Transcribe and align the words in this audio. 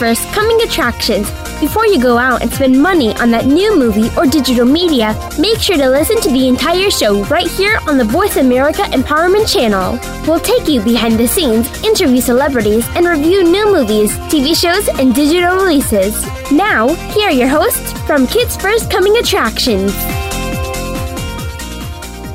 First 0.00 0.32
Coming 0.32 0.62
Attractions. 0.62 1.30
Before 1.60 1.86
you 1.86 2.00
go 2.00 2.16
out 2.16 2.40
and 2.40 2.50
spend 2.50 2.82
money 2.82 3.14
on 3.16 3.30
that 3.32 3.44
new 3.44 3.76
movie 3.76 4.08
or 4.16 4.24
digital 4.24 4.64
media, 4.64 5.14
make 5.38 5.58
sure 5.58 5.76
to 5.76 5.90
listen 5.90 6.18
to 6.22 6.30
the 6.30 6.48
entire 6.48 6.90
show 6.90 7.22
right 7.24 7.46
here 7.46 7.78
on 7.86 7.98
the 7.98 8.04
Voice 8.04 8.38
America 8.38 8.80
Empowerment 8.96 9.52
Channel. 9.52 10.00
We'll 10.26 10.40
take 10.40 10.66
you 10.68 10.80
behind 10.80 11.18
the 11.18 11.28
scenes, 11.28 11.68
interview 11.84 12.22
celebrities, 12.22 12.88
and 12.96 13.04
review 13.06 13.44
new 13.44 13.70
movies, 13.70 14.10
TV 14.32 14.58
shows, 14.58 14.88
and 14.88 15.14
digital 15.14 15.54
releases. 15.56 16.24
Now, 16.50 16.88
here 17.12 17.28
are 17.28 17.30
your 17.30 17.48
hosts 17.48 17.92
from 18.06 18.26
Kids 18.26 18.56
First 18.56 18.90
Coming 18.90 19.18
Attractions. 19.18 19.92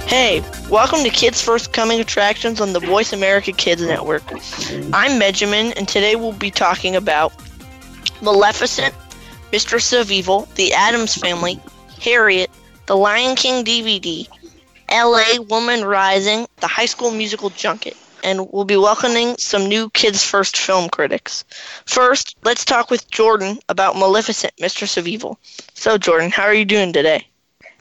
Hey, 0.05 0.43
welcome 0.69 0.99
to 0.99 1.09
Kids 1.09 1.41
First 1.41 1.73
Coming 1.73 1.99
Attractions 1.99 2.61
on 2.61 2.73
the 2.73 2.79
Voice 2.79 3.11
America 3.11 3.51
Kids 3.51 3.81
Network. 3.81 4.21
I'm 4.93 5.17
Benjamin, 5.17 5.71
and 5.71 5.87
today 5.87 6.15
we'll 6.15 6.33
be 6.33 6.51
talking 6.51 6.95
about 6.95 7.33
Maleficent, 8.21 8.93
Mistress 9.51 9.93
of 9.93 10.11
Evil, 10.11 10.47
The 10.55 10.73
Addams 10.73 11.15
Family, 11.15 11.59
Harriet, 12.01 12.49
The 12.87 12.95
Lion 12.95 13.35
King 13.35 13.63
DVD, 13.63 14.27
LA 14.91 15.41
Woman 15.41 15.83
Rising, 15.83 16.47
The 16.57 16.67
High 16.67 16.85
School 16.85 17.11
Musical 17.11 17.49
Junket, 17.49 17.95
and 18.23 18.51
we'll 18.51 18.65
be 18.65 18.77
welcoming 18.77 19.37
some 19.37 19.67
new 19.67 19.89
Kids 19.89 20.23
First 20.23 20.57
film 20.57 20.89
critics. 20.89 21.45
First, 21.85 22.35
let's 22.43 22.65
talk 22.65 22.89
with 22.89 23.09
Jordan 23.09 23.59
about 23.69 23.95
Maleficent, 23.95 24.53
Mistress 24.59 24.97
of 24.97 25.07
Evil. 25.07 25.39
So, 25.73 25.97
Jordan, 25.97 26.31
how 26.31 26.43
are 26.43 26.53
you 26.53 26.65
doing 26.65 26.93
today? 26.93 27.27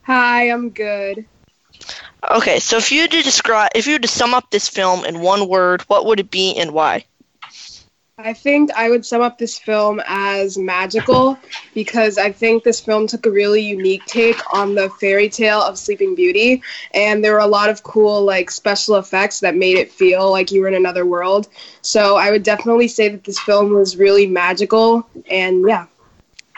Hi, 0.03 0.51
I'm 0.51 0.71
good. 0.71 1.25
Okay, 2.31 2.59
so 2.59 2.77
if 2.77 2.93
you 2.93 3.03
had 3.03 3.11
to 3.11 3.23
describe, 3.23 3.71
if 3.75 3.87
you 3.87 3.95
had 3.95 4.03
to 4.03 4.09
sum 4.09 4.35
up 4.35 4.51
this 4.51 4.69
film 4.69 5.05
in 5.05 5.21
one 5.21 5.49
word, 5.49 5.83
what 5.83 6.07
would 6.07 6.21
it 6.21 6.31
be 6.31 6.57
and 6.57 6.73
why? 6.73 7.05
I 8.17 8.33
think 8.33 8.71
I 8.71 8.91
would 8.91 9.05
sum 9.05 9.23
up 9.23 9.39
this 9.39 9.59
film 9.59 10.01
as 10.07 10.57
magical 10.57 11.37
because 11.75 12.17
I 12.17 12.31
think 12.31 12.63
this 12.63 12.79
film 12.79 13.09
took 13.09 13.27
a 13.27 13.31
really 13.31 13.61
unique 13.61 14.05
take 14.07 14.41
on 14.55 14.77
the 14.77 14.89
fairy 14.89 15.29
tale 15.29 15.61
of 15.61 15.77
Sleeping 15.77 16.15
Beauty, 16.15 16.63
and 16.93 17.25
there 17.25 17.33
were 17.33 17.41
a 17.41 17.47
lot 17.49 17.71
of 17.71 17.83
cool 17.83 18.23
like 18.23 18.53
special 18.53 18.95
effects 18.97 19.41
that 19.41 19.57
made 19.57 19.79
it 19.79 19.91
feel 19.91 20.31
like 20.31 20.53
you 20.53 20.61
were 20.61 20.69
in 20.69 20.75
another 20.75 21.05
world. 21.05 21.49
So 21.83 22.17
I 22.17 22.31
would 22.31 22.45
definitely 22.45 22.87
say 22.87 23.09
that 23.09 23.25
this 23.25 23.41
film 23.41 23.73
was 23.73 23.97
really 23.97 24.29
magical, 24.29 25.09
and 25.29 25.67
yeah. 25.67 25.87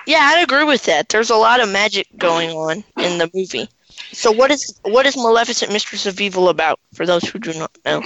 Yeah, 0.06 0.20
I'd 0.20 0.42
agree 0.42 0.64
with 0.64 0.84
that. 0.84 1.08
There's 1.08 1.30
a 1.30 1.36
lot 1.36 1.60
of 1.60 1.70
magic 1.70 2.06
going 2.18 2.50
on 2.50 2.84
in 2.98 3.16
the 3.16 3.30
movie. 3.32 3.66
So 4.12 4.30
what 4.30 4.50
is 4.50 4.78
what 4.82 5.06
is 5.06 5.16
Maleficent 5.16 5.72
Mistress 5.72 6.04
of 6.04 6.20
Evil 6.20 6.50
about 6.50 6.80
for 6.92 7.06
those 7.06 7.24
who 7.24 7.38
do 7.38 7.54
not 7.54 7.70
know? 7.86 8.02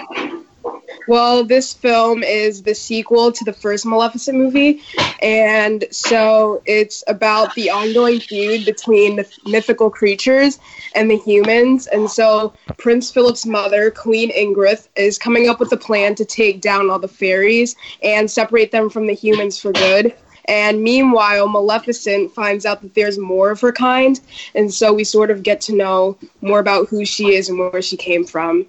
Well, 1.08 1.44
this 1.44 1.72
film 1.72 2.22
is 2.22 2.62
the 2.62 2.74
sequel 2.74 3.32
to 3.32 3.44
the 3.44 3.52
first 3.52 3.84
Maleficent 3.84 4.36
movie, 4.36 4.82
and 5.22 5.84
so 5.90 6.62
it's 6.66 7.02
about 7.08 7.54
the 7.54 7.70
ongoing 7.70 8.20
feud 8.20 8.64
between 8.64 9.16
the 9.16 9.26
mythical 9.44 9.90
creatures 9.90 10.58
and 10.94 11.10
the 11.10 11.18
humans. 11.18 11.86
And 11.88 12.08
so 12.10 12.52
Prince 12.76 13.10
Philip's 13.10 13.46
mother, 13.46 13.90
Queen 13.90 14.30
Ingrid, 14.30 14.86
is 14.94 15.18
coming 15.18 15.48
up 15.48 15.58
with 15.58 15.72
a 15.72 15.76
plan 15.76 16.14
to 16.16 16.24
take 16.24 16.60
down 16.60 16.90
all 16.90 16.98
the 16.98 17.08
fairies 17.08 17.74
and 18.02 18.30
separate 18.30 18.70
them 18.70 18.90
from 18.90 19.06
the 19.06 19.14
humans 19.14 19.58
for 19.58 19.72
good. 19.72 20.14
And 20.46 20.82
meanwhile, 20.82 21.48
Maleficent 21.48 22.32
finds 22.32 22.66
out 22.66 22.82
that 22.82 22.94
there's 22.94 23.18
more 23.18 23.50
of 23.50 23.60
her 23.60 23.72
kind, 23.72 24.18
and 24.54 24.72
so 24.72 24.92
we 24.92 25.04
sort 25.04 25.30
of 25.30 25.42
get 25.42 25.60
to 25.62 25.74
know 25.74 26.18
more 26.40 26.58
about 26.58 26.88
who 26.88 27.04
she 27.04 27.34
is 27.34 27.48
and 27.48 27.58
where 27.58 27.82
she 27.82 27.96
came 27.96 28.24
from. 28.24 28.66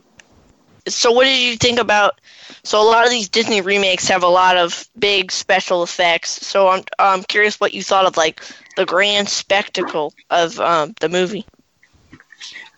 So, 0.87 1.11
what 1.11 1.25
did 1.25 1.39
you 1.39 1.55
think 1.57 1.79
about? 1.79 2.19
So, 2.63 2.81
a 2.81 2.85
lot 2.85 3.05
of 3.05 3.11
these 3.11 3.29
Disney 3.29 3.61
remakes 3.61 4.07
have 4.07 4.23
a 4.23 4.27
lot 4.27 4.57
of 4.57 4.87
big 4.97 5.31
special 5.31 5.83
effects. 5.83 6.45
So, 6.45 6.67
I'm 6.67 6.83
I'm 6.99 7.23
curious 7.23 7.59
what 7.59 7.73
you 7.73 7.83
thought 7.83 8.05
of 8.05 8.17
like 8.17 8.41
the 8.75 8.85
grand 8.85 9.29
spectacle 9.29 10.13
of 10.29 10.59
um, 10.59 10.93
the 10.99 11.09
movie. 11.09 11.45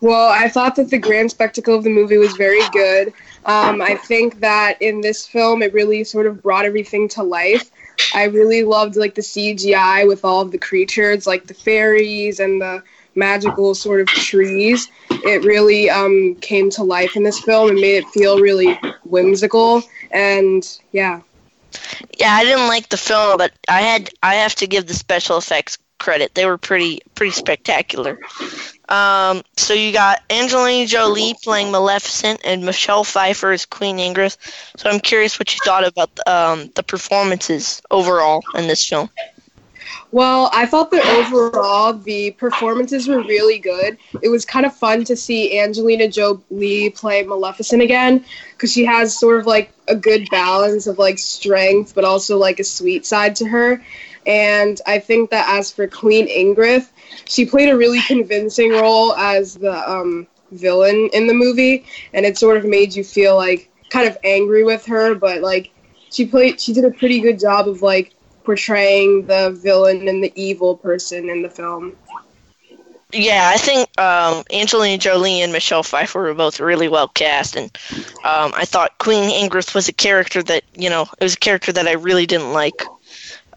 Well, 0.01 0.29
I 0.29 0.50
thought 0.50 0.75
that 0.75 0.89
the 0.89 0.97
grand 0.97 1.31
spectacle 1.31 1.75
of 1.75 1.85
the 1.85 1.89
movie 1.89 2.17
was 2.17 2.33
very 2.33 2.67
good. 2.73 3.13
Um, 3.45 3.81
I 3.81 3.95
think 3.95 4.41
that 4.41 4.81
in 4.81 4.99
this 4.99 5.25
film, 5.25 5.61
it 5.61 5.73
really 5.73 6.03
sort 6.03 6.28
of 6.28 6.44
brought 6.44 6.66
everything 6.66 7.07
to 7.09 7.23
life. 7.23 7.72
I 8.13 8.25
really 8.25 8.63
loved 8.63 8.97
like 8.97 9.16
the 9.16 9.22
CGI 9.22 10.05
with 10.05 10.25
all 10.25 10.41
of 10.41 10.51
the 10.51 10.57
creatures, 10.57 11.25
like 11.25 11.47
the 11.47 11.53
fairies 11.53 12.41
and 12.41 12.61
the 12.61 12.83
magical 13.16 13.75
sort 13.75 14.01
of 14.01 14.07
trees. 14.07 14.89
It 15.23 15.44
really 15.44 15.89
um, 15.89 16.35
came 16.35 16.69
to 16.72 16.84
life 16.84 17.16
in 17.16 17.23
this 17.23 17.39
film 17.39 17.69
and 17.69 17.79
made 17.79 17.97
it 17.97 18.07
feel 18.09 18.39
really 18.39 18.79
whimsical. 19.03 19.84
And 20.11 20.67
yeah. 20.91 21.22
Yeah, 22.19 22.34
I 22.34 22.44
didn't 22.44 22.67
like 22.67 22.89
the 22.89 22.97
film, 22.97 23.38
but 23.38 23.51
I 23.67 23.81
had 23.81 24.09
I 24.22 24.35
have 24.35 24.56
to 24.56 24.67
give 24.67 24.88
the 24.88 24.94
special 24.94 25.38
effects 25.38 25.78
credit. 25.97 26.35
They 26.35 26.45
were 26.45 26.57
pretty 26.57 27.01
pretty 27.16 27.31
spectacular. 27.31 28.19
Um, 28.89 29.41
so 29.57 29.73
you 29.73 29.94
got 29.94 30.22
Angelina 30.29 30.85
Jolie 30.85 31.34
playing 31.41 31.72
Maleficent 31.72 32.41
and 32.44 32.66
Michelle 32.66 33.03
Pfeiffer 33.03 33.51
as 33.51 33.66
Queen 33.66 33.97
Ingrid. 33.97 34.38
So 34.78 34.90
I'm 34.90 35.00
curious 35.00 35.40
what 35.40 35.53
you 35.53 35.59
thought 35.63 35.88
about 35.88 36.11
um, 36.28 36.69
the 36.75 36.84
performances 36.84 37.81
overall 37.90 38.44
in 38.55 38.67
this 38.67 38.88
film. 38.88 39.09
Well, 40.13 40.51
I 40.53 40.68
thought 40.68 40.91
that 40.91 41.03
overall 41.07 41.91
the 41.91 42.29
performances 42.29 43.07
were 43.07 43.24
really 43.24 43.57
good. 43.57 43.97
It 44.22 44.29
was 44.29 44.46
kind 44.46 44.63
of 44.63 44.75
fun 44.75 45.03
to 45.06 45.16
see 45.16 45.59
Angelina 45.59 46.07
Jolie 46.07 46.91
play 46.91 47.24
Maleficent 47.24 47.81
again 47.81 48.23
because 48.52 48.72
she 48.72 48.85
has 48.85 49.19
sort 49.19 49.40
of 49.40 49.47
like 49.47 49.73
a 49.88 49.96
good 49.96 50.28
balance 50.29 50.85
of 50.85 51.00
like 51.00 51.18
strength 51.18 51.96
but 51.96 52.06
also 52.06 52.38
like 52.38 52.59
a 52.59 52.63
sweet 52.63 53.07
side 53.07 53.35
to 53.38 53.47
her. 53.47 53.84
And 54.28 54.79
I 54.85 55.00
think 55.00 55.31
that 55.31 55.50
as 55.50 55.72
for 55.72 55.88
Queen 55.88 56.28
Ingrid, 56.28 56.88
she 57.25 57.47
played 57.47 57.69
a 57.69 57.75
really 57.75 58.02
convincing 58.02 58.69
role 58.69 59.16
as 59.16 59.56
the 59.56 59.73
um, 59.91 60.28
villain 60.52 61.09
in 61.13 61.25
the 61.25 61.34
movie, 61.34 61.88
and 62.13 62.23
it 62.23 62.38
sort 62.38 62.57
of 62.57 62.66
made 62.66 62.96
you 62.96 63.03
feel 63.03 63.35
like 63.35 63.68
kind 63.90 64.07
of 64.07 64.16
angry 64.23 64.63
with 64.63 64.85
her, 64.85 65.16
but 65.16 65.41
like 65.41 65.72
she 66.12 66.28
played, 66.28 66.62
she 66.62 66.72
did 66.72 66.85
a 66.85 66.91
pretty 66.91 67.19
good 67.19 67.40
job 67.40 67.68
of 67.68 67.81
like 67.81 68.12
portraying 68.43 69.25
the 69.25 69.51
villain 69.51 70.07
and 70.07 70.23
the 70.23 70.31
evil 70.35 70.77
person 70.77 71.29
in 71.29 71.41
the 71.41 71.49
film. 71.49 71.95
Yeah, 73.11 73.51
I 73.53 73.57
think 73.57 73.87
um, 73.99 74.43
Angelina 74.51 74.97
Jolie 74.97 75.41
and 75.41 75.53
Michelle 75.53 75.83
Pfeiffer 75.83 76.19
were 76.19 76.33
both 76.33 76.59
really 76.59 76.87
well 76.87 77.07
cast, 77.07 77.55
and 77.55 77.65
um, 78.23 78.51
I 78.55 78.65
thought 78.65 78.97
Queen 78.97 79.29
Ingrid 79.29 79.75
was 79.75 79.87
a 79.87 79.93
character 79.93 80.41
that 80.43 80.63
you 80.75 80.89
know 80.89 81.03
it 81.19 81.23
was 81.23 81.35
a 81.35 81.39
character 81.39 81.71
that 81.73 81.87
I 81.87 81.93
really 81.93 82.25
didn't 82.25 82.53
like. 82.53 82.81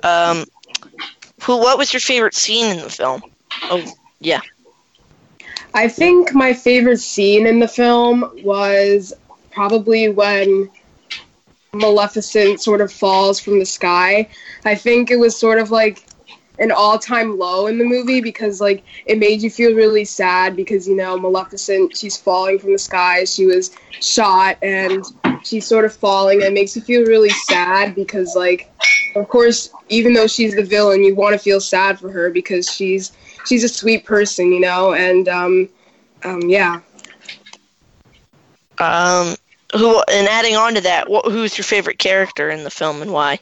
Um, 0.02 0.44
who? 1.42 1.56
What 1.58 1.78
was 1.78 1.92
your 1.92 2.00
favorite 2.00 2.34
scene 2.34 2.76
in 2.76 2.82
the 2.82 2.90
film? 2.90 3.22
Oh, 3.62 3.82
yeah. 4.20 4.40
I 5.72 5.88
think 5.88 6.34
my 6.34 6.52
favorite 6.52 7.00
scene 7.00 7.46
in 7.46 7.60
the 7.60 7.68
film 7.68 8.30
was 8.42 9.14
probably 9.50 10.10
when 10.10 10.70
Maleficent 11.76 12.60
sort 12.60 12.80
of 12.80 12.92
falls 12.92 13.40
from 13.40 13.58
the 13.58 13.66
sky. 13.66 14.28
I 14.64 14.74
think 14.74 15.10
it 15.10 15.16
was 15.16 15.36
sort 15.36 15.58
of 15.58 15.70
like 15.70 16.04
an 16.58 16.72
all-time 16.72 17.38
low 17.38 17.66
in 17.66 17.76
the 17.76 17.84
movie 17.84 18.20
because 18.20 18.60
like 18.60 18.82
it 19.04 19.18
made 19.18 19.42
you 19.42 19.50
feel 19.50 19.74
really 19.74 20.06
sad 20.06 20.56
because 20.56 20.88
you 20.88 20.96
know 20.96 21.18
Maleficent 21.18 21.94
she's 21.94 22.16
falling 22.16 22.58
from 22.58 22.72
the 22.72 22.78
sky 22.78 23.24
she 23.24 23.44
was 23.44 23.72
shot 24.00 24.56
and 24.62 25.04
she's 25.44 25.66
sort 25.66 25.84
of 25.84 25.94
falling 25.94 26.38
and 26.38 26.46
it 26.46 26.54
makes 26.54 26.74
you 26.74 26.80
feel 26.80 27.04
really 27.04 27.28
sad 27.28 27.94
because 27.94 28.34
like 28.34 28.72
of 29.16 29.28
course 29.28 29.68
even 29.90 30.14
though 30.14 30.26
she's 30.26 30.56
the 30.56 30.62
villain 30.62 31.04
you 31.04 31.14
want 31.14 31.34
to 31.34 31.38
feel 31.38 31.60
sad 31.60 32.00
for 32.00 32.10
her 32.10 32.30
because 32.30 32.66
she's 32.66 33.12
she's 33.46 33.64
a 33.64 33.68
sweet 33.68 34.04
person, 34.04 34.52
you 34.52 34.60
know, 34.60 34.92
and 34.94 35.28
um, 35.28 35.68
um, 36.24 36.42
yeah. 36.42 36.80
Um, 38.78 39.36
who 39.78 40.02
and 40.08 40.28
adding 40.28 40.56
on 40.56 40.74
to 40.74 40.80
that, 40.82 41.08
what, 41.08 41.26
who's 41.26 41.56
your 41.56 41.64
favorite 41.64 41.98
character 41.98 42.50
in 42.50 42.64
the 42.64 42.70
film 42.70 43.02
and 43.02 43.12
why? 43.12 43.38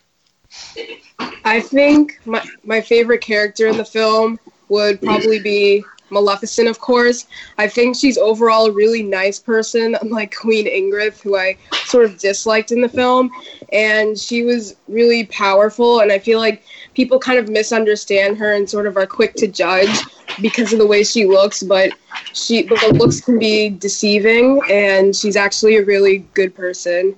I 1.44 1.60
think 1.60 2.20
my 2.24 2.44
my 2.64 2.80
favorite 2.80 3.20
character 3.20 3.66
in 3.66 3.76
the 3.76 3.84
film 3.84 4.38
would 4.68 5.00
probably 5.00 5.40
be 5.40 5.84
Maleficent, 6.10 6.68
of 6.68 6.80
course. 6.80 7.26
I 7.58 7.68
think 7.68 7.96
she's 7.96 8.16
overall 8.16 8.66
a 8.66 8.72
really 8.72 9.02
nice 9.02 9.38
person, 9.38 9.96
unlike 10.00 10.34
Queen 10.40 10.66
Ingrid, 10.66 11.20
who 11.20 11.36
I 11.36 11.56
sort 11.86 12.06
of 12.06 12.18
disliked 12.18 12.72
in 12.72 12.80
the 12.80 12.88
film. 12.88 13.30
And 13.72 14.18
she 14.18 14.42
was 14.42 14.76
really 14.88 15.24
powerful, 15.26 16.00
and 16.00 16.12
I 16.12 16.18
feel 16.18 16.38
like 16.38 16.62
people 16.94 17.18
kind 17.18 17.38
of 17.38 17.48
misunderstand 17.48 18.38
her 18.38 18.52
and 18.52 18.68
sort 18.68 18.86
of 18.86 18.96
are 18.96 19.06
quick 19.06 19.34
to 19.34 19.46
judge 19.46 19.98
because 20.40 20.72
of 20.72 20.78
the 20.78 20.86
way 20.86 21.04
she 21.04 21.26
looks, 21.26 21.62
but 21.62 21.92
she 22.32 22.62
but 22.62 22.80
the 22.80 22.94
looks 22.94 23.20
can 23.20 23.38
be 23.38 23.70
deceiving, 23.70 24.60
and 24.70 25.14
she's 25.14 25.36
actually 25.36 25.76
a 25.76 25.84
really 25.84 26.18
good 26.34 26.54
person. 26.54 27.16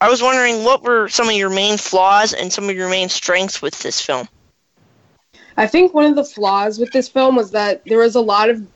I 0.00 0.08
was 0.08 0.22
wondering 0.22 0.64
what 0.64 0.82
were 0.82 1.08
some 1.08 1.28
of 1.28 1.34
your 1.34 1.50
main 1.50 1.76
flaws 1.76 2.32
and 2.32 2.52
some 2.52 2.68
of 2.68 2.76
your 2.76 2.88
main 2.88 3.08
strengths 3.08 3.60
with 3.60 3.78
this 3.80 4.00
film. 4.00 4.28
I 5.56 5.66
think 5.66 5.92
one 5.92 6.06
of 6.06 6.14
the 6.14 6.24
flaws 6.24 6.78
with 6.78 6.90
this 6.92 7.08
film 7.08 7.36
was 7.36 7.50
that 7.50 7.82
there 7.84 7.98
was 7.98 8.14
a 8.14 8.20
lot 8.20 8.48
of 8.48 8.66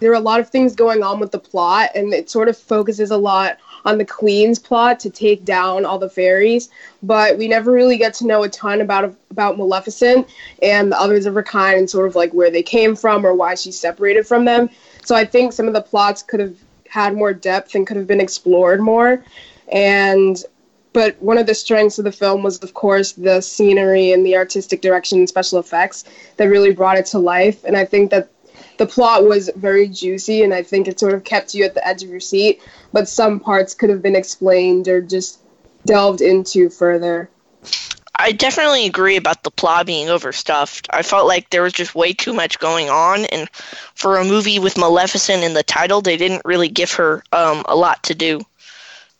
there 0.00 0.10
are 0.10 0.14
a 0.14 0.20
lot 0.20 0.40
of 0.40 0.48
things 0.48 0.74
going 0.74 1.02
on 1.02 1.20
with 1.20 1.32
the 1.32 1.38
plot, 1.38 1.90
and 1.94 2.12
it 2.12 2.30
sort 2.30 2.48
of 2.48 2.56
focuses 2.56 3.10
a 3.10 3.16
lot 3.16 3.58
on 3.84 3.98
the 3.98 4.04
queen's 4.04 4.58
plot 4.58 5.00
to 5.00 5.10
take 5.10 5.44
down 5.44 5.84
all 5.84 5.98
the 5.98 6.10
fairies. 6.10 6.68
But 7.02 7.38
we 7.38 7.48
never 7.48 7.72
really 7.72 7.96
get 7.96 8.14
to 8.14 8.26
know 8.26 8.42
a 8.42 8.48
ton 8.48 8.80
about 8.80 9.14
about 9.30 9.58
Maleficent 9.58 10.28
and 10.62 10.92
the 10.92 11.00
others 11.00 11.26
of 11.26 11.34
her 11.34 11.42
kind, 11.42 11.78
and 11.78 11.90
sort 11.90 12.06
of 12.06 12.14
like 12.14 12.32
where 12.32 12.50
they 12.50 12.62
came 12.62 12.94
from 12.94 13.26
or 13.26 13.34
why 13.34 13.54
she 13.54 13.72
separated 13.72 14.26
from 14.26 14.44
them. 14.44 14.70
So 15.04 15.14
I 15.14 15.24
think 15.24 15.52
some 15.52 15.66
of 15.66 15.74
the 15.74 15.82
plots 15.82 16.22
could 16.22 16.40
have 16.40 16.56
had 16.88 17.14
more 17.14 17.32
depth 17.32 17.74
and 17.74 17.86
could 17.86 17.96
have 17.96 18.06
been 18.06 18.20
explored 18.20 18.80
more. 18.80 19.24
And 19.70 20.42
but 20.92 21.20
one 21.22 21.38
of 21.38 21.46
the 21.46 21.54
strengths 21.54 21.98
of 21.98 22.04
the 22.04 22.12
film 22.12 22.42
was 22.42 22.62
of 22.62 22.74
course 22.74 23.12
the 23.12 23.40
scenery 23.40 24.12
and 24.12 24.24
the 24.24 24.36
artistic 24.36 24.80
direction 24.80 25.18
and 25.18 25.28
special 25.28 25.58
effects 25.58 26.04
that 26.36 26.46
really 26.46 26.72
brought 26.72 26.96
it 26.96 27.06
to 27.06 27.18
life 27.18 27.62
and 27.64 27.76
i 27.76 27.84
think 27.84 28.10
that 28.10 28.30
the 28.78 28.86
plot 28.86 29.24
was 29.24 29.50
very 29.56 29.88
juicy 29.88 30.42
and 30.42 30.54
I 30.54 30.62
think 30.62 30.88
it 30.88 30.98
sort 30.98 31.14
of 31.14 31.24
kept 31.24 31.54
you 31.54 31.64
at 31.64 31.74
the 31.74 31.86
edge 31.86 32.02
of 32.02 32.08
your 32.08 32.20
seat, 32.20 32.60
but 32.92 33.08
some 33.08 33.40
parts 33.40 33.74
could 33.74 33.90
have 33.90 34.02
been 34.02 34.16
explained 34.16 34.88
or 34.88 35.02
just 35.02 35.40
delved 35.84 36.20
into 36.20 36.70
further. 36.70 37.28
I 38.20 38.32
definitely 38.32 38.86
agree 38.86 39.16
about 39.16 39.44
the 39.44 39.50
plot 39.50 39.86
being 39.86 40.08
overstuffed. 40.08 40.88
I 40.90 41.02
felt 41.02 41.28
like 41.28 41.50
there 41.50 41.62
was 41.62 41.72
just 41.72 41.94
way 41.94 42.12
too 42.12 42.32
much 42.32 42.58
going 42.58 42.90
on, 42.90 43.24
and 43.26 43.48
for 43.94 44.16
a 44.16 44.24
movie 44.24 44.58
with 44.58 44.76
Maleficent 44.76 45.44
in 45.44 45.54
the 45.54 45.62
title, 45.62 46.00
they 46.00 46.16
didn't 46.16 46.42
really 46.44 46.68
give 46.68 46.92
her 46.94 47.22
um, 47.30 47.64
a 47.68 47.76
lot 47.76 48.02
to 48.04 48.16
do. 48.16 48.40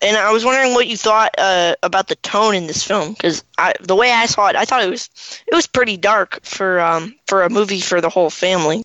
And 0.03 0.17
I 0.17 0.33
was 0.33 0.45
wondering 0.45 0.75
what 0.75 0.89
you 0.89 0.97
thought 0.97 1.35
uh, 1.39 1.77
about 1.83 2.09
the 2.09 2.17
tone 2.17 2.57
in 2.57 2.67
this 2.67 2.83
film, 2.83 3.13
because 3.13 3.45
the 3.81 3.97
way 3.97 4.11
I 4.11 4.27
saw 4.27 4.49
it, 4.49 4.57
I 4.57 4.65
thought 4.65 4.83
it 4.83 4.91
was 4.91 5.09
it 5.47 5.55
was 5.55 5.69
pretty 5.69 5.97
dark 5.97 6.41
for 6.43 6.81
um, 6.81 7.15
for 7.27 7.45
a 7.45 7.51
movie 7.51 7.81
for 7.81 8.01
the 8.01 8.09
whole 8.09 8.31
family. 8.31 8.85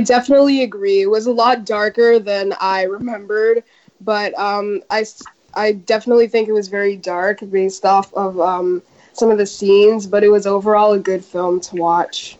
I 0.00 0.02
definitely 0.02 0.62
agree. 0.62 1.02
It 1.02 1.10
was 1.10 1.26
a 1.26 1.30
lot 1.30 1.66
darker 1.66 2.18
than 2.18 2.54
I 2.58 2.84
remembered, 2.84 3.64
but 4.00 4.32
um, 4.38 4.82
I, 4.88 5.04
I 5.52 5.72
definitely 5.72 6.26
think 6.26 6.48
it 6.48 6.52
was 6.52 6.68
very 6.68 6.96
dark 6.96 7.40
based 7.50 7.84
off 7.84 8.10
of 8.14 8.40
um, 8.40 8.80
some 9.12 9.30
of 9.30 9.36
the 9.36 9.44
scenes, 9.44 10.06
but 10.06 10.24
it 10.24 10.30
was 10.30 10.46
overall 10.46 10.94
a 10.94 10.98
good 10.98 11.22
film 11.22 11.60
to 11.60 11.76
watch. 11.76 12.38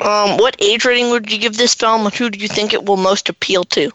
Um, 0.00 0.36
what 0.36 0.54
age 0.62 0.84
rating 0.84 1.10
would 1.10 1.32
you 1.32 1.38
give 1.38 1.56
this 1.56 1.74
film? 1.74 2.06
And 2.06 2.14
who 2.14 2.30
do 2.30 2.38
you 2.38 2.46
think 2.46 2.72
it 2.72 2.86
will 2.86 2.98
most 2.98 3.28
appeal 3.28 3.64
to? 3.64 3.90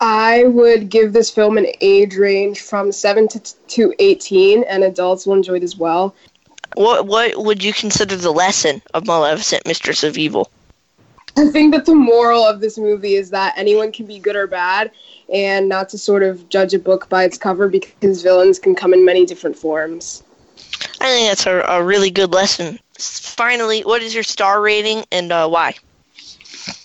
I 0.00 0.42
would 0.46 0.88
give 0.88 1.12
this 1.12 1.30
film 1.30 1.58
an 1.58 1.68
age 1.80 2.16
range 2.16 2.60
from 2.60 2.90
7 2.90 3.28
to, 3.28 3.40
to 3.68 3.94
18, 4.00 4.64
and 4.64 4.82
adults 4.82 5.26
will 5.26 5.34
enjoy 5.34 5.58
it 5.58 5.62
as 5.62 5.76
well. 5.76 6.12
What 6.74 7.06
what 7.06 7.36
would 7.36 7.62
you 7.62 7.72
consider 7.72 8.16
the 8.16 8.32
lesson 8.32 8.82
of 8.94 9.06
Maleficent, 9.06 9.64
Mistress 9.64 10.02
of 10.02 10.18
Evil? 10.18 10.50
I 11.36 11.46
think 11.48 11.72
that 11.74 11.86
the 11.86 11.94
moral 11.94 12.44
of 12.44 12.60
this 12.60 12.76
movie 12.76 13.14
is 13.14 13.30
that 13.30 13.54
anyone 13.56 13.92
can 13.92 14.06
be 14.06 14.18
good 14.18 14.36
or 14.36 14.46
bad, 14.46 14.90
and 15.32 15.68
not 15.68 15.88
to 15.90 15.98
sort 15.98 16.22
of 16.22 16.48
judge 16.48 16.74
a 16.74 16.78
book 16.78 17.08
by 17.08 17.24
its 17.24 17.38
cover 17.38 17.68
because 17.68 18.22
villains 18.22 18.58
can 18.58 18.74
come 18.74 18.92
in 18.92 19.04
many 19.04 19.24
different 19.24 19.56
forms. 19.56 20.22
I 21.00 21.06
think 21.06 21.28
that's 21.28 21.46
a, 21.46 21.60
a 21.68 21.82
really 21.82 22.10
good 22.10 22.32
lesson. 22.32 22.78
Finally, 22.98 23.82
what 23.82 24.02
is 24.02 24.14
your 24.14 24.22
star 24.22 24.60
rating 24.60 25.04
and 25.12 25.32
uh, 25.32 25.48
why? 25.48 25.74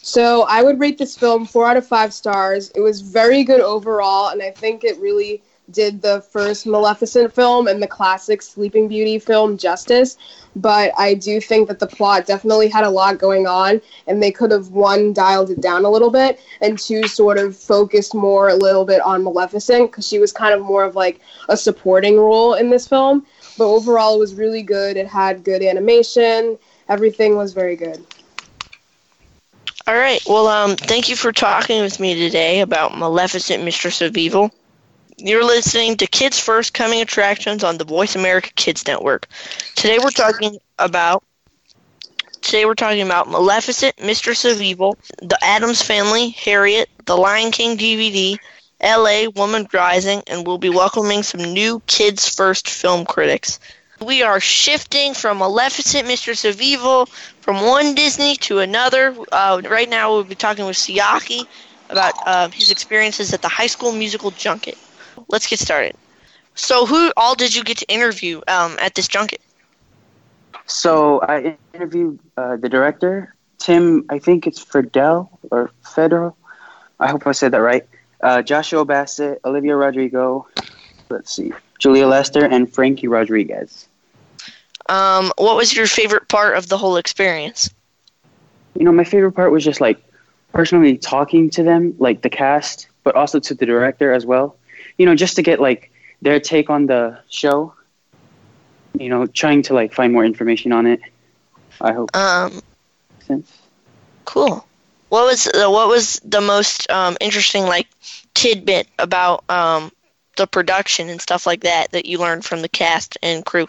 So 0.02 0.44
I 0.44 0.62
would 0.62 0.80
rate 0.80 0.98
this 0.98 1.18
film 1.18 1.46
four 1.46 1.68
out 1.68 1.78
of 1.78 1.86
five 1.86 2.14
stars. 2.14 2.70
It 2.76 2.82
was 2.82 3.02
very 3.02 3.44
good 3.44 3.60
overall, 3.60 4.30
and 4.30 4.42
I 4.42 4.52
think 4.52 4.84
it 4.84 4.98
really 5.00 5.42
did 5.72 6.02
the 6.02 6.22
first 6.22 6.66
Maleficent 6.66 7.34
film 7.34 7.68
and 7.68 7.82
the 7.82 7.88
classic 7.88 8.42
Sleeping 8.42 8.88
Beauty 8.88 9.20
film 9.20 9.58
justice. 9.58 10.18
But 10.56 10.94
I 10.98 11.16
do 11.16 11.42
think 11.42 11.68
that 11.68 11.80
the 11.80 11.88
plot 11.88 12.26
definitely 12.26 12.70
had 12.70 12.86
a 12.86 12.90
lot 12.90 13.18
going 13.18 13.46
on, 13.46 13.82
and 14.08 14.22
they 14.22 14.32
could 14.32 14.52
have 14.52 14.70
one 14.70 15.12
dialed 15.12 15.50
it 15.50 15.62
down 15.62 15.84
a 15.84 15.90
little 15.90 16.12
bit, 16.12 16.40
and 16.62 16.80
two 16.80 17.08
sort 17.08 17.38
of 17.38 17.58
focused 17.58 18.16
more 18.16 18.50
a 18.50 18.56
little 18.56 18.86
bit 18.86 19.02
on 19.02 19.24
Maleficent 19.24 19.92
because 19.92 20.08
she 20.08 20.20
was 20.20 20.32
kind 20.32 20.54
of 20.54 20.62
more 20.62 20.84
of 20.84 20.96
like 20.96 21.20
a 21.50 21.58
supporting 21.58 22.18
role 22.18 22.54
in 22.54 22.70
this 22.70 22.88
film. 22.88 23.26
But 23.58 23.66
overall, 23.66 24.16
it 24.16 24.20
was 24.20 24.36
really 24.36 24.62
good. 24.62 24.98
It 24.98 25.08
had 25.08 25.44
good 25.44 25.62
animation. 25.62 26.58
Everything 26.88 27.36
was 27.36 27.54
very 27.54 27.76
good. 27.76 28.06
All 29.88 29.96
right. 29.96 30.22
Well, 30.28 30.48
um, 30.48 30.76
thank 30.76 31.10
you 31.10 31.16
for 31.16 31.32
talking 31.32 31.82
with 31.82 32.00
me 32.00 32.16
today 32.16 32.62
about 32.62 32.98
Maleficent, 32.98 33.64
Mistress 33.64 34.02
of 34.02 34.18
Evil. 34.18 34.52
You're 35.18 35.46
listening 35.46 35.96
to 35.98 36.08
Kids 36.08 36.42
First 36.42 36.74
Coming 36.74 37.00
Attractions 37.00 37.64
on 37.64 37.78
the 37.78 37.86
Voice 37.86 38.18
America 38.18 38.50
Kids 38.58 38.86
Network. 38.86 39.28
Today 39.76 39.98
we're 39.98 40.10
talking 40.10 40.60
about 40.78 41.24
today 42.42 42.66
we're 42.66 42.76
talking 42.76 43.02
about 43.02 43.30
Maleficent, 43.30 43.96
Mistress 44.04 44.44
of 44.44 44.62
Evil, 44.62 44.98
The 45.20 45.38
Addams 45.42 45.82
Family, 45.82 46.32
Harriet, 46.32 46.90
The 47.06 47.16
Lion 47.16 47.52
King 47.52 47.78
DVD, 47.78 48.38
LA 48.84 49.30
Woman 49.34 49.70
Rising, 49.72 50.22
and 50.28 50.46
we'll 50.46 50.58
be 50.58 50.68
welcoming 50.70 51.24
some 51.24 51.42
new 51.42 51.82
Kids 51.88 52.28
First 52.28 52.68
film 52.68 53.06
critics. 53.06 53.62
We 54.06 54.22
are 54.22 54.42
shifting 54.42 55.14
from 55.14 55.38
Maleficent, 55.38 56.10
Mistress 56.10 56.44
of 56.44 56.60
Evil, 56.60 57.06
from 57.40 57.66
one 57.66 57.96
Disney 57.96 58.36
to 58.38 58.60
another. 58.60 59.16
Uh, 59.32 59.62
right 59.64 59.90
now, 59.90 60.12
we'll 60.12 60.26
be 60.26 60.36
talking 60.36 60.66
with 60.66 60.76
Siaki 60.76 61.48
about 61.90 62.14
uh, 62.26 62.50
his 62.50 62.70
experiences 62.70 63.34
at 63.34 63.42
the 63.42 63.48
High 63.48 63.68
School 63.68 63.94
Musical 63.94 64.32
Junket 64.32 64.76
let's 65.36 65.48
get 65.48 65.60
started. 65.60 65.94
So, 66.56 66.86
who 66.86 67.12
all 67.18 67.36
did 67.36 67.54
you 67.54 67.62
get 67.62 67.78
to 67.80 67.88
interview 67.94 68.40
um, 68.48 68.78
at 68.80 68.96
this 68.96 69.06
junket? 69.06 69.42
So, 70.66 71.20
I 71.20 71.58
interviewed 71.74 72.20
uh, 72.38 72.56
the 72.56 72.70
director, 72.70 73.36
Tim, 73.58 74.06
I 74.10 74.18
think 74.18 74.48
it's 74.48 74.62
Fidel 74.62 75.38
or 75.52 75.72
Federal. 75.84 76.38
I 77.02 77.12
hope 77.12 77.28
I 77.28 77.34
said 77.34 77.52
that 77.52 77.58
right. 77.58 77.86
Uh, 78.22 78.42
Joshua 78.42 78.86
Bassett, 78.86 79.42
Olivia 79.44 79.76
Rodrigo, 79.76 80.48
let's 81.10 81.36
see, 81.36 81.52
Julia 81.80 82.08
Lester, 82.08 82.46
and 82.46 82.74
Frankie 82.74 83.10
Rodriguez. 83.10 83.90
Um, 84.88 85.34
what 85.38 85.58
was 85.58 85.76
your 85.76 85.86
favorite 85.86 86.30
part 86.30 86.56
of 86.56 86.70
the 86.70 86.78
whole 86.78 86.96
experience? 86.96 87.70
You 88.80 88.86
know, 88.86 88.94
my 88.94 89.04
favorite 89.04 89.34
part 89.34 89.52
was 89.52 89.66
just 89.66 89.82
like 89.82 90.02
personally 90.54 90.98
talking 90.98 91.50
to 91.50 91.64
them, 91.64 91.94
like 92.00 92.22
the 92.22 92.30
cast, 92.30 92.88
but 93.04 93.16
also 93.16 93.42
to 93.42 93.54
the 93.54 93.66
director 93.66 94.14
as 94.14 94.26
well 94.26 94.56
you 94.98 95.06
know, 95.06 95.16
just 95.16 95.36
to 95.38 95.42
get 95.42 95.60
like 95.60 95.92
their 96.22 96.40
take 96.40 96.70
on 96.70 96.86
the 96.86 97.20
show. 97.30 97.74
You 98.98 99.10
know, 99.10 99.26
trying 99.26 99.64
to 99.64 99.74
like 99.74 99.94
find 99.94 100.14
more 100.14 100.24
information 100.24 100.72
on 100.72 100.88
it. 100.88 101.02
I 101.82 101.94
hope. 101.94 102.16
Um. 102.16 102.62
Sense. 103.20 103.52
Cool. 104.24 104.66
What 105.10 105.26
was 105.26 105.48
uh, 105.48 105.70
what 105.70 105.88
was 105.88 106.20
the 106.26 106.42
most 106.42 106.90
um, 106.90 107.18
interesting 107.22 107.64
like 107.64 107.88
tidbit 108.34 108.88
about 108.98 109.44
um, 109.50 109.92
the 110.36 110.48
production 110.48 111.10
and 111.10 111.22
stuff 111.22 111.46
like 111.46 111.62
that 111.62 111.92
that 111.92 112.06
you 112.06 112.18
learned 112.18 112.46
from 112.46 112.62
the 112.62 112.70
cast 112.70 113.18
and 113.22 113.46
crew? 113.46 113.68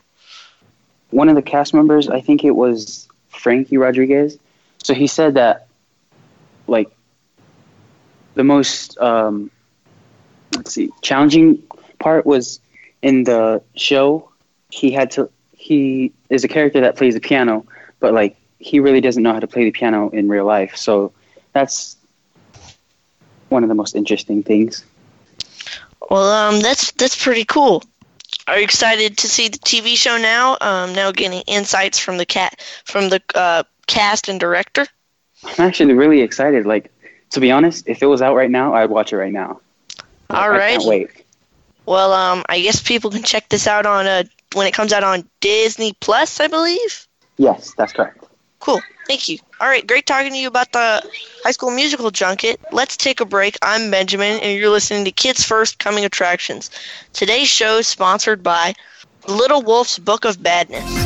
One 1.10 1.28
of 1.28 1.36
the 1.36 1.42
cast 1.42 1.74
members, 1.74 2.08
I 2.08 2.20
think 2.20 2.44
it 2.44 2.50
was 2.50 3.08
Frankie 3.28 3.76
Rodriguez. 3.76 4.38
So 4.82 4.94
he 4.94 5.06
said 5.06 5.34
that 5.34 5.66
like 6.66 6.90
the 8.34 8.44
most 8.44 8.98
um, 8.98 9.50
let's 10.56 10.72
see, 10.72 10.90
challenging 11.02 11.62
part 11.98 12.26
was 12.26 12.60
in 13.02 13.24
the 13.24 13.62
show. 13.76 14.30
He 14.70 14.90
had 14.90 15.10
to. 15.12 15.30
He 15.52 16.12
is 16.30 16.44
a 16.44 16.48
character 16.48 16.80
that 16.80 16.96
plays 16.96 17.14
the 17.14 17.20
piano, 17.20 17.66
but 18.00 18.12
like 18.14 18.36
he 18.58 18.80
really 18.80 19.00
doesn't 19.00 19.22
know 19.22 19.32
how 19.32 19.40
to 19.40 19.46
play 19.46 19.64
the 19.64 19.70
piano 19.70 20.08
in 20.10 20.28
real 20.28 20.44
life. 20.44 20.76
So 20.76 21.12
that's 21.52 21.96
one 23.48 23.62
of 23.62 23.68
the 23.68 23.74
most 23.74 23.94
interesting 23.94 24.42
things. 24.42 24.84
Well, 26.10 26.30
um, 26.30 26.60
that's 26.60 26.92
that's 26.92 27.22
pretty 27.22 27.44
cool. 27.44 27.82
Are 28.48 28.58
you 28.58 28.64
excited 28.64 29.18
to 29.18 29.28
see 29.28 29.48
the 29.48 29.58
TV 29.58 29.96
show 29.96 30.16
now? 30.18 30.56
Um, 30.60 30.92
now 30.94 31.10
getting 31.10 31.42
insights 31.42 31.98
from 31.98 32.18
the 32.18 32.26
cat 32.26 32.60
from 32.84 33.08
the 33.08 33.20
uh, 33.34 33.64
cast 33.86 34.28
and 34.28 34.38
director. 34.38 34.86
I'm 35.44 35.66
actually 35.66 35.94
really 35.94 36.20
excited. 36.20 36.64
Like 36.66 36.92
to 37.30 37.40
be 37.40 37.50
honest, 37.50 37.88
if 37.88 38.02
it 38.02 38.06
was 38.06 38.22
out 38.22 38.36
right 38.36 38.50
now, 38.50 38.74
I'd 38.74 38.90
watch 38.90 39.12
it 39.12 39.16
right 39.16 39.32
now. 39.32 39.60
All 40.30 40.50
right. 40.50 40.80
wait. 40.82 41.10
Well, 41.84 42.12
um, 42.12 42.44
I 42.48 42.60
guess 42.60 42.82
people 42.82 43.10
can 43.10 43.22
check 43.22 43.48
this 43.48 43.66
out 43.66 43.86
on 43.86 44.06
uh 44.06 44.24
when 44.54 44.66
it 44.66 44.74
comes 44.74 44.92
out 44.92 45.04
on 45.04 45.28
Disney 45.40 45.92
Plus, 46.00 46.40
I 46.40 46.48
believe. 46.48 47.06
Yes, 47.36 47.74
that's 47.76 47.92
correct. 47.92 48.24
Cool. 48.58 48.80
Thank 49.06 49.28
you. 49.28 49.38
All 49.60 49.68
right, 49.68 49.86
great 49.86 50.06
talking 50.06 50.32
to 50.32 50.36
you 50.36 50.48
about 50.48 50.72
the 50.72 51.08
High 51.44 51.52
School 51.52 51.70
Musical 51.70 52.10
junket. 52.10 52.58
Let's 52.72 52.96
take 52.96 53.20
a 53.20 53.24
break. 53.24 53.56
I'm 53.62 53.90
Benjamin, 53.90 54.40
and 54.40 54.58
you're 54.58 54.70
listening 54.70 55.04
to 55.04 55.12
Kids 55.12 55.44
First 55.44 55.78
Coming 55.78 56.04
Attractions. 56.04 56.70
Today's 57.12 57.48
show 57.48 57.78
is 57.78 57.86
sponsored 57.86 58.42
by 58.42 58.74
Little 59.28 59.62
Wolf's 59.62 59.98
Book 59.98 60.24
of 60.24 60.42
Badness. 60.42 61.05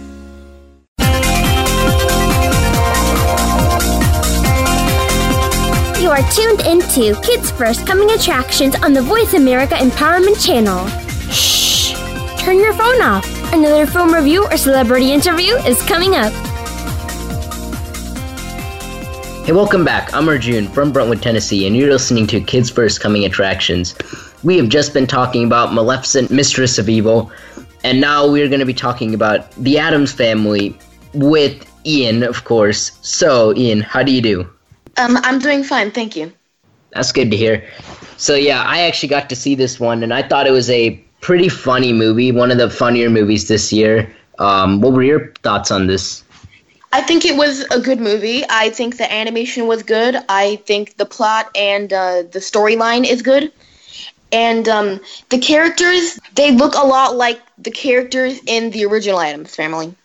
Are 6.11 6.29
tuned 6.29 6.59
into 6.67 7.15
Kids 7.21 7.51
First 7.51 7.87
Coming 7.87 8.11
Attractions 8.11 8.75
on 8.83 8.91
the 8.91 9.01
Voice 9.01 9.33
America 9.33 9.75
Empowerment 9.75 10.45
Channel. 10.45 10.85
Shh! 11.31 11.93
Turn 12.37 12.57
your 12.57 12.73
phone 12.73 13.01
off. 13.01 13.25
Another 13.53 13.87
film 13.87 14.13
review 14.13 14.43
or 14.43 14.57
celebrity 14.57 15.13
interview 15.13 15.53
is 15.59 15.81
coming 15.83 16.15
up. 16.15 16.33
Hey, 19.45 19.53
welcome 19.53 19.85
back. 19.85 20.13
I'm 20.13 20.27
Arjun 20.27 20.67
from 20.67 20.91
Brentwood, 20.91 21.21
Tennessee, 21.21 21.65
and 21.65 21.77
you're 21.77 21.89
listening 21.89 22.27
to 22.27 22.41
Kids 22.41 22.69
First 22.69 22.99
Coming 22.99 23.23
Attractions. 23.23 23.95
We 24.43 24.57
have 24.57 24.67
just 24.67 24.93
been 24.93 25.07
talking 25.07 25.45
about 25.45 25.73
Maleficent, 25.73 26.29
Mistress 26.29 26.77
of 26.77 26.89
Evil, 26.89 27.31
and 27.85 28.01
now 28.01 28.29
we're 28.29 28.49
going 28.49 28.59
to 28.59 28.65
be 28.65 28.73
talking 28.73 29.13
about 29.13 29.49
the 29.53 29.79
Addams 29.79 30.11
Family 30.11 30.77
with 31.13 31.65
Ian, 31.85 32.23
of 32.23 32.43
course. 32.43 32.91
So, 33.01 33.55
Ian, 33.55 33.79
how 33.79 34.03
do 34.03 34.11
you 34.11 34.21
do? 34.21 34.49
Um, 34.97 35.17
I'm 35.23 35.39
doing 35.39 35.63
fine, 35.63 35.91
thank 35.91 36.15
you. 36.15 36.33
That's 36.91 37.11
good 37.11 37.31
to 37.31 37.37
hear. 37.37 37.67
So 38.17 38.35
yeah, 38.35 38.63
I 38.63 38.81
actually 38.81 39.09
got 39.09 39.29
to 39.29 39.35
see 39.35 39.55
this 39.55 39.79
one, 39.79 40.03
and 40.03 40.13
I 40.13 40.21
thought 40.21 40.45
it 40.45 40.51
was 40.51 40.69
a 40.69 40.91
pretty 41.21 41.49
funny 41.49 41.93
movie, 41.93 42.31
one 42.31 42.51
of 42.51 42.57
the 42.57 42.69
funnier 42.69 43.09
movies 43.09 43.47
this 43.47 43.71
year. 43.71 44.13
Um, 44.39 44.81
what 44.81 44.93
were 44.93 45.03
your 45.03 45.33
thoughts 45.43 45.71
on 45.71 45.87
this? 45.87 46.23
I 46.93 47.01
think 47.01 47.23
it 47.23 47.37
was 47.37 47.61
a 47.71 47.79
good 47.79 48.01
movie. 48.01 48.43
I 48.49 48.69
think 48.69 48.97
the 48.97 49.11
animation 49.11 49.67
was 49.67 49.81
good. 49.83 50.17
I 50.27 50.57
think 50.57 50.97
the 50.97 51.05
plot 51.05 51.49
and 51.55 51.91
uh, 51.93 52.23
the 52.23 52.39
storyline 52.39 53.05
is 53.05 53.21
good. 53.21 53.51
And 54.33 54.67
um, 54.67 54.99
the 55.29 55.37
characters, 55.37 56.19
they 56.35 56.51
look 56.51 56.73
a 56.75 56.85
lot 56.85 57.15
like 57.15 57.39
the 57.57 57.71
characters 57.71 58.39
in 58.45 58.71
the 58.71 58.85
original 58.85 59.19
Addams 59.19 59.55
Family. 59.55 59.95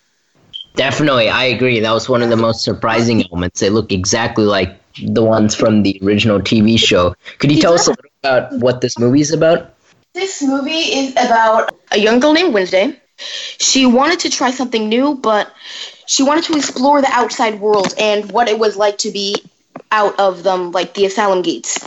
Definitely, 0.76 1.30
I 1.30 1.44
agree. 1.44 1.80
That 1.80 1.92
was 1.92 2.06
one 2.08 2.22
of 2.22 2.28
the 2.28 2.36
most 2.36 2.62
surprising 2.62 3.24
elements. 3.26 3.60
They 3.60 3.70
look 3.70 3.92
exactly 3.92 4.44
like 4.44 4.78
the 5.02 5.24
ones 5.24 5.54
from 5.54 5.82
the 5.82 5.98
original 6.02 6.38
TV 6.38 6.78
show. 6.78 7.14
Could 7.38 7.50
you 7.50 7.60
tell 7.60 7.72
us 7.72 7.86
a 7.86 7.90
little 7.90 8.10
about 8.22 8.52
what 8.52 8.82
this 8.82 8.98
movie 8.98 9.22
is 9.22 9.32
about? 9.32 9.74
This 10.12 10.42
movie 10.42 10.70
is 10.72 11.12
about 11.12 11.74
a 11.90 11.98
young 11.98 12.20
girl 12.20 12.34
named 12.34 12.52
Wednesday. 12.52 13.00
She 13.16 13.86
wanted 13.86 14.20
to 14.20 14.30
try 14.30 14.50
something 14.50 14.88
new, 14.88 15.14
but 15.14 15.50
she 16.06 16.22
wanted 16.22 16.44
to 16.44 16.56
explore 16.56 17.00
the 17.00 17.10
outside 17.10 17.58
world 17.58 17.94
and 17.98 18.30
what 18.30 18.48
it 18.48 18.58
was 18.58 18.76
like 18.76 18.98
to 18.98 19.10
be 19.10 19.36
out 19.90 20.18
of 20.20 20.42
them, 20.42 20.72
like 20.72 20.92
the 20.92 21.06
asylum 21.06 21.40
gates. 21.40 21.86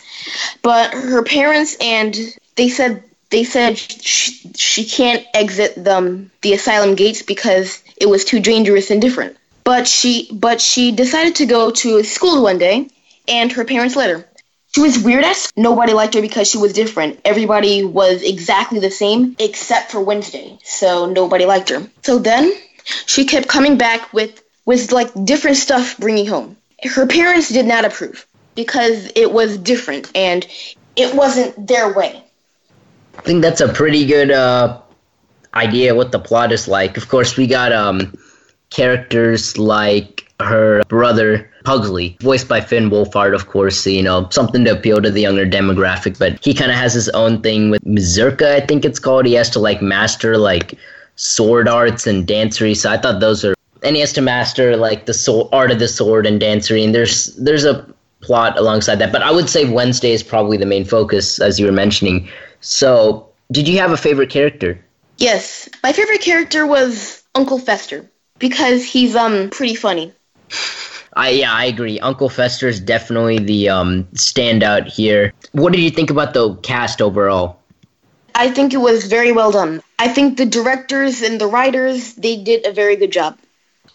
But 0.63 0.91
her 0.93 1.23
parents 1.23 1.77
and 1.79 2.17
they 2.55 2.69
said 2.69 3.03
they 3.29 3.43
said 3.43 3.77
she, 3.77 4.51
she 4.55 4.85
can't 4.85 5.23
exit 5.35 5.75
them 5.75 6.31
the 6.41 6.53
asylum 6.53 6.95
gates 6.95 7.21
because 7.21 7.83
it 7.99 8.09
was 8.09 8.25
too 8.25 8.39
dangerous 8.39 8.91
and 8.91 9.01
different. 9.01 9.37
But 9.63 9.87
she 9.87 10.29
but 10.31 10.61
she 10.61 10.91
decided 10.91 11.35
to 11.35 11.45
go 11.45 11.71
to 11.71 12.03
school 12.03 12.43
one 12.43 12.57
day 12.57 12.89
and 13.27 13.51
her 13.51 13.65
parents 13.65 13.95
let 13.95 14.09
her. 14.09 14.25
She 14.73 14.81
was 14.81 14.99
weird 14.99 15.23
as 15.23 15.51
nobody 15.57 15.93
liked 15.93 16.13
her 16.13 16.21
because 16.21 16.49
she 16.49 16.57
was 16.59 16.73
different. 16.73 17.19
Everybody 17.25 17.83
was 17.83 18.21
exactly 18.21 18.79
the 18.79 18.91
same 18.91 19.35
except 19.39 19.91
for 19.91 19.99
Wednesday. 19.99 20.59
So 20.63 21.07
nobody 21.07 21.45
liked 21.45 21.69
her. 21.69 21.89
So 22.03 22.19
then 22.19 22.53
she 23.05 23.25
kept 23.25 23.47
coming 23.47 23.77
back 23.77 24.13
with 24.13 24.43
with 24.65 24.91
like 24.91 25.11
different 25.25 25.57
stuff 25.57 25.97
bringing 25.97 26.27
home. 26.27 26.55
Her 26.83 27.07
parents 27.07 27.49
did 27.49 27.65
not 27.65 27.85
approve 27.85 28.25
because 28.55 29.11
it 29.15 29.31
was 29.31 29.57
different 29.57 30.11
and 30.15 30.45
it 30.95 31.15
wasn't 31.15 31.67
their 31.67 31.93
way. 31.93 32.23
I 33.17 33.21
think 33.21 33.41
that's 33.41 33.61
a 33.61 33.67
pretty 33.67 34.05
good 34.05 34.31
uh, 34.31 34.81
idea 35.53 35.95
what 35.95 36.11
the 36.11 36.19
plot 36.19 36.51
is 36.51 36.67
like. 36.67 36.97
Of 36.97 37.09
course, 37.09 37.37
we 37.37 37.47
got 37.47 37.71
um, 37.71 38.17
characters 38.69 39.57
like 39.57 40.31
her 40.39 40.81
brother 40.87 41.49
Pugsley, 41.65 42.17
voiced 42.21 42.47
by 42.47 42.61
Finn 42.61 42.89
Wolfhard, 42.89 43.35
of 43.35 43.47
course, 43.47 43.85
you 43.85 44.01
know, 44.01 44.27
something 44.29 44.63
to 44.65 44.71
appeal 44.71 45.01
to 45.01 45.11
the 45.11 45.21
younger 45.21 45.45
demographic, 45.45 46.17
but 46.17 46.43
he 46.43 46.53
kind 46.53 46.71
of 46.71 46.77
has 46.77 46.93
his 46.93 47.09
own 47.09 47.41
thing 47.41 47.69
with 47.69 47.85
Mazurka, 47.85 48.55
I 48.55 48.65
think 48.65 48.85
it's 48.85 48.99
called. 48.99 49.25
He 49.25 49.33
has 49.33 49.49
to 49.51 49.59
like 49.59 49.81
master 49.81 50.37
like 50.37 50.75
sword 51.15 51.67
arts 51.67 52.07
and 52.07 52.25
dancery. 52.25 52.75
So 52.75 52.89
I 52.89 52.97
thought 52.97 53.19
those 53.19 53.43
are 53.43 53.53
and 53.83 53.95
he 53.95 54.01
has 54.01 54.13
to 54.13 54.21
master 54.21 54.75
like 54.75 55.05
the 55.05 55.13
soul, 55.13 55.49
art 55.51 55.71
of 55.71 55.79
the 55.79 55.87
sword 55.87 56.25
and 56.25 56.41
dancery 56.41 56.83
and 56.83 56.93
there's 56.95 57.35
there's 57.35 57.65
a 57.65 57.85
plot 58.21 58.57
alongside 58.57 58.95
that. 58.95 59.11
But 59.11 59.21
I 59.21 59.31
would 59.31 59.49
say 59.49 59.69
Wednesday 59.69 60.11
is 60.11 60.23
probably 60.23 60.57
the 60.57 60.65
main 60.65 60.85
focus 60.85 61.39
as 61.39 61.59
you 61.59 61.65
were 61.65 61.71
mentioning. 61.71 62.29
So, 62.61 63.27
did 63.51 63.67
you 63.67 63.77
have 63.79 63.91
a 63.91 63.97
favorite 63.97 64.29
character? 64.29 64.79
Yes, 65.19 65.69
my 65.83 65.93
favorite 65.93 66.21
character 66.21 66.65
was 66.65 67.23
Uncle 67.35 67.59
Fester. 67.59 68.09
because 68.39 68.83
he's 68.85 69.15
um 69.15 69.49
pretty 69.49 69.75
funny. 69.75 70.13
I 71.15 71.29
yeah, 71.31 71.53
I 71.53 71.65
agree. 71.65 71.99
Uncle 71.99 72.29
Fester 72.29 72.67
is 72.67 72.79
definitely 72.79 73.39
the 73.39 73.69
um, 73.69 74.05
standout 74.13 74.87
here. 74.87 75.33
What 75.51 75.73
did 75.73 75.81
you 75.81 75.89
think 75.91 76.09
about 76.09 76.33
the 76.33 76.55
cast 76.57 77.01
overall? 77.01 77.59
I 78.35 78.49
think 78.49 78.73
it 78.73 78.77
was 78.77 79.07
very 79.07 79.31
well 79.33 79.51
done. 79.51 79.81
I 79.97 80.07
think 80.07 80.37
the 80.37 80.45
directors 80.45 81.21
and 81.21 81.41
the 81.41 81.47
writers 81.47 82.13
they 82.13 82.37
did 82.41 82.65
a 82.65 82.71
very 82.71 82.95
good 82.95 83.11
job. 83.11 83.37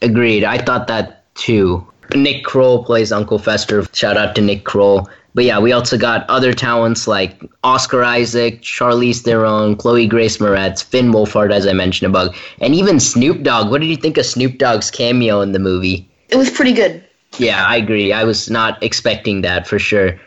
Agreed. 0.02 0.44
I 0.44 0.58
thought 0.58 0.88
that 0.88 1.24
too. 1.34 1.86
Nick 2.14 2.44
Kroll 2.44 2.84
plays 2.84 3.10
Uncle 3.12 3.38
Fester. 3.38 3.82
Shout 3.94 4.18
out 4.18 4.34
to 4.34 4.42
Nick 4.42 4.64
Kroll. 4.64 5.08
But 5.34 5.44
yeah, 5.44 5.58
we 5.58 5.72
also 5.72 5.98
got 5.98 6.28
other 6.30 6.52
talents 6.52 7.08
like 7.08 7.42
Oscar 7.64 8.04
Isaac, 8.04 8.62
Charlize 8.62 9.20
Theron, 9.22 9.74
Chloe 9.76 10.06
Grace 10.06 10.38
Moretz, 10.38 10.82
Finn 10.82 11.10
Wolfhard, 11.10 11.52
as 11.52 11.66
I 11.66 11.72
mentioned 11.72 12.08
above, 12.08 12.36
and 12.60 12.74
even 12.74 13.00
Snoop 13.00 13.42
Dogg. 13.42 13.70
What 13.70 13.80
did 13.80 13.90
you 13.90 13.96
think 13.96 14.16
of 14.16 14.26
Snoop 14.26 14.58
Dogg's 14.58 14.92
cameo 14.92 15.40
in 15.40 15.50
the 15.50 15.58
movie? 15.58 16.08
It 16.28 16.36
was 16.36 16.50
pretty 16.50 16.72
good. 16.72 17.04
Yeah, 17.38 17.66
I 17.66 17.76
agree. 17.76 18.12
I 18.12 18.22
was 18.22 18.48
not 18.48 18.80
expecting 18.82 19.40
that 19.42 19.66
for 19.66 19.80
sure. 19.80 20.20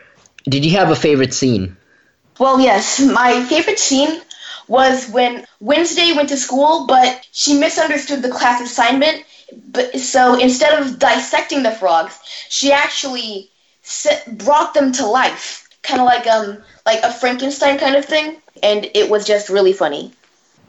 Did 0.44 0.64
you 0.64 0.72
have 0.72 0.90
a 0.90 0.96
favorite 0.96 1.32
scene? 1.32 1.76
Well, 2.38 2.60
yes. 2.60 3.00
My 3.00 3.42
favorite 3.44 3.78
scene 3.78 4.20
was 4.68 5.08
when 5.08 5.46
Wednesday 5.60 6.12
went 6.12 6.28
to 6.28 6.36
school, 6.36 6.86
but 6.86 7.26
she 7.32 7.58
misunderstood 7.58 8.20
the 8.20 8.30
class 8.30 8.60
assignment. 8.60 9.24
But 9.72 9.98
so 9.98 10.38
instead 10.38 10.82
of 10.82 10.98
dissecting 10.98 11.62
the 11.62 11.70
frogs, 11.70 12.18
she 12.50 12.70
actually 12.70 13.50
brought 14.32 14.74
them 14.74 14.92
to 14.92 15.06
life, 15.06 15.68
kind 15.82 16.00
of 16.00 16.06
like 16.06 16.26
um 16.26 16.58
like 16.86 17.02
a 17.02 17.12
Frankenstein 17.12 17.78
kind 17.78 17.96
of 17.96 18.04
thing, 18.04 18.36
and 18.62 18.90
it 18.94 19.10
was 19.10 19.26
just 19.26 19.48
really 19.48 19.72
funny. 19.72 20.12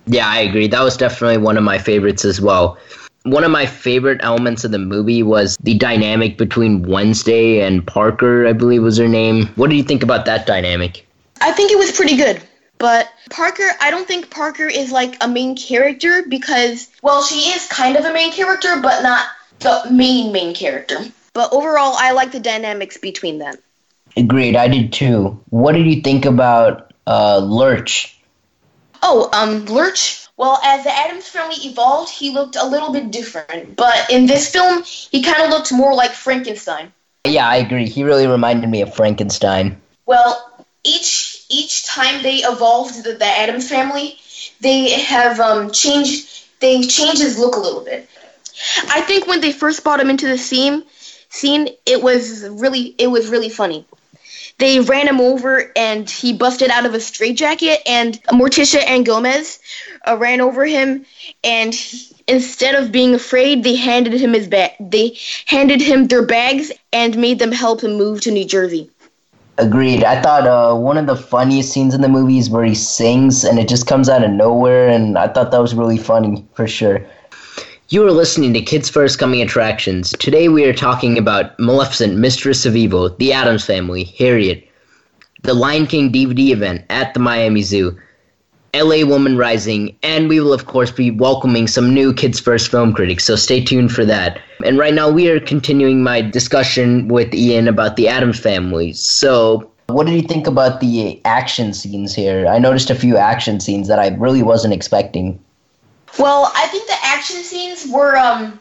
Yeah, 0.07 0.27
I 0.27 0.39
agree. 0.39 0.67
That 0.67 0.81
was 0.81 0.97
definitely 0.97 1.37
one 1.37 1.57
of 1.57 1.63
my 1.63 1.77
favorites 1.77 2.25
as 2.25 2.41
well. 2.41 2.77
One 3.23 3.43
of 3.43 3.51
my 3.51 3.65
favorite 3.65 4.21
elements 4.23 4.63
of 4.63 4.71
the 4.71 4.79
movie 4.79 5.23
was 5.23 5.57
the 5.61 5.75
dynamic 5.75 6.37
between 6.37 6.83
Wednesday 6.83 7.61
and 7.61 7.85
Parker, 7.85 8.47
I 8.47 8.53
believe 8.53 8.81
was 8.81 8.97
her 8.97 9.07
name. 9.07 9.47
What 9.55 9.69
do 9.69 9.75
you 9.75 9.83
think 9.83 10.03
about 10.03 10.25
that 10.25 10.47
dynamic? 10.47 11.05
I 11.41 11.51
think 11.51 11.71
it 11.71 11.77
was 11.77 11.91
pretty 11.91 12.15
good. 12.15 12.41
But 12.79 13.11
Parker, 13.29 13.69
I 13.81 13.91
don't 13.91 14.07
think 14.07 14.29
Parker 14.29 14.65
is 14.65 14.91
like 14.91 15.17
a 15.21 15.27
main 15.27 15.55
character 15.57 16.23
because, 16.27 16.89
well, 17.03 17.21
she 17.21 17.51
is 17.51 17.67
kind 17.67 17.97
of 17.97 18.05
a 18.05 18.13
main 18.13 18.31
character, 18.31 18.79
but 18.81 19.03
not 19.03 19.27
the 19.59 19.91
main 19.91 20.31
main 20.31 20.55
character. 20.55 20.99
But 21.39 21.53
overall, 21.53 21.95
I 21.97 22.11
like 22.11 22.33
the 22.33 22.41
dynamics 22.41 22.97
between 22.97 23.37
them. 23.37 23.55
Agreed, 24.17 24.57
I 24.57 24.67
did 24.67 24.91
too. 24.91 25.41
What 25.51 25.71
did 25.71 25.87
you 25.87 26.01
think 26.01 26.25
about 26.25 26.93
uh, 27.07 27.37
Lurch? 27.37 28.19
Oh, 29.01 29.29
um, 29.31 29.63
Lurch. 29.67 30.27
Well, 30.35 30.59
as 30.61 30.83
the 30.83 30.91
Addams 30.91 31.29
family 31.29 31.55
evolved, 31.61 32.11
he 32.11 32.31
looked 32.31 32.57
a 32.57 32.65
little 32.65 32.91
bit 32.91 33.09
different. 33.09 33.77
But 33.77 34.11
in 34.11 34.25
this 34.25 34.49
film, 34.49 34.83
he 34.83 35.23
kind 35.23 35.41
of 35.41 35.49
looked 35.49 35.71
more 35.71 35.93
like 35.93 36.11
Frankenstein. 36.11 36.91
Yeah, 37.23 37.47
I 37.47 37.55
agree. 37.55 37.87
He 37.87 38.03
really 38.03 38.27
reminded 38.27 38.69
me 38.69 38.81
of 38.81 38.93
Frankenstein. 38.93 39.79
Well, 40.05 40.67
each 40.83 41.45
each 41.47 41.85
time 41.85 42.21
they 42.21 42.39
evolved 42.39 43.05
the, 43.05 43.13
the 43.13 43.25
Addams 43.25 43.69
family, 43.69 44.17
they 44.59 44.89
have 44.89 45.39
um, 45.39 45.71
changed. 45.71 46.59
They 46.59 46.81
changed 46.81 47.21
his 47.21 47.39
look 47.39 47.55
a 47.55 47.59
little 47.59 47.85
bit. 47.85 48.09
I 48.89 48.99
think 48.99 49.25
when 49.25 49.39
they 49.39 49.53
first 49.53 49.85
brought 49.85 50.01
him 50.01 50.09
into 50.09 50.27
the 50.27 50.37
scene, 50.37 50.83
scene 51.29 51.69
it 51.85 52.01
was 52.01 52.47
really 52.49 52.95
it 52.97 53.07
was 53.07 53.29
really 53.29 53.49
funny. 53.49 53.85
They 54.57 54.81
ran 54.81 55.07
him 55.07 55.21
over 55.21 55.71
and 55.75 56.09
he 56.09 56.33
busted 56.33 56.69
out 56.69 56.85
of 56.85 56.93
a 56.93 56.99
straitjacket, 56.99 57.79
and 57.85 58.21
Morticia 58.23 58.83
and 58.85 59.05
Gomez 59.05 59.59
uh, 60.05 60.17
ran 60.17 60.41
over 60.41 60.65
him, 60.65 61.05
and 61.45 61.73
he, 61.73 62.13
instead 62.27 62.75
of 62.75 62.91
being 62.91 63.15
afraid, 63.15 63.63
they 63.63 63.75
handed 63.75 64.13
him 64.13 64.33
his 64.33 64.47
bag. 64.47 64.71
They 64.79 65.17
handed 65.45 65.81
him 65.81 66.07
their 66.07 66.25
bags 66.25 66.73
and 66.91 67.17
made 67.17 67.39
them 67.39 67.53
help 67.53 67.81
him 67.81 67.93
move 67.97 68.21
to 68.21 68.31
New 68.31 68.45
Jersey. 68.45 68.91
Agreed. 69.57 70.03
I 70.03 70.21
thought 70.21 70.47
uh, 70.47 70.75
one 70.75 70.97
of 70.97 71.05
the 71.05 71.15
funniest 71.15 71.71
scenes 71.71 71.93
in 71.93 72.01
the 72.01 72.07
movie 72.09 72.37
is 72.37 72.49
where 72.49 72.63
he 72.63 72.75
sings 72.75 73.43
and 73.43 73.59
it 73.59 73.67
just 73.67 73.87
comes 73.87 74.09
out 74.09 74.23
of 74.23 74.31
nowhere, 74.31 74.89
and 74.89 75.17
I 75.17 75.27
thought 75.29 75.51
that 75.51 75.61
was 75.61 75.73
really 75.73 75.97
funny 75.97 76.45
for 76.53 76.67
sure. 76.67 77.05
You 77.91 78.05
are 78.05 78.11
listening 78.11 78.53
to 78.53 78.61
Kids 78.61 78.87
First 78.87 79.17
Coming 79.17 79.41
Attractions. 79.41 80.11
Today 80.19 80.47
we 80.47 80.63
are 80.65 80.73
talking 80.73 81.17
about 81.17 81.57
Maleficent, 81.57 82.15
Mistress 82.17 82.67
of 82.67 82.75
Evil, 82.75 83.09
The 83.15 83.33
Addams 83.33 83.65
Family, 83.65 84.03
Harriet, 84.03 84.69
the 85.41 85.55
Lion 85.55 85.87
King 85.87 86.11
DVD 86.11 86.51
event 86.51 86.85
at 86.91 87.15
the 87.15 87.19
Miami 87.19 87.63
Zoo, 87.63 87.97
LA 88.75 89.03
Woman 89.03 89.37
Rising, 89.37 89.97
and 90.03 90.29
we 90.29 90.39
will, 90.39 90.53
of 90.53 90.67
course, 90.67 90.91
be 90.91 91.09
welcoming 91.09 91.65
some 91.65 91.91
new 91.91 92.13
Kids 92.13 92.39
First 92.39 92.69
film 92.69 92.93
critics, 92.93 93.23
so 93.23 93.35
stay 93.35 93.59
tuned 93.59 93.91
for 93.91 94.05
that. 94.05 94.39
And 94.63 94.77
right 94.77 94.93
now, 94.93 95.09
we 95.09 95.27
are 95.31 95.39
continuing 95.39 96.03
my 96.03 96.21
discussion 96.21 97.07
with 97.07 97.33
Ian 97.33 97.67
about 97.67 97.95
the 97.95 98.07
Addams 98.07 98.39
family. 98.39 98.93
So, 98.93 99.71
what 99.87 100.05
did 100.05 100.13
you 100.13 100.27
think 100.27 100.45
about 100.45 100.79
the 100.79 101.19
action 101.25 101.73
scenes 101.73 102.13
here? 102.13 102.45
I 102.45 102.59
noticed 102.59 102.91
a 102.91 102.95
few 102.95 103.17
action 103.17 103.59
scenes 103.59 103.87
that 103.87 103.97
I 103.97 104.09
really 104.09 104.43
wasn't 104.43 104.75
expecting. 104.75 105.43
Well, 106.17 106.51
I 106.55 106.67
think 106.67 106.87
the 106.87 106.97
action 107.03 107.43
scenes 107.43 107.87
were 107.87 108.17
um 108.17 108.59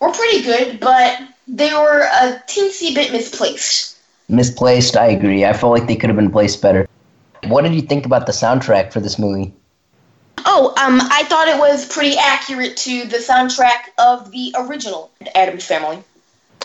were 0.00 0.10
pretty 0.10 0.42
good, 0.42 0.80
but 0.80 1.20
they 1.46 1.72
were 1.72 2.00
a 2.00 2.42
teensy 2.46 2.94
bit 2.94 3.12
misplaced. 3.12 3.98
Misplaced, 4.28 4.96
I 4.96 5.06
agree. 5.06 5.44
I 5.44 5.52
felt 5.52 5.72
like 5.72 5.86
they 5.86 5.96
could 5.96 6.08
have 6.08 6.16
been 6.16 6.30
placed 6.30 6.62
better. 6.62 6.88
What 7.44 7.62
did 7.62 7.74
you 7.74 7.82
think 7.82 8.06
about 8.06 8.26
the 8.26 8.32
soundtrack 8.32 8.92
for 8.92 9.00
this 9.00 9.18
movie? 9.18 9.52
Oh, 10.46 10.68
um, 10.78 11.00
I 11.10 11.24
thought 11.24 11.48
it 11.48 11.58
was 11.58 11.86
pretty 11.86 12.16
accurate 12.16 12.76
to 12.78 13.04
the 13.04 13.18
soundtrack 13.18 13.90
of 13.98 14.30
the 14.30 14.54
original 14.58 15.10
Addams 15.34 15.64
Family. 15.64 16.02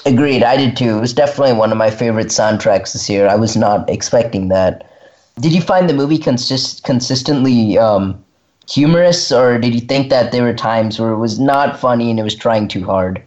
Agreed, 0.05 0.43
I 0.43 0.55
did 0.55 0.77
too. 0.77 0.97
It 0.97 1.01
was 1.01 1.13
definitely 1.13 1.53
one 1.53 1.71
of 1.71 1.77
my 1.77 1.89
favorite 1.91 2.27
soundtracks 2.27 2.93
this 2.93 3.09
year. 3.09 3.27
I 3.27 3.35
was 3.35 3.57
not 3.57 3.89
expecting 3.89 4.47
that. 4.49 4.89
Did 5.39 5.53
you 5.53 5.61
find 5.61 5.89
the 5.89 5.93
movie 5.93 6.17
consist- 6.17 6.83
consistently 6.83 7.77
um, 7.77 8.23
humorous, 8.69 9.31
or 9.31 9.57
did 9.57 9.73
you 9.73 9.81
think 9.81 10.09
that 10.09 10.31
there 10.31 10.43
were 10.43 10.53
times 10.53 10.99
where 10.99 11.11
it 11.11 11.17
was 11.17 11.39
not 11.39 11.79
funny 11.79 12.09
and 12.09 12.19
it 12.19 12.23
was 12.23 12.35
trying 12.35 12.67
too 12.67 12.85
hard? 12.85 13.21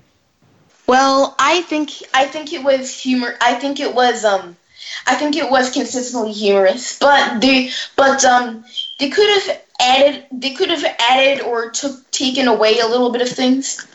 Well, 0.86 1.34
I 1.38 1.62
think 1.62 1.90
I 2.12 2.26
think 2.26 2.52
it 2.52 2.62
was 2.62 2.92
humor. 2.92 3.34
I 3.40 3.54
think 3.54 3.80
it 3.80 3.94
was 3.94 4.24
um, 4.24 4.56
I 5.06 5.14
think 5.14 5.36
it 5.36 5.50
was 5.50 5.70
consistently 5.70 6.32
humorous, 6.32 6.98
but 6.98 7.40
they 7.40 7.70
but 7.96 8.24
um, 8.24 8.64
they 8.98 9.10
could 9.10 9.28
have 9.28 9.60
added 9.80 10.26
they 10.32 10.50
could 10.50 10.70
have 10.70 10.84
added 10.98 11.42
or 11.42 11.70
took 11.70 12.10
taken 12.10 12.48
away 12.48 12.78
a 12.78 12.86
little 12.86 13.10
bit 13.10 13.22
of 13.22 13.28
things. 13.28 13.86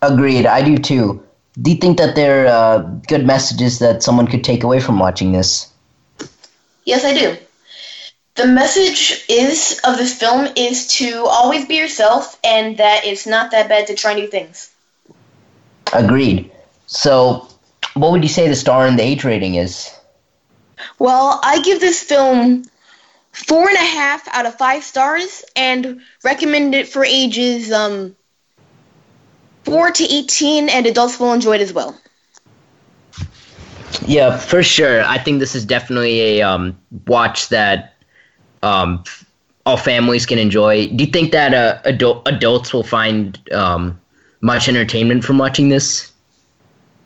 Agreed, 0.00 0.46
I 0.46 0.62
do 0.62 0.78
too. 0.78 1.24
Do 1.60 1.70
you 1.70 1.76
think 1.76 1.98
that 1.98 2.16
there 2.16 2.46
are 2.46 2.48
uh, 2.48 2.78
good 3.06 3.26
messages 3.26 3.78
that 3.78 4.02
someone 4.02 4.26
could 4.26 4.42
take 4.42 4.64
away 4.64 4.80
from 4.80 4.98
watching 4.98 5.32
this? 5.32 5.70
Yes, 6.84 7.04
I 7.04 7.12
do. 7.12 7.36
The 8.34 8.46
message 8.46 9.24
is 9.28 9.78
of 9.84 9.98
this 9.98 10.18
film 10.18 10.48
is 10.56 10.86
to 10.98 11.26
always 11.26 11.66
be 11.66 11.76
yourself, 11.76 12.38
and 12.42 12.78
that 12.78 13.04
it's 13.04 13.26
not 13.26 13.50
that 13.50 13.68
bad 13.68 13.88
to 13.88 13.94
try 13.94 14.14
new 14.14 14.26
things. 14.26 14.70
Agreed. 15.92 16.50
So, 16.86 17.48
what 17.92 18.12
would 18.12 18.22
you 18.22 18.30
say 18.30 18.48
the 18.48 18.56
star 18.56 18.86
and 18.86 18.98
the 18.98 19.02
age 19.02 19.24
rating 19.24 19.56
is? 19.56 19.94
Well, 20.98 21.40
I 21.42 21.60
give 21.60 21.80
this 21.80 22.02
film 22.02 22.64
four 23.32 23.68
and 23.68 23.76
a 23.76 23.80
half 23.80 24.26
out 24.28 24.46
of 24.46 24.56
five 24.56 24.82
stars, 24.82 25.44
and 25.54 26.00
recommend 26.24 26.74
it 26.74 26.88
for 26.88 27.04
ages 27.04 27.70
um 27.70 28.16
four 29.64 29.90
to 29.90 30.04
eighteen, 30.04 30.70
and 30.70 30.86
adults 30.86 31.20
will 31.20 31.34
enjoy 31.34 31.56
it 31.56 31.60
as 31.60 31.72
well. 31.74 31.98
Yeah, 34.06 34.38
for 34.38 34.62
sure. 34.62 35.04
I 35.04 35.18
think 35.18 35.38
this 35.38 35.54
is 35.54 35.64
definitely 35.64 36.40
a 36.40 36.42
um, 36.42 36.78
watch 37.06 37.50
that 37.50 37.91
um, 38.62 39.04
all 39.66 39.76
families 39.76 40.26
can 40.26 40.38
enjoy. 40.38 40.88
Do 40.88 41.04
you 41.04 41.10
think 41.10 41.32
that 41.32 41.54
uh, 41.54 41.80
adult, 41.84 42.26
adults 42.26 42.72
will 42.72 42.82
find 42.82 43.38
um, 43.52 44.00
much 44.40 44.68
entertainment 44.68 45.24
from 45.24 45.38
watching 45.38 45.68
this? 45.68 46.12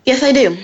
Yes, 0.05 0.23
I 0.23 0.33
do. 0.33 0.57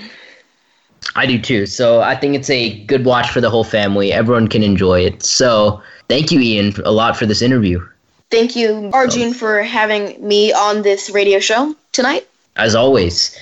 I 1.15 1.25
do 1.25 1.39
too. 1.39 1.65
So 1.65 2.01
I 2.01 2.15
think 2.15 2.35
it's 2.35 2.49
a 2.49 2.83
good 2.85 3.05
watch 3.05 3.29
for 3.29 3.41
the 3.41 3.49
whole 3.49 3.63
family. 3.63 4.11
Everyone 4.11 4.47
can 4.47 4.63
enjoy 4.63 5.01
it. 5.01 5.23
So 5.23 5.81
thank 6.07 6.31
you, 6.31 6.39
Ian, 6.39 6.73
a 6.85 6.91
lot 6.91 7.17
for 7.17 7.25
this 7.25 7.41
interview. 7.41 7.85
Thank 8.31 8.55
you, 8.55 8.89
Arjun, 8.93 9.33
for 9.33 9.61
having 9.61 10.25
me 10.27 10.51
on 10.51 10.81
this 10.81 11.11
radio 11.11 11.39
show 11.39 11.75
tonight. 11.91 12.27
As 12.55 12.73
always. 12.73 13.37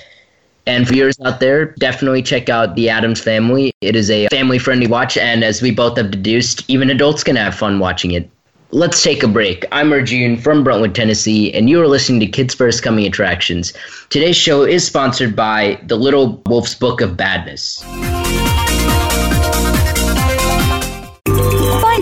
And 0.66 0.86
viewers 0.86 1.18
out 1.24 1.40
there, 1.40 1.66
definitely 1.80 2.22
check 2.22 2.48
out 2.48 2.76
The 2.76 2.88
Addams 2.88 3.20
Family. 3.20 3.72
It 3.80 3.96
is 3.96 4.10
a 4.10 4.28
family 4.28 4.58
friendly 4.58 4.86
watch, 4.86 5.16
and 5.16 5.42
as 5.42 5.60
we 5.60 5.72
both 5.72 5.96
have 5.96 6.12
deduced, 6.12 6.64
even 6.68 6.88
adults 6.88 7.24
can 7.24 7.34
have 7.34 7.54
fun 7.54 7.80
watching 7.80 8.12
it. 8.12 8.30
Let's 8.70 9.02
take 9.02 9.22
a 9.22 9.28
break. 9.28 9.66
I'm 9.72 9.92
Arjun 9.92 10.38
from 10.38 10.64
Brentwood, 10.64 10.94
Tennessee, 10.94 11.52
and 11.52 11.68
you 11.68 11.82
are 11.82 11.88
listening 11.88 12.20
to 12.20 12.26
Kids 12.26 12.54
First 12.54 12.82
Coming 12.82 13.06
Attractions. 13.06 13.72
Today's 14.08 14.36
show 14.36 14.62
is 14.62 14.86
sponsored 14.86 15.34
by 15.34 15.80
The 15.88 15.96
Little 15.96 16.40
Wolf's 16.46 16.74
Book 16.74 17.00
of 17.00 17.16
Badness. 17.16 17.82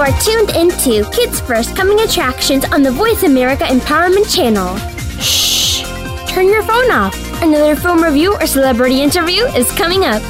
You 0.00 0.06
are 0.06 0.20
tuned 0.22 0.56
into 0.56 1.04
Kids 1.10 1.42
First 1.42 1.76
Coming 1.76 2.00
Attractions 2.00 2.64
on 2.72 2.82
the 2.82 2.90
Voice 2.90 3.22
America 3.22 3.64
Empowerment 3.64 4.34
Channel. 4.34 4.74
Shh! 5.20 5.82
Turn 6.26 6.46
your 6.46 6.62
phone 6.62 6.90
off. 6.90 7.14
Another 7.42 7.76
film 7.76 8.02
review 8.02 8.32
or 8.32 8.46
celebrity 8.46 9.02
interview 9.02 9.44
is 9.48 9.70
coming 9.72 10.04
up. 10.04 10.22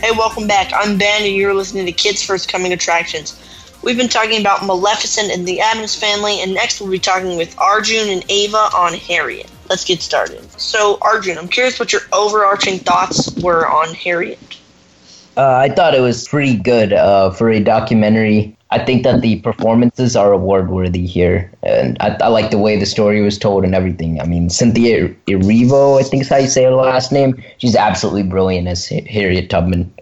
Hey, 0.00 0.12
welcome 0.12 0.46
back. 0.46 0.72
I'm 0.74 0.96
Ben, 0.96 1.24
and 1.24 1.34
you're 1.34 1.52
listening 1.52 1.84
to 1.84 1.92
Kids 1.92 2.22
First 2.22 2.50
Coming 2.50 2.72
Attractions. 2.72 3.38
We've 3.82 3.98
been 3.98 4.08
talking 4.08 4.40
about 4.40 4.64
Maleficent 4.64 5.30
and 5.30 5.46
the 5.46 5.60
Addams 5.60 5.94
Family, 5.94 6.40
and 6.40 6.54
next 6.54 6.80
we'll 6.80 6.90
be 6.90 6.98
talking 6.98 7.36
with 7.36 7.54
Arjun 7.58 8.08
and 8.08 8.24
Ava 8.30 8.70
on 8.74 8.94
Harriet. 8.94 9.50
Let's 9.68 9.84
get 9.84 10.00
started. 10.00 10.50
So, 10.58 10.96
Arjun, 11.02 11.36
I'm 11.36 11.48
curious 11.48 11.78
what 11.78 11.92
your 11.92 12.00
overarching 12.10 12.78
thoughts 12.78 13.38
were 13.42 13.68
on 13.68 13.92
Harriet. 13.92 14.38
Uh, 15.36 15.56
I 15.56 15.68
thought 15.68 15.94
it 15.94 16.00
was 16.00 16.28
pretty 16.28 16.56
good 16.56 16.92
uh, 16.92 17.30
for 17.30 17.50
a 17.50 17.60
documentary. 17.60 18.56
I 18.70 18.84
think 18.84 19.02
that 19.04 19.20
the 19.20 19.40
performances 19.40 20.16
are 20.16 20.32
award 20.32 20.70
worthy 20.70 21.06
here, 21.06 21.50
and 21.62 21.96
I, 22.00 22.16
I 22.20 22.28
like 22.28 22.50
the 22.50 22.58
way 22.58 22.78
the 22.78 22.86
story 22.86 23.20
was 23.20 23.38
told 23.38 23.64
and 23.64 23.74
everything. 23.74 24.20
I 24.20 24.26
mean, 24.26 24.50
Cynthia 24.50 25.08
Erivo, 25.26 26.00
I 26.00 26.04
think 26.04 26.22
is 26.22 26.28
how 26.28 26.36
you 26.36 26.48
say 26.48 26.64
her 26.64 26.70
last 26.70 27.12
name. 27.12 27.42
She's 27.58 27.76
absolutely 27.76 28.24
brilliant 28.24 28.68
as 28.68 28.86
Harriet 28.88 29.50
Tubman. 29.50 29.92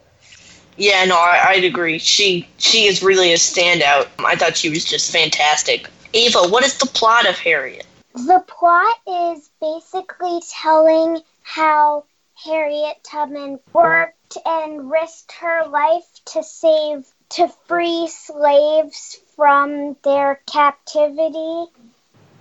Yeah, 0.77 1.05
no, 1.05 1.17
I, 1.17 1.45
I'd 1.49 1.65
agree. 1.65 1.99
She 1.99 2.49
she 2.59 2.87
is 2.87 3.03
really 3.03 3.33
a 3.33 3.37
standout. 3.37 4.09
I 4.19 4.37
thought 4.37 4.57
she 4.57 4.71
was 4.71 4.85
just 4.85 5.13
fantastic. 5.13 5.89
Eva, 6.13 6.49
what 6.49 6.65
is 6.65 6.79
the 6.79 6.87
plot 6.87 7.29
of 7.29 7.39
Harriet? 7.39 7.87
The 8.15 8.43
plot 8.47 8.95
is 9.07 9.51
basically 9.61 10.41
telling 10.51 11.21
how 11.43 12.05
Harriet 12.45 12.97
Tubman 13.05 13.59
worked 13.73 14.17
and 14.45 14.91
risked 14.91 15.33
her 15.41 15.67
life 15.67 16.07
to 16.27 16.43
save 16.43 17.07
to 17.31 17.49
free 17.67 18.09
slaves 18.09 19.19
from 19.37 19.97
their 20.05 20.41
captivity 20.47 21.71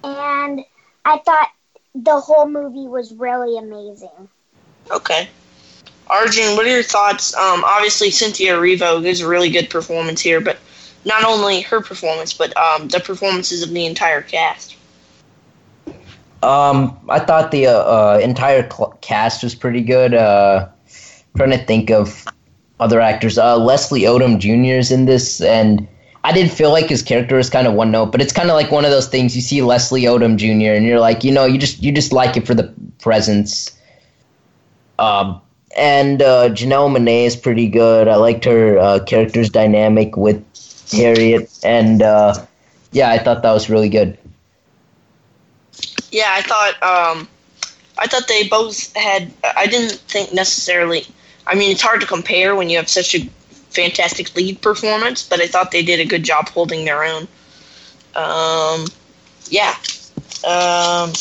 and 0.04 0.62
I 1.06 1.18
thought 1.20 1.50
the 1.96 2.20
whole 2.20 2.48
movie 2.48 2.88
was 2.88 3.14
really 3.14 3.58
amazing. 3.58 4.30
Okay. 4.90 5.30
Arjun, 6.08 6.56
what 6.56 6.66
are 6.66 6.70
your 6.70 6.84
thoughts? 6.84 7.36
Um, 7.36 7.64
obviously, 7.64 8.12
Cynthia 8.12 8.56
Erivo 8.56 9.02
gives 9.02 9.22
a 9.22 9.28
really 9.28 9.50
good 9.50 9.70
performance 9.70 10.22
here, 10.22 10.42
but 10.42 10.60
not 11.06 11.24
only 11.24 11.62
her 11.62 11.82
performance, 11.82 12.34
but 12.34 12.56
um, 12.58 12.88
the 12.90 13.00
performances 13.00 13.64
of 13.64 13.70
the 13.70 13.86
entire 13.86 14.22
cast. 14.22 14.76
Um, 16.44 17.00
I 17.08 17.20
thought 17.20 17.52
the 17.52 17.68
uh, 17.68 17.72
uh, 17.72 18.20
entire 18.22 18.70
cl- 18.70 18.98
cast 19.02 19.44
was 19.44 19.56
pretty 19.56 19.82
good. 19.82 20.14
Uh, 20.14 20.70
trying 21.36 21.52
to 21.52 21.58
think 21.58 21.90
of 21.90 22.26
other 22.80 23.00
actors. 23.00 23.38
Uh, 23.38 23.58
Leslie 23.58 24.02
Odom 24.02 24.40
Jr. 24.40 24.80
is 24.80 24.92
in 24.92 25.06
this, 25.06 25.42
and 25.42 25.88
I 26.24 26.32
did 26.32 26.52
feel 26.52 26.72
like 26.72 26.90
his 26.90 27.02
character 27.02 27.38
was 27.38 27.50
kind 27.50 27.68
of 27.68 27.74
one 27.74 27.92
note, 27.92 28.12
but 28.12 28.22
it's 28.22 28.34
kind 28.34 28.50
of 28.50 28.56
like 28.56 28.72
one 28.72 28.86
of 28.86 28.92
those 28.92 29.08
things. 29.08 29.36
You 29.36 29.42
see 29.42 29.62
Leslie 29.62 30.04
Odom 30.04 30.38
Jr. 30.38 30.74
and 30.74 30.86
you're 30.86 31.00
like, 31.00 31.24
you 31.24 31.32
know, 31.32 31.46
you 31.46 31.58
just 31.58 31.82
you 31.82 31.92
just 31.92 32.12
like 32.12 32.38
it 32.38 32.46
for 32.46 32.54
the 32.54 32.74
presence. 33.00 33.78
Um, 35.00 35.42
and 35.78 36.22
uh, 36.22 36.50
Janelle 36.50 36.96
Monáe 36.96 37.26
is 37.26 37.36
pretty 37.36 37.68
good. 37.68 38.08
I 38.08 38.16
liked 38.16 38.46
her 38.46 38.78
uh, 38.78 39.00
character's 39.06 39.50
dynamic 39.50 40.18
with 40.18 40.44
Harriet, 40.92 41.50
and 41.64 42.02
uh, 42.02 42.46
yeah, 42.92 43.10
I 43.10 43.18
thought 43.18 43.42
that 43.44 43.52
was 43.52 43.70
really 43.70 43.90
good. 43.90 44.18
Yeah, 46.12 46.28
I 46.28 46.42
thought 46.42 46.74
um, 46.84 47.28
I 47.98 48.08
thought 48.08 48.28
they 48.28 48.48
both 48.48 48.96
had. 48.96 49.32
I 49.56 49.66
didn't 49.68 50.00
think 50.02 50.34
necessarily. 50.34 51.06
I 51.48 51.56
mean, 51.56 51.72
it's 51.72 51.82
hard 51.82 52.02
to 52.02 52.08
compare 52.08 52.56
when 52.56 52.70
you 52.70 52.78
have 52.78 52.90
such 52.90 53.16
a 53.16 53.20
fantastic 53.72 54.36
lead 54.36 54.62
performance, 54.62 55.28
but 55.28 55.42
I 55.42 55.48
thought 55.48 55.72
they 55.72 55.84
did 55.84 56.00
a 56.00 56.06
good 56.06 56.24
job 56.24 56.50
holding 56.50 56.86
their 56.86 57.04
own. 57.04 57.28
Um, 58.16 58.86
yeah. 59.50 59.76
Um, 60.48 61.14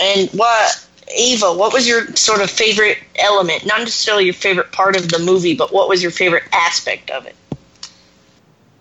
and 0.00 0.30
what 0.30 0.86
Ava, 1.08 1.52
what 1.52 1.72
was 1.72 1.86
your 1.86 2.06
sort 2.16 2.40
of 2.42 2.50
favorite 2.50 2.98
element? 3.16 3.64
Not 3.66 3.80
necessarily 3.80 4.24
your 4.24 4.34
favorite 4.34 4.72
part 4.72 4.96
of 4.96 5.08
the 5.08 5.18
movie, 5.18 5.54
but 5.54 5.72
what 5.72 5.88
was 5.88 6.02
your 6.02 6.10
favorite 6.10 6.44
aspect 6.52 7.10
of 7.10 7.26
it? 7.26 7.36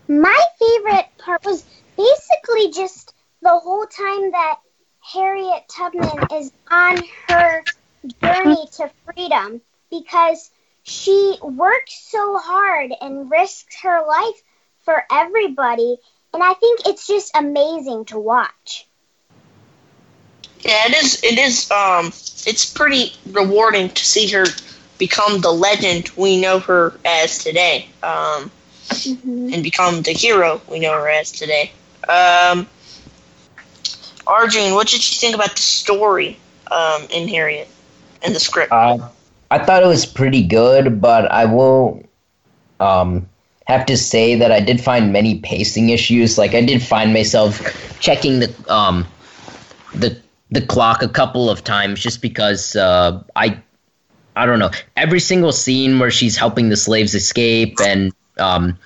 My 0.07 0.39
favorite 0.59 1.07
part 1.17 1.43
was 1.45 1.63
basically 1.97 2.71
just 2.71 3.13
the 3.41 3.57
whole 3.59 3.85
time 3.85 4.31
that 4.31 4.59
Harriet 5.01 5.63
Tubman 5.69 6.27
is 6.33 6.51
on 6.69 6.97
her 7.29 7.63
journey 8.21 8.67
to 8.77 8.89
freedom 9.05 9.61
because 9.89 10.49
she 10.83 11.37
works 11.41 11.99
so 12.11 12.37
hard 12.37 12.91
and 13.01 13.29
risks 13.29 13.81
her 13.81 14.05
life 14.07 14.41
for 14.83 15.03
everybody. 15.11 15.97
And 16.33 16.43
I 16.43 16.53
think 16.53 16.81
it's 16.85 17.07
just 17.07 17.35
amazing 17.35 18.05
to 18.05 18.19
watch. 18.19 18.87
Yeah, 20.59 20.87
it 20.87 20.95
is. 20.95 21.23
It 21.23 21.37
is. 21.37 21.69
Um, 21.71 22.07
it's 22.07 22.65
pretty 22.65 23.13
rewarding 23.31 23.89
to 23.89 24.05
see 24.05 24.27
her 24.31 24.45
become 24.97 25.41
the 25.41 25.51
legend 25.51 26.09
we 26.15 26.39
know 26.39 26.59
her 26.59 26.99
as 27.05 27.37
today, 27.37 27.87
um, 28.01 28.51
mm-hmm. 28.89 29.53
and 29.53 29.63
become 29.63 30.01
the 30.01 30.11
hero 30.11 30.61
we 30.69 30.79
know 30.79 30.93
her 30.93 31.09
as 31.09 31.31
today. 31.31 31.71
Um, 32.07 32.67
Arjun, 34.25 34.73
what 34.73 34.87
did 34.87 35.07
you 35.07 35.19
think 35.19 35.35
about 35.35 35.51
the 35.51 35.61
story 35.61 36.39
um, 36.71 37.03
in 37.11 37.27
Harriet 37.27 37.67
and 38.23 38.35
the 38.35 38.39
script? 38.39 38.71
Uh, 38.71 39.09
I 39.51 39.59
thought 39.59 39.83
it 39.83 39.87
was 39.87 40.05
pretty 40.05 40.43
good, 40.43 41.01
but 41.01 41.31
I 41.31 41.45
will 41.45 42.03
um, 42.79 43.27
have 43.67 43.85
to 43.87 43.97
say 43.97 44.35
that 44.35 44.51
I 44.51 44.59
did 44.59 44.81
find 44.81 45.11
many 45.11 45.39
pacing 45.39 45.89
issues. 45.89 46.37
Like 46.37 46.53
I 46.53 46.61
did 46.61 46.81
find 46.81 47.13
myself 47.13 47.61
checking 47.99 48.39
the 48.39 48.53
um, 48.73 49.05
the 49.93 50.19
the 50.51 50.61
clock 50.61 51.01
a 51.01 51.07
couple 51.07 51.49
of 51.49 51.63
times 51.63 51.99
just 52.01 52.21
because 52.21 52.75
uh, 52.75 53.23
I 53.35 53.61
I 54.35 54.45
don't 54.45 54.59
know 54.59 54.71
every 54.95 55.19
single 55.19 55.51
scene 55.51 55.99
where 55.99 56.11
she's 56.11 56.37
helping 56.37 56.69
the 56.69 56.77
slaves 56.77 57.15
escape 57.15 57.77
and 57.81 58.13
um, 58.37 58.77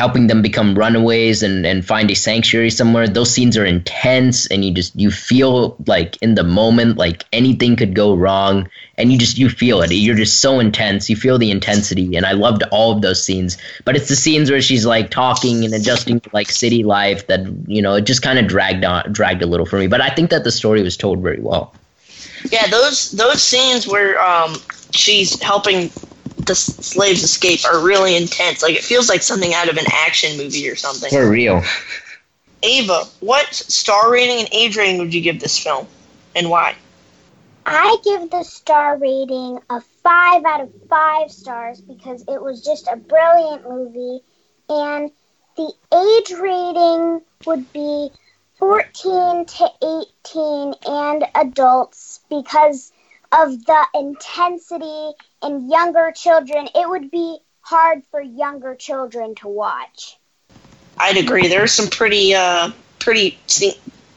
helping 0.00 0.28
them 0.28 0.40
become 0.40 0.74
runaways 0.74 1.42
and, 1.42 1.66
and 1.66 1.84
find 1.84 2.10
a 2.10 2.14
sanctuary 2.14 2.70
somewhere. 2.70 3.06
Those 3.06 3.30
scenes 3.30 3.58
are 3.58 3.66
intense 3.66 4.46
and 4.46 4.64
you 4.64 4.72
just 4.72 4.98
you 4.98 5.10
feel 5.10 5.76
like 5.86 6.16
in 6.22 6.36
the 6.36 6.42
moment 6.42 6.96
like 6.96 7.26
anything 7.34 7.76
could 7.76 7.94
go 7.94 8.14
wrong 8.14 8.66
and 8.96 9.12
you 9.12 9.18
just 9.18 9.36
you 9.36 9.50
feel 9.50 9.82
it. 9.82 9.92
You're 9.92 10.16
just 10.16 10.40
so 10.40 10.58
intense. 10.58 11.10
You 11.10 11.16
feel 11.16 11.36
the 11.36 11.50
intensity 11.50 12.16
and 12.16 12.24
i 12.24 12.32
loved 12.32 12.62
all 12.72 12.92
of 12.92 13.02
those 13.02 13.22
scenes. 13.22 13.58
But 13.84 13.94
it's 13.94 14.08
the 14.08 14.16
scenes 14.16 14.50
where 14.50 14.62
she's 14.62 14.86
like 14.86 15.10
talking 15.10 15.66
and 15.66 15.74
adjusting 15.74 16.18
to 16.20 16.30
like 16.32 16.48
city 16.48 16.82
life 16.82 17.26
that 17.26 17.40
you 17.66 17.82
know 17.82 17.96
it 17.96 18.06
just 18.06 18.22
kind 18.22 18.38
of 18.38 18.46
dragged 18.46 18.86
on 18.86 19.12
dragged 19.12 19.42
a 19.42 19.46
little 19.46 19.66
for 19.66 19.78
me. 19.78 19.86
But 19.86 20.00
i 20.00 20.08
think 20.08 20.30
that 20.30 20.44
the 20.44 20.52
story 20.52 20.82
was 20.82 20.96
told 20.96 21.20
very 21.20 21.42
well. 21.42 21.74
Yeah 22.50 22.66
those 22.68 23.10
those 23.10 23.42
scenes 23.42 23.86
where 23.86 24.18
um 24.18 24.56
she's 24.92 25.38
helping 25.42 25.90
the 26.46 26.54
slaves 26.54 27.22
escape 27.22 27.60
are 27.64 27.80
really 27.80 28.16
intense. 28.16 28.62
Like 28.62 28.76
it 28.76 28.84
feels 28.84 29.08
like 29.08 29.22
something 29.22 29.52
out 29.54 29.68
of 29.68 29.76
an 29.76 29.86
action 29.90 30.36
movie 30.36 30.68
or 30.68 30.76
something. 30.76 31.10
For 31.10 31.28
real. 31.28 31.62
Ava, 32.62 33.04
what 33.20 33.54
star 33.54 34.10
rating 34.10 34.40
and 34.40 34.48
age 34.52 34.76
rating 34.76 34.98
would 34.98 35.14
you 35.14 35.20
give 35.20 35.40
this 35.40 35.58
film, 35.58 35.86
and 36.34 36.50
why? 36.50 36.74
I 37.64 37.96
give 38.04 38.30
the 38.30 38.42
star 38.42 38.98
rating 38.98 39.60
a 39.70 39.80
five 40.02 40.44
out 40.44 40.60
of 40.62 40.72
five 40.88 41.30
stars 41.30 41.80
because 41.80 42.22
it 42.28 42.42
was 42.42 42.64
just 42.64 42.88
a 42.88 42.96
brilliant 42.96 43.68
movie, 43.68 44.20
and 44.68 45.10
the 45.56 45.72
age 45.94 46.38
rating 46.38 47.22
would 47.46 47.72
be 47.72 48.10
14 48.58 49.46
to 49.46 49.70
18 50.26 50.74
and 50.86 51.24
adults 51.34 52.20
because 52.28 52.92
of 53.32 53.64
the 53.64 53.86
intensity 53.94 55.12
in 55.42 55.70
younger 55.70 56.12
children, 56.14 56.68
it 56.74 56.88
would 56.88 57.10
be 57.10 57.38
hard 57.60 58.02
for 58.10 58.20
younger 58.20 58.74
children 58.74 59.34
to 59.36 59.48
watch. 59.48 60.18
I'd 60.98 61.16
agree. 61.16 61.48
There's 61.48 61.72
some 61.72 61.88
pretty, 61.88 62.34
uh, 62.34 62.72
pretty. 62.98 63.38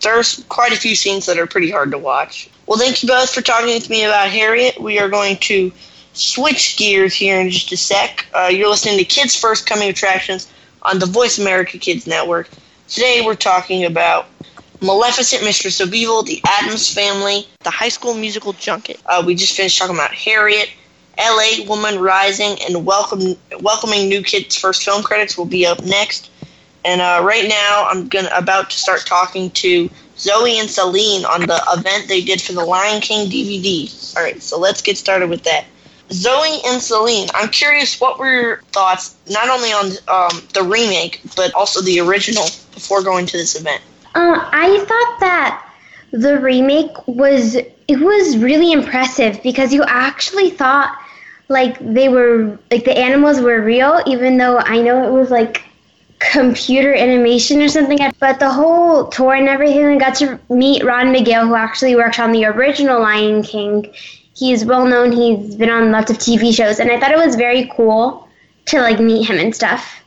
There's 0.02 0.44
quite 0.50 0.74
a 0.74 0.76
few 0.76 0.96
scenes 0.96 1.28
that 1.28 1.38
are 1.38 1.48
pretty 1.48 1.72
hard 1.72 1.92
to 1.92 1.98
watch. 1.98 2.50
Well, 2.66 2.80
thank 2.80 3.04
you 3.04 3.10
both 3.10 3.30
for 3.30 3.42
talking 3.42 3.74
with 3.74 3.90
me 3.90 4.04
about 4.04 4.30
Harriet. 4.30 4.80
We 4.80 5.00
are 5.00 5.10
going 5.10 5.38
to 5.38 5.72
switch 6.14 6.78
gears 6.78 7.14
here 7.14 7.40
in 7.40 7.50
just 7.50 7.72
a 7.72 7.78
sec. 7.78 8.26
Uh, 8.34 8.48
you're 8.48 8.70
listening 8.70 8.98
to 8.98 9.06
Kids 9.06 9.40
First 9.40 9.66
Coming 9.66 9.90
Attractions 9.90 10.52
on 10.82 11.00
the 11.00 11.06
Voice 11.06 11.40
America 11.40 11.78
Kids 11.78 12.08
Network. 12.08 12.50
Today 12.88 13.22
we're 13.26 13.36
talking 13.36 13.86
about 13.86 14.28
Maleficent, 14.84 15.46
Mistress 15.46 15.80
of 15.80 15.94
Evil, 15.94 16.24
The 16.24 16.42
Addams 16.46 16.94
Family, 16.94 17.48
The 17.62 17.70
High 17.70 17.88
School 17.88 18.16
Musical 18.16 18.52
Junket. 18.52 19.00
Uh, 19.06 19.24
we 19.26 19.34
just 19.34 19.56
finished 19.56 19.80
talking 19.80 19.96
about 19.96 20.14
Harriet, 20.14 20.70
LA 21.18 21.66
Woman 21.66 22.00
Rising, 22.00 22.58
and 22.68 22.86
welcome 22.86 23.38
welcoming 23.62 24.10
new 24.10 24.22
kids' 24.22 24.58
first 24.58 24.84
film 24.84 25.02
credits 25.02 25.38
will 25.38 25.46
be 25.46 25.66
up 25.66 25.82
next. 25.86 26.32
And 26.84 27.00
uh, 27.00 27.22
right 27.24 27.48
now, 27.48 27.88
I'm 27.90 28.10
gonna 28.10 28.30
about 28.36 28.72
to 28.72 28.78
start 28.78 29.06
talking 29.06 29.52
to 29.52 29.90
Zoe 30.18 30.60
and 30.60 30.70
Celine 30.70 31.24
on 31.24 31.42
the 31.42 31.64
event 31.78 32.10
they 32.10 32.20
did 32.20 32.42
for 32.42 32.52
the 32.52 32.66
Lion 32.66 33.00
King 33.00 33.30
DVD. 33.30 34.18
All 34.18 34.24
right, 34.24 34.44
so 34.44 34.60
let's 34.60 34.82
get 34.82 34.98
started 34.98 35.30
with 35.30 35.44
that. 35.44 35.64
Zoe 36.12 36.60
and 36.66 36.82
Celine, 36.82 37.30
I'm 37.34 37.50
curious, 37.50 38.02
what 38.02 38.20
were 38.20 38.34
your 38.34 38.62
thoughts 38.74 39.16
not 39.30 39.48
only 39.48 39.72
on 39.72 39.86
um, 40.10 40.46
the 40.54 40.64
remake 40.64 41.22
but 41.38 41.54
also 41.54 41.82
the 41.82 42.02
original 42.02 42.44
before 42.74 43.02
going 43.02 43.26
to 43.28 43.38
this 43.38 43.58
event? 43.58 43.82
Uh, 44.16 44.50
I 44.52 44.78
thought 44.80 45.20
that 45.20 45.70
the 46.12 46.40
remake 46.40 47.08
was 47.08 47.56
it 47.56 48.00
was 48.00 48.38
really 48.38 48.72
impressive 48.72 49.42
because 49.42 49.74
you 49.74 49.84
actually 49.84 50.52
thought 50.52 50.96
like 51.50 51.78
they 51.80 52.10
were 52.10 52.58
like 52.72 52.86
the 52.86 52.98
animals 52.98 53.42
were 53.42 53.62
real 53.62 54.02
even 54.06 54.38
though 54.38 54.60
I 54.60 54.82
know 54.82 55.08
it 55.08 55.12
was 55.12 55.32
like 55.32 55.64
computer 56.32 56.94
animation 56.94 57.62
or 57.62 57.68
something. 57.68 58.00
But 58.20 58.40
the 58.40 58.52
whole 58.52 59.08
tour 59.08 59.34
and 59.34 59.50
everything 59.50 59.86
I 59.86 59.98
got 59.98 60.16
to 60.16 60.40
meet 60.50 60.84
Ron 60.84 61.08
Magill 61.08 61.48
who 61.48 61.56
actually 61.56 61.96
worked 61.96 62.20
on 62.20 62.32
the 62.32 62.46
original 62.46 63.02
Lion 63.02 63.44
King. 63.44 63.92
He's 64.36 64.66
well 64.66 64.86
known. 64.86 65.12
He's 65.12 65.56
been 65.56 65.70
on 65.70 65.92
lots 65.92 66.10
of 66.10 66.18
TV 66.18 66.54
shows. 66.54 66.80
And 66.80 66.90
I 66.92 67.00
thought 67.00 67.12
it 67.12 67.18
was 67.18 67.36
very 67.36 67.70
cool 67.76 68.28
to 68.66 68.80
like 68.80 69.00
meet 69.00 69.30
him 69.30 69.38
and 69.38 69.54
stuff 69.54 70.04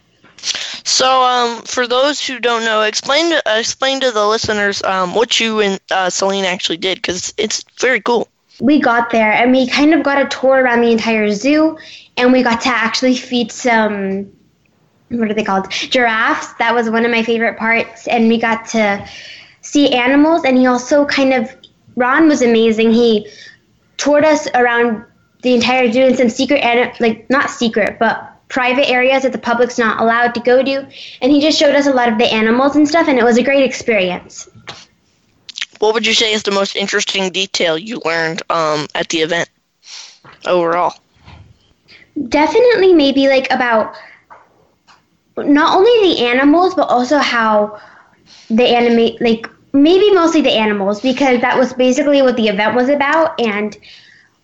so, 0.87 1.25
um, 1.25 1.63
for 1.63 1.89
those 1.89 2.25
who 2.25 2.39
don't 2.39 2.65
know, 2.65 2.83
explain 2.83 3.31
to, 3.31 3.43
uh, 3.51 3.59
explain 3.59 3.99
to 4.03 4.13
the 4.13 4.25
listeners 4.25 4.81
um, 4.85 5.17
what 5.17 5.41
you 5.41 5.61
and 5.61 5.81
uh, 5.91 6.09
Celine 6.09 6.45
actually 6.45 6.77
did 6.77 6.99
because 6.99 7.35
it's 7.37 7.65
very 7.81 8.01
cool. 8.01 8.29
We 8.61 8.79
got 8.79 9.11
there 9.11 9.33
and 9.33 9.51
we 9.51 9.67
kind 9.67 9.93
of 9.95 10.05
got 10.05 10.23
a 10.23 10.29
tour 10.29 10.63
around 10.63 10.83
the 10.83 10.93
entire 10.93 11.33
zoo, 11.33 11.77
and 12.17 12.33
we 12.33 12.45
got 12.45 12.61
to 12.61 12.69
actually 12.69 13.17
feed 13.17 13.51
some 13.51 14.31
what 15.09 15.29
are 15.29 15.35
they 15.35 15.43
called 15.43 15.69
giraffes. 15.73 16.53
That 16.61 16.73
was 16.73 16.89
one 16.89 17.05
of 17.05 17.11
my 17.11 17.25
favorite 17.25 17.59
parts, 17.59 18.07
and 18.07 18.29
we 18.29 18.39
got 18.39 18.67
to 18.67 19.09
see 19.63 19.93
animals. 19.93 20.45
And 20.45 20.57
he 20.57 20.67
also 20.67 21.05
kind 21.05 21.35
of 21.35 21.53
Ron 21.97 22.29
was 22.29 22.43
amazing. 22.43 22.93
He 22.93 23.29
toured 23.97 24.25
us 24.25 24.47
around 24.55 25.05
the 25.43 25.53
entire 25.53 25.91
zoo 25.91 26.03
and 26.03 26.17
some 26.17 26.29
secret, 26.29 26.63
like 27.01 27.29
not 27.29 27.51
secret, 27.51 27.99
but 27.99 28.36
private 28.49 28.89
areas 28.89 29.25
that 29.25 29.33
the 29.33 29.39
public's 29.39 29.79
not 29.79 30.01
allowed 30.01 30.35
to 30.35 30.41
go 30.41 30.63
to. 30.63 30.87
And 31.21 31.33
he 31.33 31.41
just 31.41 31.59
showed 31.59 31.75
us 31.75 31.87
a 31.87 31.93
lot 31.93 32.09
of 32.09 32.19
the 32.19 32.33
animals 32.33 32.77
and 32.77 32.89
stuff, 32.89 33.09
and 33.09 33.19
it 33.19 33.25
was 33.25 33.39
a 33.39 33.43
great 33.43 33.65
experience. 33.65 34.49
What 35.79 35.95
would 35.95 36.07
you 36.07 36.15
say 36.15 36.33
is 36.33 36.43
the 36.43 36.53
most 36.53 36.77
interesting 36.77 37.31
detail 37.31 37.77
you 37.77 38.01
learned 38.05 38.43
um, 38.51 38.87
at 38.95 39.09
the 39.09 39.19
event 39.19 39.51
overall? 40.47 40.95
Definitely, 42.29 42.95
maybe 42.95 43.29
like 43.29 43.51
about 43.51 43.95
not 45.37 45.77
only 45.77 46.15
the 46.15 46.25
animals, 46.25 46.75
but 46.75 46.89
also 46.89 47.19
how 47.19 47.79
the 48.49 48.65
animate, 48.67 49.21
like 49.21 49.51
maybe 49.75 50.11
mostly 50.13 50.41
the 50.41 50.53
animals, 50.53 51.03
because 51.03 51.43
that 51.43 51.59
was 51.59 51.75
basically 51.75 52.23
what 52.23 52.37
the 52.37 52.49
event 52.49 52.75
was 52.75 52.89
about. 52.89 53.39
And 53.39 53.77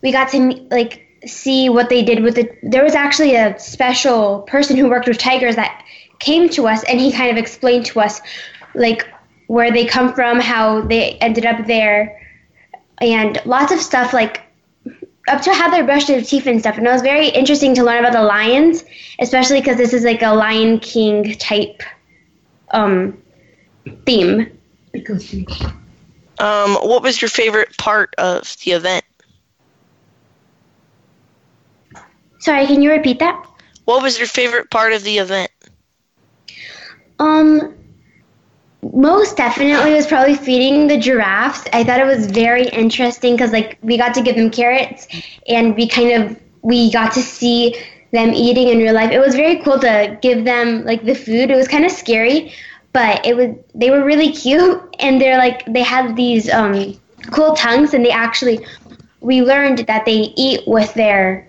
we 0.03 0.13
got 0.13 0.29
to 0.31 0.67
like 0.71 1.07
see 1.27 1.69
what 1.69 1.89
they 1.89 2.03
did 2.03 2.23
with 2.23 2.39
it. 2.39 2.59
There 2.63 2.85
was 2.85 2.95
actually 2.95 3.35
a 3.35 3.59
special 3.59 4.43
person 4.43 4.77
who 4.77 4.89
worked 4.89 5.09
with 5.09 5.19
tigers 5.19 5.57
that 5.57 5.85
came 6.19 6.49
to 6.51 6.69
us, 6.69 6.85
and 6.85 7.01
he 7.01 7.13
kind 7.13 7.31
of 7.31 7.37
explained 7.37 7.87
to 7.87 8.01
us, 8.01 8.21
like, 8.75 9.09
where 9.47 9.71
they 9.71 9.85
come 9.85 10.15
from, 10.15 10.41
how 10.41 10.83
they 10.83 11.13
ended 11.19 11.47
up 11.47 11.67
there, 11.67 12.21
and 13.01 13.41
lots 13.45 13.73
of 13.73 13.81
stuff 13.81 14.13
like 14.13 14.43
up 15.29 15.41
to 15.43 15.53
how 15.53 15.71
they 15.71 15.83
brush 15.83 16.07
their 16.07 16.21
teeth 16.21 16.47
and 16.47 16.61
stuff. 16.61 16.79
And 16.79 16.87
it 16.87 16.91
was 16.91 17.03
very 17.03 17.29
interesting 17.29 17.75
to 17.77 17.85
learn 17.85 17.99
about 18.05 18.13
the 18.13 18.23
lions, 18.23 18.85
especially 19.19 19.61
because 19.61 19.77
this 19.77 19.93
is 19.93 20.05
like 20.05 20.23
a 20.23 20.35
Lion 20.35 20.79
King 20.81 21.37
type 21.39 21.83
um, 22.71 23.21
theme. 24.05 24.59
Um, 26.39 26.75
what 26.75 27.03
was 27.03 27.21
your 27.23 27.29
favorite 27.29 27.77
part 27.79 28.15
of 28.19 28.57
the 28.65 28.73
event? 28.73 29.05
Sorry, 32.43 32.67
can 32.67 32.83
you 32.83 32.91
repeat 32.91 33.21
that? 33.21 33.47
What 33.85 34.03
was 34.03 34.19
your 34.19 34.27
favorite 34.27 34.69
part 34.69 34.93
of 34.93 35.05
the 35.05 35.19
event? 35.19 35.53
Um, 37.21 37.73
most 38.83 39.37
definitely 39.37 39.95
was 39.95 40.09
probably 40.09 40.35
feeding 40.35 40.89
the 40.89 40.99
giraffes. 40.99 41.63
I 41.73 41.85
thought 41.85 42.01
it 42.01 42.05
was 42.05 42.27
very 42.27 42.67
interesting 42.67 43.37
because 43.37 43.53
like 43.53 43.79
we 43.81 43.97
got 43.97 44.13
to 44.15 44.23
give 44.23 44.35
them 44.35 44.51
carrots 44.51 45.07
and 45.47 45.77
we 45.77 45.87
kind 45.87 46.21
of 46.21 46.37
we 46.63 46.91
got 46.91 47.13
to 47.13 47.23
see 47.23 47.77
them 48.11 48.31
eating 48.35 48.67
in 48.67 48.79
real 48.79 48.95
life. 48.95 49.13
It 49.13 49.21
was 49.21 49.37
very 49.37 49.59
cool 49.63 49.79
to 49.79 50.19
give 50.21 50.45
them 50.45 50.85
like 50.85 51.05
the 51.05 51.15
food. 51.15 51.49
It 51.49 51.55
was 51.55 51.69
kind 51.69 51.85
of 51.85 51.93
scary, 51.93 52.53
but 52.93 53.25
it 53.25 53.37
was 53.37 53.55
they 53.73 53.91
were 53.91 54.05
really 54.05 54.33
cute 54.45 54.83
and 54.99 55.21
they're 55.21 55.39
like 55.39 55.65
they 55.73 55.85
had 55.85 56.17
these 56.17 56.51
um, 56.51 57.01
cool 57.31 57.55
tongues 57.55 57.95
and 57.95 58.05
they 58.05 58.11
actually 58.11 58.67
we 59.21 59.43
learned 59.43 59.79
that 59.87 60.05
they 60.07 60.35
eat 60.37 60.67
with 60.67 60.93
their 60.95 61.49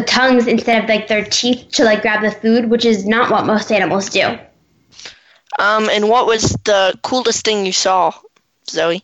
tongues 0.00 0.46
instead 0.46 0.82
of 0.82 0.88
like 0.88 1.06
their 1.08 1.24
teeth 1.24 1.68
to 1.72 1.84
like 1.84 2.02
grab 2.02 2.22
the 2.22 2.30
food, 2.30 2.70
which 2.70 2.84
is 2.84 3.06
not 3.06 3.30
what 3.30 3.46
most 3.46 3.70
animals 3.70 4.08
do. 4.10 4.38
Um, 5.58 5.88
and 5.90 6.08
what 6.08 6.26
was 6.26 6.56
the 6.64 6.98
coolest 7.02 7.44
thing 7.44 7.66
you 7.66 7.72
saw, 7.72 8.12
Zoe? 8.68 9.02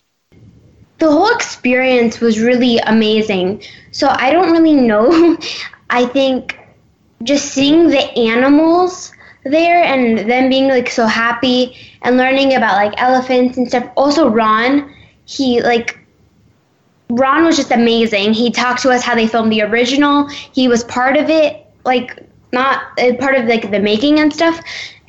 The 0.99 1.11
whole 1.11 1.33
experience 1.33 2.19
was 2.19 2.39
really 2.39 2.77
amazing. 2.79 3.63
So 3.91 4.07
I 4.09 4.31
don't 4.31 4.51
really 4.51 4.73
know. 4.73 5.37
I 5.89 6.05
think 6.05 6.57
just 7.23 7.45
seeing 7.53 7.87
the 7.87 8.01
animals 8.17 9.11
there 9.43 9.83
and 9.83 10.29
them 10.29 10.49
being 10.49 10.67
like 10.67 10.89
so 10.89 11.05
happy 11.05 11.75
and 12.01 12.17
learning 12.17 12.55
about 12.55 12.75
like 12.75 12.99
elephants 13.01 13.57
and 13.57 13.67
stuff. 13.67 13.89
Also, 13.95 14.29
Ron, 14.29 14.93
he 15.25 15.61
like 15.61 15.98
Ron 17.09 17.43
was 17.45 17.57
just 17.57 17.71
amazing. 17.71 18.33
He 18.33 18.51
talked 18.51 18.81
to 18.83 18.89
us 18.89 19.01
how 19.01 19.15
they 19.15 19.27
filmed 19.27 19.51
the 19.51 19.61
original. 19.63 20.27
He 20.27 20.67
was 20.67 20.83
part 20.83 21.17
of 21.17 21.29
it, 21.29 21.65
like 21.85 22.19
not 22.51 22.83
uh, 22.99 23.15
part 23.19 23.35
of 23.35 23.45
like 23.45 23.71
the 23.71 23.79
making 23.79 24.19
and 24.19 24.31
stuff. 24.31 24.59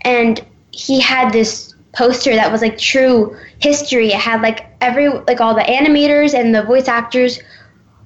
And 0.02 0.44
he 0.72 1.00
had 1.00 1.32
this 1.32 1.74
poster 1.92 2.34
that 2.34 2.50
was 2.50 2.62
like 2.62 2.78
true 2.78 3.36
history. 3.58 4.08
It 4.08 4.20
had 4.20 4.40
like 4.40 4.66
every 4.80 5.08
like 5.08 5.40
all 5.40 5.54
the 5.54 5.62
animators 5.62 6.34
and 6.34 6.54
the 6.54 6.62
voice 6.62 6.88
actors 6.88 7.38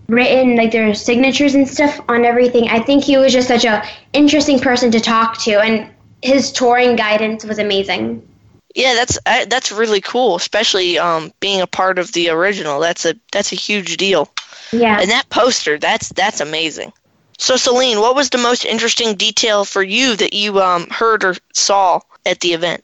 written 0.08 0.56
like 0.56 0.72
their 0.72 0.94
signatures 0.94 1.54
and 1.54 1.68
stuff 1.68 2.00
on 2.08 2.24
everything. 2.24 2.68
I 2.68 2.80
think 2.80 3.04
he 3.04 3.16
was 3.16 3.32
just 3.32 3.48
such 3.48 3.64
a 3.64 3.82
interesting 4.12 4.58
person 4.58 4.90
to 4.90 5.00
talk 5.00 5.38
to, 5.42 5.60
and 5.60 5.88
his 6.22 6.52
touring 6.52 6.96
guidance 6.96 7.44
was 7.44 7.58
amazing. 7.58 8.26
Yeah, 8.74 8.94
that's 8.94 9.18
uh, 9.24 9.44
that's 9.46 9.70
really 9.70 10.00
cool, 10.00 10.36
especially 10.36 10.98
um, 10.98 11.32
being 11.40 11.60
a 11.60 11.66
part 11.66 11.98
of 11.98 12.12
the 12.12 12.30
original. 12.30 12.80
That's 12.80 13.04
a 13.04 13.14
that's 13.30 13.52
a 13.52 13.56
huge 13.56 13.96
deal. 13.96 14.30
Yeah. 14.72 15.00
And 15.00 15.10
that 15.10 15.28
poster, 15.30 15.78
that's 15.78 16.08
that's 16.10 16.40
amazing. 16.40 16.92
So, 17.38 17.56
Celine, 17.56 18.00
what 18.00 18.14
was 18.14 18.30
the 18.30 18.38
most 18.38 18.64
interesting 18.64 19.14
detail 19.14 19.64
for 19.64 19.82
you 19.82 20.16
that 20.16 20.34
you 20.34 20.60
um, 20.60 20.88
heard 20.88 21.24
or 21.24 21.34
saw 21.52 22.00
at 22.24 22.40
the 22.40 22.52
event? 22.52 22.83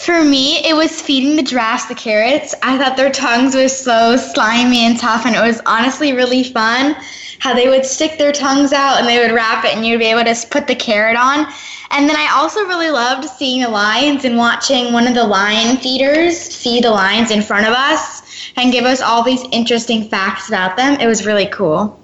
For 0.00 0.24
me, 0.24 0.66
it 0.66 0.74
was 0.74 1.02
feeding 1.02 1.36
the 1.36 1.42
giraffes 1.42 1.84
the 1.84 1.94
carrots. 1.94 2.54
I 2.62 2.78
thought 2.78 2.96
their 2.96 3.10
tongues 3.10 3.54
were 3.54 3.68
so 3.68 4.16
slimy 4.16 4.86
and 4.86 4.98
tough, 4.98 5.26
and 5.26 5.36
it 5.36 5.40
was 5.40 5.60
honestly 5.66 6.14
really 6.14 6.42
fun 6.42 6.96
how 7.38 7.52
they 7.52 7.68
would 7.68 7.84
stick 7.84 8.16
their 8.16 8.32
tongues 8.32 8.72
out 8.72 8.98
and 8.98 9.06
they 9.06 9.18
would 9.18 9.34
wrap 9.34 9.64
it, 9.66 9.74
and 9.74 9.84
you'd 9.84 9.98
be 9.98 10.06
able 10.06 10.24
to 10.24 10.46
put 10.48 10.66
the 10.66 10.74
carrot 10.74 11.18
on. 11.18 11.46
And 11.90 12.08
then 12.08 12.16
I 12.16 12.32
also 12.34 12.64
really 12.64 12.88
loved 12.88 13.28
seeing 13.28 13.62
the 13.62 13.68
lions 13.68 14.24
and 14.24 14.38
watching 14.38 14.94
one 14.94 15.06
of 15.06 15.14
the 15.14 15.24
lion 15.24 15.76
feeders 15.76 16.56
feed 16.56 16.84
the 16.84 16.90
lions 16.90 17.30
in 17.30 17.42
front 17.42 17.66
of 17.66 17.74
us 17.74 18.22
and 18.56 18.72
give 18.72 18.86
us 18.86 19.02
all 19.02 19.22
these 19.22 19.42
interesting 19.52 20.08
facts 20.08 20.48
about 20.48 20.78
them. 20.78 20.98
It 20.98 21.08
was 21.08 21.26
really 21.26 21.46
cool. 21.46 22.00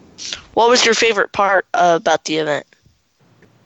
What 0.53 0.69
was 0.69 0.85
your 0.85 0.95
favorite 0.95 1.33
part 1.33 1.67
uh, 1.73 1.99
about 1.99 2.25
the 2.25 2.37
event? 2.37 2.67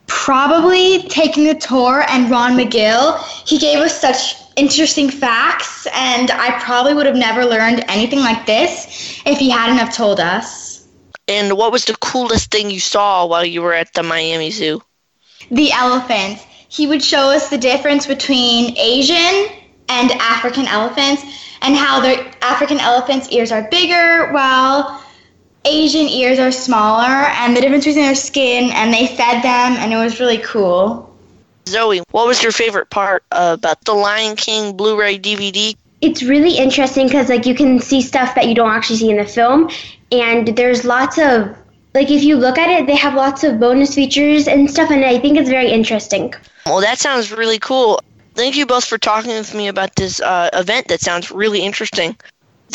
Probably 0.06 1.02
taking 1.08 1.44
the 1.44 1.54
tour 1.54 2.04
and 2.08 2.30
Ron 2.30 2.52
Magill. 2.52 3.18
He 3.50 3.58
gave 3.58 3.80
us 3.80 4.00
such 4.00 4.36
interesting 4.54 5.10
facts, 5.10 5.88
and 5.92 6.30
I 6.30 6.60
probably 6.60 6.94
would 6.94 7.06
have 7.06 7.16
never 7.16 7.44
learned 7.44 7.84
anything 7.88 8.20
like 8.20 8.46
this 8.46 8.86
if 9.26 9.40
he 9.40 9.50
hadn't 9.50 9.78
have 9.78 9.92
told 9.92 10.20
us. 10.20 10.86
And 11.26 11.56
what 11.56 11.72
was 11.72 11.84
the 11.84 11.96
coolest 11.96 12.52
thing 12.52 12.70
you 12.70 12.78
saw 12.78 13.26
while 13.26 13.44
you 13.44 13.60
were 13.60 13.74
at 13.74 13.92
the 13.92 14.04
Miami 14.04 14.52
Zoo? 14.52 14.84
The 15.50 15.72
elephants. 15.72 16.46
He 16.68 16.86
would 16.86 17.02
show 17.02 17.32
us 17.32 17.50
the 17.50 17.58
difference 17.58 18.06
between 18.06 18.78
Asian 18.78 19.48
and 19.88 20.12
African 20.12 20.68
elephants 20.68 21.24
and 21.60 21.74
how 21.74 21.98
the 21.98 22.32
African 22.44 22.78
elephants' 22.78 23.30
ears 23.30 23.50
are 23.50 23.68
bigger 23.68 24.30
while 24.32 25.02
Asian 25.64 26.06
ears 26.06 26.38
are 26.38 26.52
smaller 26.52 27.26
and 27.34 27.56
the 27.56 27.60
difference 27.60 27.84
between 27.84 28.04
their 28.04 28.14
skin 28.14 28.70
and 28.70 28.94
they 28.94 29.08
fed 29.08 29.42
them 29.42 29.72
and 29.72 29.92
it 29.92 29.96
was 29.96 30.20
really 30.20 30.38
cool. 30.38 31.09
Zoe, 31.70 32.02
what 32.10 32.26
was 32.26 32.42
your 32.42 32.52
favorite 32.52 32.90
part 32.90 33.24
about 33.30 33.84
the 33.84 33.94
Lion 33.94 34.36
King 34.36 34.76
Blu-ray 34.76 35.18
DVD? 35.18 35.76
It's 36.00 36.22
really 36.22 36.58
interesting 36.58 37.06
because 37.06 37.28
like 37.28 37.46
you 37.46 37.54
can 37.54 37.80
see 37.80 38.02
stuff 38.02 38.34
that 38.34 38.48
you 38.48 38.54
don't 38.54 38.70
actually 38.70 38.96
see 38.96 39.10
in 39.10 39.16
the 39.16 39.26
film, 39.26 39.70
and 40.10 40.48
there's 40.48 40.84
lots 40.84 41.18
of 41.18 41.56
like 41.94 42.10
if 42.10 42.22
you 42.22 42.36
look 42.36 42.58
at 42.58 42.68
it, 42.70 42.86
they 42.86 42.96
have 42.96 43.14
lots 43.14 43.44
of 43.44 43.60
bonus 43.60 43.94
features 43.94 44.48
and 44.48 44.70
stuff, 44.70 44.90
and 44.90 45.04
I 45.04 45.18
think 45.18 45.38
it's 45.38 45.48
very 45.48 45.70
interesting. 45.70 46.34
Well, 46.66 46.80
that 46.80 46.98
sounds 46.98 47.32
really 47.32 47.58
cool. 47.58 48.00
Thank 48.34 48.56
you 48.56 48.64
both 48.64 48.84
for 48.84 48.96
talking 48.96 49.32
with 49.32 49.54
me 49.54 49.68
about 49.68 49.96
this 49.96 50.20
uh, 50.20 50.50
event. 50.52 50.88
That 50.88 51.00
sounds 51.00 51.30
really 51.30 51.60
interesting. 51.60 52.16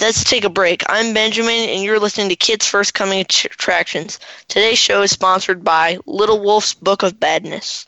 Let's 0.01 0.25
take 0.25 0.43
a 0.43 0.49
break. 0.49 0.83
I'm 0.89 1.13
Benjamin, 1.13 1.69
and 1.69 1.81
you're 1.81 1.99
listening 1.99 2.29
to 2.29 2.35
Kids 2.35 2.67
First 2.67 2.93
Coming 2.93 3.21
Attractions. 3.21 4.19
Today's 4.49 4.77
show 4.77 5.01
is 5.03 5.11
sponsored 5.11 5.63
by 5.63 5.99
Little 6.05 6.41
Wolf's 6.41 6.73
Book 6.73 7.01
of 7.01 7.17
Badness. 7.17 7.87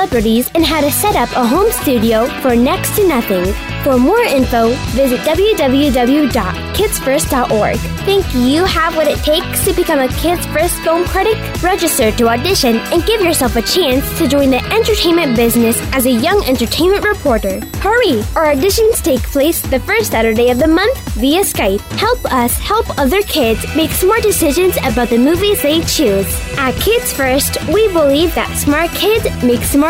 and 0.00 0.64
how 0.64 0.80
to 0.80 0.90
set 0.90 1.14
up 1.14 1.30
a 1.32 1.46
home 1.46 1.70
studio 1.70 2.26
for 2.40 2.56
next 2.56 2.96
to 2.96 3.06
nothing. 3.06 3.52
For 3.82 3.98
more 3.98 4.20
info, 4.20 4.70
visit 4.92 5.20
www.kidsfirst.org. 5.20 7.76
Think 8.04 8.34
you 8.34 8.64
have 8.64 8.96
what 8.96 9.06
it 9.06 9.18
takes 9.18 9.64
to 9.64 9.72
become 9.72 10.00
a 10.00 10.08
Kids 10.08 10.44
First 10.46 10.74
film 10.80 11.04
critic? 11.04 11.38
Register 11.62 12.10
to 12.12 12.28
audition 12.28 12.76
and 12.76 13.06
give 13.06 13.22
yourself 13.22 13.56
a 13.56 13.62
chance 13.62 14.18
to 14.18 14.28
join 14.28 14.50
the 14.50 14.62
entertainment 14.72 15.36
business 15.36 15.80
as 15.92 16.06
a 16.06 16.10
young 16.10 16.42
entertainment 16.44 17.04
reporter. 17.04 17.60
Hurry! 17.76 18.20
Our 18.36 18.54
auditions 18.54 19.02
take 19.02 19.22
place 19.22 19.62
the 19.62 19.80
first 19.80 20.10
Saturday 20.10 20.50
of 20.50 20.58
the 20.58 20.66
month 20.66 20.98
via 21.14 21.40
Skype. 21.40 21.80
Help 21.98 22.22
us 22.26 22.52
help 22.54 22.86
other 22.98 23.22
kids 23.22 23.64
make 23.76 23.90
smart 23.90 24.22
decisions 24.22 24.76
about 24.78 25.08
the 25.08 25.18
movies 25.18 25.62
they 25.62 25.80
choose. 25.82 26.26
At 26.58 26.74
Kids 26.76 27.12
First, 27.12 27.56
we 27.68 27.88
believe 27.92 28.34
that 28.34 28.56
smart 28.58 28.90
kids 28.90 29.26
make 29.42 29.62
smart 29.62 29.89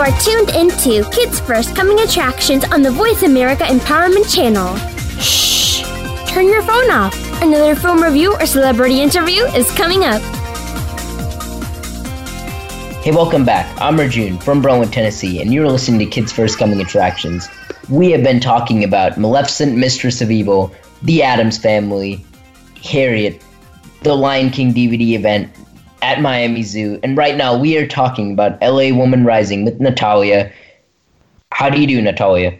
Are 0.00 0.18
tuned 0.18 0.48
into 0.56 1.04
Kids 1.10 1.40
First 1.40 1.76
Coming 1.76 2.00
Attractions 2.00 2.64
on 2.72 2.80
the 2.80 2.90
Voice 2.90 3.22
America 3.22 3.64
Empowerment 3.64 4.34
Channel. 4.34 4.74
Shh! 5.20 5.82
Turn 6.26 6.46
your 6.46 6.62
phone 6.62 6.90
off. 6.90 7.14
Another 7.42 7.74
film 7.74 8.02
review 8.02 8.32
or 8.32 8.46
celebrity 8.46 9.02
interview 9.02 9.42
is 9.48 9.70
coming 9.72 10.04
up. 10.04 10.22
Hey, 13.02 13.10
welcome 13.10 13.44
back. 13.44 13.78
I'm 13.78 14.00
Arjun 14.00 14.38
from 14.38 14.62
Berwyn, 14.62 14.90
Tennessee, 14.90 15.42
and 15.42 15.52
you're 15.52 15.68
listening 15.68 15.98
to 15.98 16.06
Kids 16.06 16.32
First 16.32 16.56
Coming 16.56 16.80
Attractions. 16.80 17.50
We 17.90 18.10
have 18.12 18.22
been 18.22 18.40
talking 18.40 18.84
about 18.84 19.18
Maleficent, 19.18 19.76
Mistress 19.76 20.22
of 20.22 20.30
Evil, 20.30 20.72
The 21.02 21.22
Addams 21.22 21.58
Family, 21.58 22.24
Harriet, 22.82 23.44
the 24.02 24.14
Lion 24.14 24.48
King 24.48 24.72
DVD 24.72 25.12
event 25.12 25.52
at 26.02 26.20
Miami 26.20 26.62
Zoo, 26.62 26.98
and 27.02 27.16
right 27.16 27.36
now 27.36 27.56
we 27.56 27.76
are 27.78 27.86
talking 27.86 28.32
about 28.32 28.60
LA 28.60 28.94
Woman 28.94 29.24
Rising 29.24 29.64
with 29.64 29.80
Natalia. 29.80 30.52
How 31.52 31.68
do 31.68 31.80
you 31.80 31.86
do, 31.86 32.00
Natalia? 32.00 32.58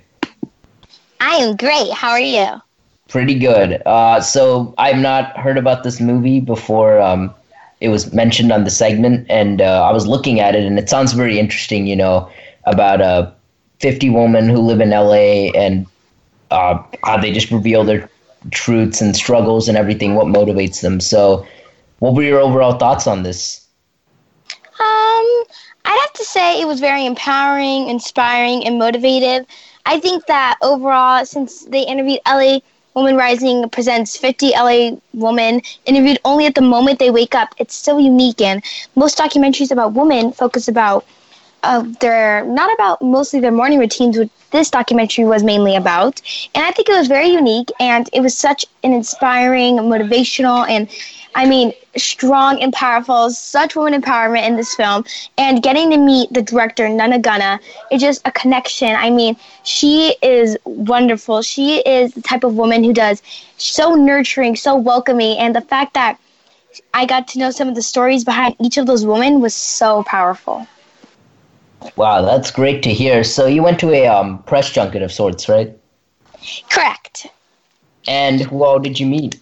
I 1.21 1.37
am 1.37 1.57
great. 1.57 1.93
How 1.93 2.11
are 2.11 2.21
you? 2.21 2.61
Pretty 3.09 3.39
good. 3.39 3.83
Uh, 3.87 4.21
so 4.21 4.75
I've 4.79 4.99
not 4.99 5.37
heard 5.37 5.59
about 5.59 5.85
this 5.85 6.01
movie 6.01 6.41
before 6.41 7.01
um, 7.01 7.35
it 7.81 7.89
was 7.89 8.13
mentioned 8.13 8.53
on 8.53 8.65
the 8.65 8.71
segment, 8.71 9.27
and 9.31 9.63
uh, 9.63 9.85
I 9.89 9.93
was 9.93 10.07
looking 10.07 10.41
at 10.41 10.55
it, 10.55 10.65
and 10.65 10.79
it 10.79 10.89
sounds 10.89 11.13
very 11.13 11.39
interesting. 11.39 11.87
You 11.87 11.97
know, 11.97 12.31
about 12.65 13.01
a 13.01 13.33
50 13.81 14.11
women 14.11 14.49
who 14.49 14.59
live 14.59 14.81
in 14.81 14.91
LA 14.91 15.51
and 15.59 15.87
uh, 16.51 16.83
how 17.05 17.17
they 17.17 17.33
just 17.33 17.51
reveal 17.51 17.85
their 17.85 18.09
truths 18.51 19.01
and 19.01 19.17
struggles 19.17 19.69
and 19.69 19.77
everything, 19.77 20.15
what 20.15 20.27
motivates 20.27 20.83
them. 20.83 21.01
So, 21.01 21.47
what 22.01 22.15
were 22.15 22.23
your 22.23 22.41
overall 22.41 22.77
thoughts 22.77 23.07
on 23.07 23.23
this? 23.23 23.67
Um, 24.81 25.45
I'd 25.85 26.01
have 26.01 26.13
to 26.15 26.25
say 26.25 26.61
it 26.61 26.67
was 26.67 26.81
very 26.81 27.07
empowering, 27.07 27.89
inspiring, 27.89 28.67
and 28.67 28.81
motivative. 28.81 29.47
I 29.87 30.01
think 30.01 30.27
that 30.27 30.57
overall, 30.63 31.25
since 31.25 31.65
they 31.67 31.83
interviewed 31.83 32.21
LA 32.27 32.61
Woman 32.95 33.17
Rising 33.17 33.69
presents 33.69 34.17
50 34.17 34.51
LA 34.51 34.97
women 35.15 35.61
interviewed 35.85 36.19
only 36.25 36.47
at 36.47 36.55
the 36.55 36.63
moment 36.63 36.99
they 36.99 37.11
wake 37.11 37.35
up, 37.35 37.55
it's 37.59 37.75
so 37.75 37.99
unique. 37.99 38.41
And 38.41 38.63
most 38.97 39.19
documentaries 39.19 39.71
about 39.71 39.93
women 39.93 40.33
focus 40.33 40.69
about 40.69 41.05
uh, 41.63 41.85
their 42.01 42.45
not 42.47 42.73
about 42.73 43.03
mostly 43.03 43.41
their 43.41 43.53
morning 43.53 43.79
routines, 43.79 44.17
which 44.17 44.31
this 44.51 44.71
documentary 44.71 45.25
was 45.25 45.43
mainly 45.45 45.77
about. 45.77 46.21
And 46.55 46.65
I 46.65 46.71
think 46.73 46.89
it 46.89 46.97
was 46.97 47.09
very 47.09 47.29
unique, 47.29 47.71
and 47.79 48.09
it 48.13 48.21
was 48.21 48.37
such 48.37 48.65
an 48.83 48.93
inspiring, 48.93 49.77
motivational, 49.77 50.69
and 50.69 50.89
I 51.35 51.47
mean, 51.47 51.73
strong 51.97 52.61
and 52.63 52.73
powerful, 52.73 53.31
such 53.31 53.77
woman 53.77 54.01
empowerment 54.01 54.47
in 54.47 54.57
this 54.57 54.75
film. 54.75 55.05
And 55.39 55.63
getting 55.63 55.91
to 55.91 55.97
meet 55.97 56.33
the 56.33 56.43
director, 56.43 56.89
Nana 56.89 57.19
Ghana, 57.19 57.61
is 57.91 58.01
just 58.01 58.27
a 58.27 58.33
connection. 58.33 58.95
I 58.95 59.11
mean, 59.11 59.37
she 59.63 60.17
is 60.23 60.57
wonderful. 60.65 61.43
She 61.43 61.79
is 61.81 62.15
the 62.15 62.23
type 62.23 62.45
of 62.45 62.55
woman 62.55 62.83
who 62.83 62.93
does 62.93 63.23
so 63.59 63.95
nurturing, 63.95 64.57
so 64.57 64.77
welcoming. 64.77 65.39
And 65.39 65.55
the 65.55 65.61
fact 65.61 65.95
that 65.95 66.19
I 66.95 67.07
got 67.07 67.29
to 67.29 67.39
know 67.39 67.51
some 67.51 67.69
of 67.69 67.75
the 67.75 67.83
stories 67.83 68.25
behind 68.25 68.57
each 68.61 68.77
of 68.77 68.87
those 68.87 69.05
women 69.05 69.41
was 69.41 69.55
so 69.55 70.03
powerful. 70.05 70.67
Wow, 71.97 72.23
that's 72.23 72.51
great 72.51 72.83
to 72.83 72.93
hear. 72.93 73.25
So 73.25 73.47
you 73.47 73.63
went 73.63 73.81
to 73.81 73.91
a 73.93 74.07
um, 74.07 74.43
press 74.43 74.71
junket 74.71 75.03
of 75.03 75.13
sorts, 75.13 75.49
right? 75.49 75.77
Correct. 76.71 77.27
And 78.07 78.41
who 78.41 78.65
all 78.65 78.79
did 78.79 78.99
you 78.99 79.07
meet? 79.07 79.39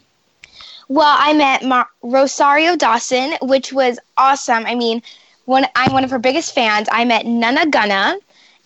Well, 0.89 1.16
I 1.18 1.32
met 1.34 1.64
Mar- 1.64 1.89
Rosario 2.03 2.76
Dawson, 2.76 3.34
which 3.43 3.72
was 3.72 3.99
awesome. 4.16 4.64
I 4.66 4.74
mean, 4.74 5.03
when 5.45 5.66
I'm 5.74 5.93
one 5.93 6.05
of 6.05 6.11
her 6.11 6.18
biggest 6.18 6.55
fans. 6.55 6.89
I 6.93 7.05
met 7.07 7.24
Nana 7.24 7.66
Ghana, 7.66 8.18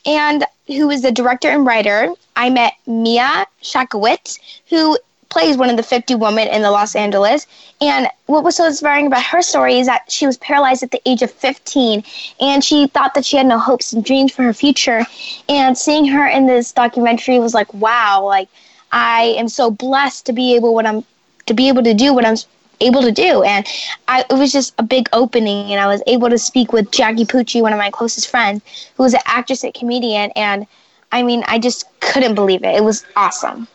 and 0.04 0.44
who 0.66 0.90
is 0.90 1.02
the 1.02 1.12
director 1.12 1.48
and 1.48 1.64
writer. 1.64 2.12
I 2.34 2.50
met 2.50 2.74
Mia 2.86 3.46
Shakowitz, 3.62 4.38
who 4.68 4.98
plays 5.28 5.56
one 5.56 5.70
of 5.70 5.76
the 5.76 5.82
50 5.82 6.16
women 6.16 6.48
in 6.48 6.62
the 6.62 6.70
Los 6.70 6.96
Angeles. 6.96 7.46
And 7.80 8.08
what 8.26 8.44
was 8.44 8.56
so 8.56 8.66
inspiring 8.66 9.06
about 9.06 9.22
her 9.24 9.42
story 9.42 9.78
is 9.78 9.86
that 9.86 10.10
she 10.10 10.26
was 10.26 10.36
paralyzed 10.38 10.82
at 10.82 10.90
the 10.90 11.00
age 11.06 11.22
of 11.22 11.30
15 11.30 12.04
and 12.40 12.62
she 12.62 12.86
thought 12.88 13.14
that 13.14 13.24
she 13.24 13.36
had 13.36 13.46
no 13.46 13.58
hopes 13.58 13.92
and 13.92 14.04
dreams 14.04 14.32
for 14.32 14.42
her 14.42 14.52
future. 14.52 15.06
And 15.48 15.78
seeing 15.78 16.04
her 16.06 16.26
in 16.26 16.46
this 16.46 16.72
documentary 16.72 17.38
was 17.38 17.54
like, 17.54 17.72
wow, 17.72 18.24
like 18.24 18.48
I 18.90 19.34
am 19.38 19.48
so 19.48 19.70
blessed 19.70 20.26
to 20.26 20.32
be 20.32 20.54
able 20.54 20.74
what 20.74 20.86
I'm 20.86 21.04
to 21.46 21.54
be 21.54 21.68
able 21.68 21.82
to 21.82 21.94
do 21.94 22.14
what 22.14 22.24
I'm 22.24 22.36
able 22.80 23.02
to 23.02 23.12
do. 23.12 23.42
And 23.42 23.66
I, 24.08 24.24
it 24.28 24.34
was 24.34 24.52
just 24.52 24.74
a 24.78 24.82
big 24.82 25.08
opening 25.12 25.72
and 25.72 25.80
I 25.80 25.86
was 25.86 26.02
able 26.06 26.30
to 26.30 26.38
speak 26.38 26.72
with 26.72 26.90
Jackie 26.90 27.24
Pucci, 27.24 27.62
one 27.62 27.72
of 27.72 27.78
my 27.78 27.90
closest 27.90 28.28
friends, 28.28 28.62
who 28.96 29.02
was 29.04 29.14
an 29.14 29.20
actress 29.26 29.64
and 29.64 29.72
comedian 29.72 30.30
and 30.36 30.66
I 31.12 31.22
mean, 31.22 31.44
I 31.46 31.58
just 31.58 31.84
couldn't 32.00 32.34
believe 32.34 32.64
it. 32.64 32.74
It 32.74 32.84
was 32.84 33.04
awesome. 33.16 33.68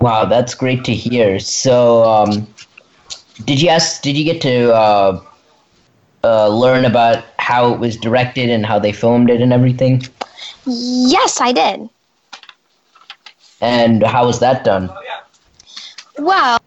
Wow, 0.00 0.24
that's 0.24 0.54
great 0.54 0.84
to 0.84 0.94
hear. 0.94 1.38
So, 1.38 2.02
um, 2.02 2.48
did 3.44 3.62
you 3.62 3.68
ask? 3.68 4.02
Did 4.02 4.16
you 4.16 4.24
get 4.24 4.40
to 4.42 4.74
uh, 4.74 5.22
uh, 6.24 6.48
learn 6.48 6.84
about 6.84 7.24
how 7.38 7.72
it 7.72 7.78
was 7.78 7.96
directed 7.96 8.50
and 8.50 8.66
how 8.66 8.78
they 8.78 8.92
filmed 8.92 9.30
it 9.30 9.40
and 9.40 9.52
everything? 9.52 10.02
Yes, 10.66 11.40
I 11.40 11.52
did. 11.52 11.88
And 13.60 14.02
how 14.02 14.26
was 14.26 14.40
that 14.40 14.64
done? 14.64 14.90
Well, 16.20 16.58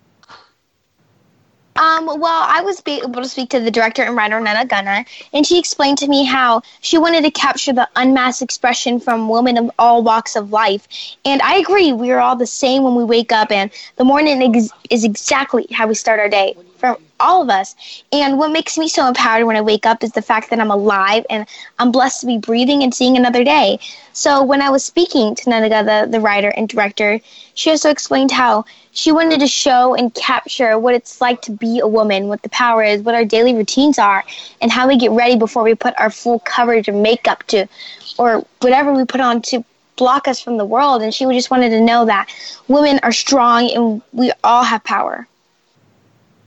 um, 1.75 2.05
well, 2.05 2.45
I 2.47 2.61
was 2.61 2.81
able 2.85 3.21
to 3.21 3.27
speak 3.27 3.49
to 3.51 3.59
the 3.59 3.71
director 3.71 4.03
and 4.03 4.15
writer 4.15 4.39
Nana 4.39 4.65
Ghana, 4.65 5.05
and 5.33 5.45
she 5.45 5.57
explained 5.57 5.97
to 5.99 6.07
me 6.07 6.23
how 6.23 6.61
she 6.81 6.99
wanted 6.99 7.23
to 7.23 7.31
capture 7.31 7.73
the 7.73 7.89
unmasked 7.95 8.43
expression 8.43 8.99
from 8.99 9.27
women 9.27 9.57
of 9.57 9.71
all 9.79 10.03
walks 10.03 10.35
of 10.35 10.51
life. 10.51 10.87
And 11.25 11.41
I 11.41 11.55
agree, 11.55 11.91
we 11.91 12.11
are 12.11 12.19
all 12.19 12.35
the 12.35 12.45
same 12.45 12.83
when 12.83 12.95
we 12.95 13.03
wake 13.03 13.31
up, 13.31 13.51
and 13.51 13.71
the 13.95 14.03
morning 14.03 14.41
ex- 14.55 14.69
is 14.89 15.03
exactly 15.03 15.65
how 15.71 15.87
we 15.87 15.95
start 15.95 16.19
our 16.19 16.29
day 16.29 16.55
for 16.83 16.97
all 17.17 17.41
of 17.41 17.49
us. 17.49 17.75
And 18.11 18.37
what 18.37 18.51
makes 18.51 18.77
me 18.77 18.89
so 18.89 19.07
empowered 19.07 19.45
when 19.45 19.55
I 19.55 19.61
wake 19.61 19.85
up 19.85 20.03
is 20.03 20.11
the 20.11 20.21
fact 20.21 20.49
that 20.49 20.59
I'm 20.59 20.69
alive 20.69 21.25
and 21.29 21.47
I'm 21.79 21.93
blessed 21.93 22.19
to 22.21 22.27
be 22.27 22.37
breathing 22.37 22.83
and 22.83 22.93
seeing 22.93 23.15
another 23.15 23.45
day. 23.45 23.79
So 24.11 24.43
when 24.43 24.61
I 24.61 24.69
was 24.69 24.83
speaking 24.83 25.33
to 25.35 25.49
Nana 25.49 25.69
Ghana, 25.69 26.07
the, 26.07 26.11
the 26.11 26.19
writer 26.19 26.49
and 26.49 26.67
director, 26.67 27.21
she 27.53 27.69
also 27.69 27.89
explained 27.89 28.31
how 28.31 28.65
she 28.91 29.13
wanted 29.13 29.39
to 29.39 29.47
show 29.47 29.95
and 29.95 30.13
capture 30.13 30.77
what 30.77 30.93
it's 30.93 31.21
like 31.21 31.41
to 31.43 31.51
be 31.51 31.79
a 31.79 31.87
woman, 31.87 32.27
what 32.27 32.41
the 32.41 32.49
power 32.49 32.83
is, 32.83 33.01
what 33.01 33.15
our 33.15 33.23
daily 33.23 33.53
routines 33.53 33.97
are, 33.97 34.25
and 34.59 34.69
how 34.69 34.85
we 34.85 34.97
get 34.97 35.11
ready 35.11 35.37
before 35.37 35.63
we 35.63 35.75
put 35.75 35.97
our 35.97 36.09
full 36.09 36.39
coverage 36.39 36.89
of 36.89 36.95
makeup 36.95 37.43
to, 37.43 37.65
or 38.17 38.45
whatever 38.59 38.91
we 38.91 39.05
put 39.05 39.21
on 39.21 39.41
to 39.43 39.63
block 39.95 40.27
us 40.27 40.41
from 40.41 40.57
the 40.57 40.65
world. 40.65 41.01
And 41.01 41.13
she 41.13 41.23
just 41.27 41.49
wanted 41.49 41.69
to 41.69 41.79
know 41.79 42.03
that 42.07 42.27
women 42.67 42.99
are 43.03 43.13
strong 43.13 43.71
and 43.71 44.01
we 44.11 44.33
all 44.43 44.63
have 44.63 44.83
power. 44.83 45.29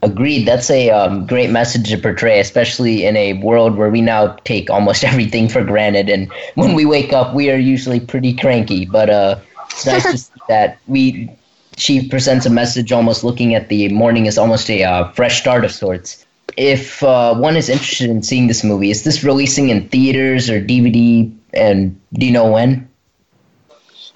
Agreed. 0.03 0.47
That's 0.47 0.69
a 0.69 0.91
um, 0.91 1.25
great 1.25 1.49
message 1.49 1.89
to 1.89 1.97
portray, 1.97 2.39
especially 2.39 3.05
in 3.05 3.17
a 3.17 3.33
world 3.33 3.75
where 3.77 3.89
we 3.89 4.01
now 4.01 4.35
take 4.43 4.69
almost 4.69 5.03
everything 5.11 5.49
for 5.49 5.63
granted. 5.63 6.09
And 6.09 6.31
when 6.55 6.73
we 6.73 6.85
wake 6.85 7.13
up, 7.13 7.33
we 7.33 7.49
are 7.49 7.57
usually 7.57 7.99
pretty 7.99 8.33
cranky. 8.33 8.85
But 8.85 9.09
uh, 9.09 9.39
it's 9.71 9.85
nice 9.85 10.03
to 10.03 10.17
see 10.17 10.31
that 10.49 10.77
we 10.87 11.29
she 11.77 12.07
presents 12.07 12.45
a 12.45 12.49
message 12.49 12.91
almost 12.91 13.23
looking 13.23 13.53
at 13.53 13.69
the 13.69 13.89
morning 13.89 14.27
as 14.27 14.37
almost 14.37 14.69
a 14.69 14.83
uh, 14.83 15.11
fresh 15.11 15.39
start 15.39 15.63
of 15.63 15.71
sorts. 15.71 16.25
If 16.57 17.03
uh, 17.03 17.35
one 17.35 17.55
is 17.55 17.69
interested 17.69 18.09
in 18.09 18.23
seeing 18.23 18.47
this 18.47 18.63
movie, 18.63 18.89
is 18.89 19.03
this 19.03 19.23
releasing 19.23 19.69
in 19.69 19.87
theaters 19.89 20.49
or 20.49 20.59
DVD? 20.59 21.31
And 21.53 21.99
do 22.13 22.25
you 22.25 22.31
know 22.31 22.51
when? 22.51 22.86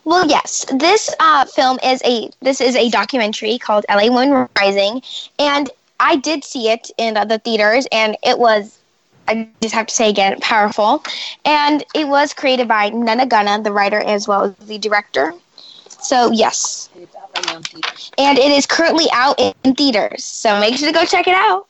Well, 0.04 0.28
yes. 0.28 0.66
This 0.74 1.14
uh, 1.20 1.46
film 1.46 1.80
is 1.84 2.02
a 2.04 2.30
this 2.42 2.60
is 2.60 2.76
a 2.76 2.90
documentary 2.90 3.58
called 3.58 3.86
LA 3.90 4.14
Women 4.14 4.48
Rising, 4.58 5.02
and 5.38 5.70
I 6.00 6.16
did 6.16 6.44
see 6.44 6.70
it 6.70 6.90
in 6.98 7.14
the 7.14 7.40
theaters, 7.44 7.88
and 7.92 8.18
it 8.24 8.40
was 8.40 8.80
I 9.28 9.48
just 9.62 9.74
have 9.74 9.88
to 9.88 9.96
say 9.96 10.10
again, 10.10 10.40
powerful. 10.42 11.04
And 11.46 11.84
it 11.94 12.08
was 12.08 12.34
created 12.34 12.68
by 12.68 12.90
Nana 12.90 13.26
Ghana, 13.26 13.64
the 13.64 13.72
writer 13.72 14.00
as 14.00 14.28
well 14.28 14.44
as 14.44 14.68
the 14.68 14.78
director. 14.78 15.34
So 15.88 16.32
yes, 16.32 16.90
and 18.18 18.38
it 18.40 18.52
is 18.52 18.66
currently 18.66 19.06
out 19.14 19.40
in 19.40 19.76
theaters. 19.76 20.26
So 20.26 20.60
make 20.60 20.76
sure 20.76 20.88
to 20.88 20.94
go 20.94 21.06
check 21.06 21.28
it 21.28 21.36
out. 21.36 21.68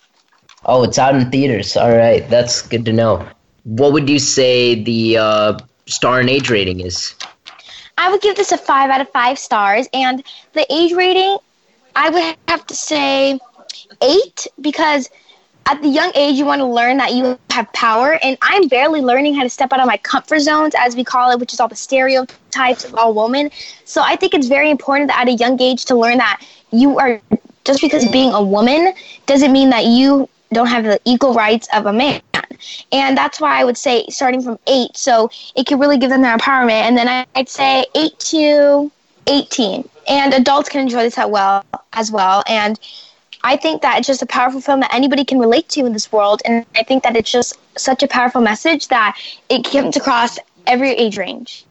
Oh, 0.66 0.84
it's 0.84 0.98
out 0.98 1.16
in 1.16 1.30
theaters. 1.30 1.76
All 1.76 1.92
right, 1.92 2.28
that's 2.30 2.62
good 2.62 2.86
to 2.86 2.94
know. 2.94 3.28
What 3.64 3.92
would 3.94 4.10
you 4.10 4.20
say 4.20 4.82
the 4.82 5.18
uh, 5.18 5.60
star 5.86 6.20
and 6.22 6.30
age 6.30 6.50
rating 6.50 6.80
is? 6.80 7.14
I 8.02 8.10
would 8.10 8.22
give 8.22 8.36
this 8.36 8.52
a 8.52 8.58
five 8.58 8.90
out 8.90 9.00
of 9.00 9.10
five 9.12 9.38
stars, 9.38 9.88
and 9.94 10.24
the 10.54 10.66
age 10.74 10.92
rating, 10.94 11.38
I 11.96 12.10
would 12.10 12.36
have 12.48 12.66
to 12.66 12.76
say 12.76 13.40
eight 14.02 14.48
because 14.60 15.08
at 15.68 15.80
the 15.84 15.88
young 15.88 16.12
age 16.16 16.36
you 16.36 16.46
want 16.46 16.60
to 16.60 16.66
learn 16.66 16.98
that 16.98 17.14
you 17.14 17.38
have 17.52 17.72
power 17.74 18.18
and 18.24 18.38
i'm 18.42 18.68
barely 18.68 19.02
learning 19.02 19.36
how 19.36 19.44
to 19.44 19.50
step 19.50 19.72
out 19.72 19.80
of 19.80 19.86
my 19.86 19.98
comfort 19.98 20.40
zones 20.40 20.74
as 20.80 20.96
we 20.96 21.04
call 21.04 21.30
it 21.32 21.40
which 21.40 21.54
is 21.54 21.60
all 21.60 21.68
the 21.68 21.76
stereotypes 21.76 22.86
of 22.86 22.96
all 22.96 23.14
women. 23.14 23.52
So 23.86 24.02
i 24.02 24.16
think 24.16 24.34
it's 24.34 24.48
very 24.48 24.72
important 24.72 25.10
that 25.10 25.20
at 25.22 25.28
a 25.28 25.34
young 25.34 25.62
age 25.62 25.86
to 25.86 25.96
learn 25.96 26.18
that 26.18 26.42
you 26.72 26.98
are 26.98 27.22
just 27.64 27.82
because 27.82 28.08
being 28.10 28.32
a 28.34 28.42
woman 28.42 28.94
doesn't 29.28 29.52
mean 29.52 29.70
that 29.70 29.86
you 29.86 30.28
don't 30.54 30.68
have 30.68 30.84
the 30.84 31.00
equal 31.06 31.34
rights 31.34 31.68
of 31.74 31.86
a 31.86 31.94
man 31.94 32.22
and 32.92 33.18
that's 33.18 33.40
why 33.40 33.60
i 33.60 33.64
would 33.64 33.78
say 33.78 34.06
starting 34.10 34.42
from 34.42 34.58
eight 34.68 34.96
so 34.96 35.30
it 35.56 35.66
could 35.66 35.80
really 35.80 35.98
give 35.98 36.10
them 36.10 36.22
their 36.22 36.38
empowerment 36.38 36.82
and 36.82 36.98
then 36.98 37.26
i'd 37.36 37.50
say 37.50 37.86
eight 37.96 38.18
to 38.20 38.92
18 39.28 39.88
and 40.10 40.34
adults 40.34 40.70
can 40.70 40.82
enjoy 40.82 41.04
this 41.04 41.18
as 41.18 41.30
well 41.30 41.64
as 41.94 42.12
well 42.12 42.44
and 42.48 42.80
I 43.44 43.58
think 43.58 43.82
that 43.82 43.98
it's 43.98 44.08
just 44.08 44.22
a 44.22 44.26
powerful 44.26 44.62
film 44.62 44.82
that 44.82 44.94
anybody 44.94 45.26
can 45.26 45.40
relate 45.40 45.68
to 45.70 45.86
in 45.86 45.94
this 45.94 46.12
world. 46.12 46.42
And 46.46 46.66
I 46.76 46.84
think 46.84 47.04
that 47.04 47.16
it's 47.16 47.32
just 47.32 47.58
such 47.78 48.04
a 48.04 48.08
powerful 48.08 48.42
message 48.42 48.88
that 48.90 49.18
it 49.50 49.64
comes 49.64 49.98
across 49.98 50.38
every 50.68 50.92
age 50.92 51.18
range. 51.18 51.66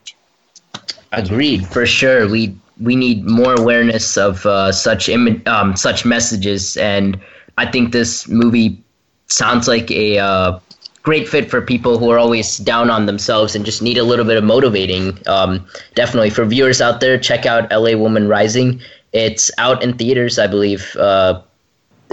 Agreed, 1.12 1.66
for 1.66 1.86
sure. 1.86 2.28
We 2.28 2.56
we 2.80 2.96
need 2.96 3.24
more 3.24 3.54
awareness 3.54 4.16
of 4.16 4.46
uh, 4.46 4.72
such 4.72 5.08
Im- 5.08 5.42
um, 5.46 5.76
such 5.76 6.04
messages, 6.04 6.76
and 6.76 7.20
I 7.60 7.70
think 7.70 7.92
this 7.92 8.26
movie 8.26 8.82
sounds 9.26 9.68
like 9.68 9.90
a 9.90 10.18
uh, 10.18 10.58
great 11.02 11.28
fit 11.28 11.50
for 11.50 11.60
people 11.60 11.98
who 11.98 12.10
are 12.10 12.18
always 12.18 12.56
down 12.56 12.88
on 12.88 13.04
themselves 13.04 13.54
and 13.54 13.66
just 13.66 13.82
need 13.82 13.98
a 13.98 14.02
little 14.02 14.24
bit 14.24 14.38
of 14.38 14.44
motivating. 14.44 15.18
Um, 15.26 15.66
definitely 15.94 16.30
for 16.30 16.46
viewers 16.46 16.80
out 16.80 17.00
there, 17.00 17.18
check 17.18 17.44
out 17.44 17.70
LA 17.70 17.98
Woman 17.98 18.28
Rising. 18.28 18.80
It's 19.12 19.50
out 19.58 19.82
in 19.82 19.92
theaters, 19.98 20.38
I 20.38 20.46
believe. 20.46 20.96
Uh, 20.96 21.42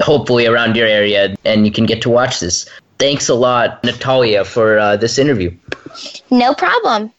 hopefully 0.01 0.45
around 0.47 0.75
your 0.75 0.85
area, 0.85 1.33
and 1.45 1.65
you 1.65 1.71
can 1.71 1.85
get 1.85 2.01
to 2.01 2.09
watch 2.09 2.41
this. 2.41 2.65
Thanks 2.99 3.29
a 3.29 3.35
lot, 3.35 3.81
Natalia, 3.85 4.43
for 4.43 4.77
uh, 4.77 4.97
this 4.97 5.17
interview. 5.17 5.55
No 6.29 6.53
problem. 6.53 7.13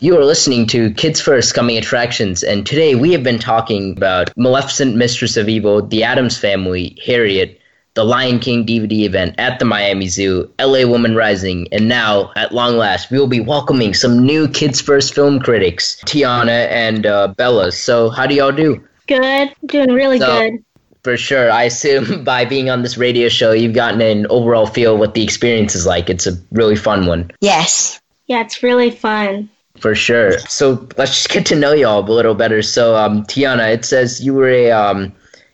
You 0.00 0.16
are 0.16 0.24
listening 0.24 0.66
to 0.68 0.92
Kids 0.94 1.20
First 1.20 1.54
Coming 1.54 1.76
Attractions, 1.76 2.44
and 2.44 2.64
today 2.64 2.94
we 2.94 3.10
have 3.12 3.24
been 3.24 3.40
talking 3.40 3.96
about 3.96 4.30
Maleficent 4.36 4.94
Mistress 4.94 5.36
of 5.36 5.48
Evil, 5.48 5.82
The 5.84 6.04
Addams 6.04 6.38
Family, 6.38 6.96
Harriet, 7.04 7.60
the 7.94 8.04
Lion 8.04 8.38
King 8.38 8.64
DVD 8.64 9.06
event 9.06 9.34
at 9.38 9.58
the 9.58 9.64
Miami 9.64 10.06
Zoo, 10.06 10.48
LA 10.60 10.86
Woman 10.86 11.16
Rising, 11.16 11.66
and 11.72 11.88
now, 11.88 12.30
at 12.36 12.54
long 12.54 12.76
last, 12.76 13.10
we 13.10 13.18
will 13.18 13.26
be 13.26 13.40
welcoming 13.40 13.92
some 13.92 14.24
new 14.24 14.46
Kids 14.46 14.80
First 14.80 15.14
film 15.16 15.40
critics, 15.40 16.00
Tiana 16.06 16.68
and 16.68 17.04
uh, 17.04 17.28
Bella. 17.36 17.72
So, 17.72 18.08
how 18.08 18.24
do 18.24 18.36
y'all 18.36 18.52
do? 18.52 18.80
Good. 19.08 19.52
Doing 19.66 19.90
really 19.92 20.20
So- 20.20 20.26
good. 20.50 20.64
For 21.04 21.16
sure. 21.16 21.50
I 21.50 21.62
assume 21.64 22.22
by 22.24 22.44
being 22.44 22.70
on 22.70 22.82
this 22.82 22.98
radio 22.98 23.28
show, 23.28 23.52
you've 23.52 23.72
gotten 23.74 24.00
an 24.00 24.26
overall 24.28 24.66
feel 24.66 24.96
what 24.98 25.14
the 25.14 25.22
experience 25.22 25.74
is 25.74 25.86
like. 25.86 26.10
It's 26.10 26.26
a 26.26 26.32
really 26.52 26.76
fun 26.76 27.06
one. 27.06 27.30
Yes. 27.40 28.00
Yeah, 28.26 28.40
it's 28.42 28.62
really 28.62 28.90
fun. 28.90 29.48
For 29.80 29.94
sure. 29.94 30.38
So 30.40 30.86
let's 30.96 31.12
just 31.12 31.28
get 31.28 31.46
to 31.46 31.54
know 31.54 31.72
y'all 31.72 32.00
a 32.00 32.10
little 32.10 32.34
better. 32.34 32.62
So, 32.62 32.96
um, 32.96 33.24
Tiana, 33.24 33.72
it 33.72 33.84
says 33.84 34.20
you 34.20 34.34
were 34.34 34.48
a 34.48 34.70
um, 34.72 35.12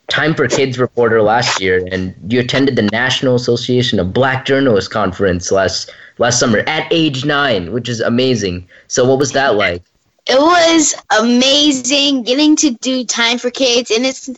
Time 0.08 0.34
for 0.34 0.46
Kids 0.48 0.78
reporter 0.78 1.22
last 1.22 1.60
year, 1.60 1.86
and 1.90 2.14
you 2.28 2.40
attended 2.40 2.76
the 2.76 2.82
National 2.82 3.34
Association 3.34 3.98
of 3.98 4.12
Black 4.12 4.44
Journalists 4.44 4.88
conference 4.88 5.50
last 5.50 5.90
last 6.18 6.38
summer 6.38 6.58
at 6.66 6.86
age 6.90 7.24
nine, 7.24 7.72
which 7.72 7.88
is 7.88 8.00
amazing. 8.00 8.66
So, 8.86 9.08
what 9.08 9.18
was 9.18 9.32
that 9.32 9.54
like? 9.54 9.82
It 10.26 10.38
was 10.38 10.94
amazing 11.18 12.22
getting 12.22 12.56
to 12.56 12.70
do 12.70 13.04
Time 13.04 13.38
for 13.38 13.50
Kids, 13.50 13.90
and 13.90 14.04
it's 14.04 14.30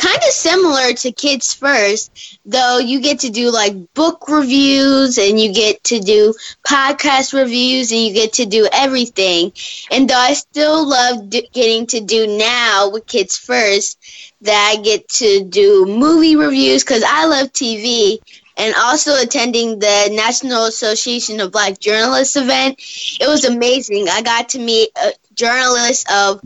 kind 0.00 0.16
of 0.16 0.32
similar 0.32 0.94
to 0.94 1.12
Kids 1.12 1.52
First, 1.52 2.38
though 2.46 2.78
you 2.78 3.00
get 3.00 3.20
to 3.20 3.30
do 3.30 3.50
like 3.50 3.92
book 3.94 4.28
reviews 4.28 5.18
and 5.18 5.38
you 5.38 5.52
get 5.52 5.84
to 5.84 6.00
do 6.00 6.34
podcast 6.66 7.34
reviews 7.34 7.92
and 7.92 8.00
you 8.00 8.14
get 8.14 8.34
to 8.34 8.46
do 8.46 8.66
everything. 8.72 9.52
And 9.90 10.08
though 10.08 10.14
I 10.14 10.32
still 10.32 10.88
love 10.88 11.28
getting 11.28 11.86
to 11.88 12.00
do 12.00 12.26
now 12.38 12.90
with 12.90 13.06
Kids 13.06 13.36
First, 13.36 13.98
that 14.40 14.74
I 14.74 14.80
get 14.82 15.08
to 15.20 15.44
do 15.44 15.84
movie 15.86 16.36
reviews 16.36 16.82
because 16.82 17.04
I 17.06 17.26
love 17.26 17.52
TV. 17.52 18.18
And 18.56 18.74
also 18.74 19.14
attending 19.16 19.78
the 19.78 20.10
National 20.12 20.64
Association 20.66 21.40
of 21.40 21.50
Black 21.52 21.78
Journalists 21.80 22.36
event, 22.36 22.78
it 23.18 23.26
was 23.26 23.44
amazing. 23.46 24.08
I 24.10 24.20
got 24.20 24.50
to 24.50 24.58
meet 24.58 24.90
uh, 25.02 25.10
journalists 25.34 26.04
of 26.12 26.40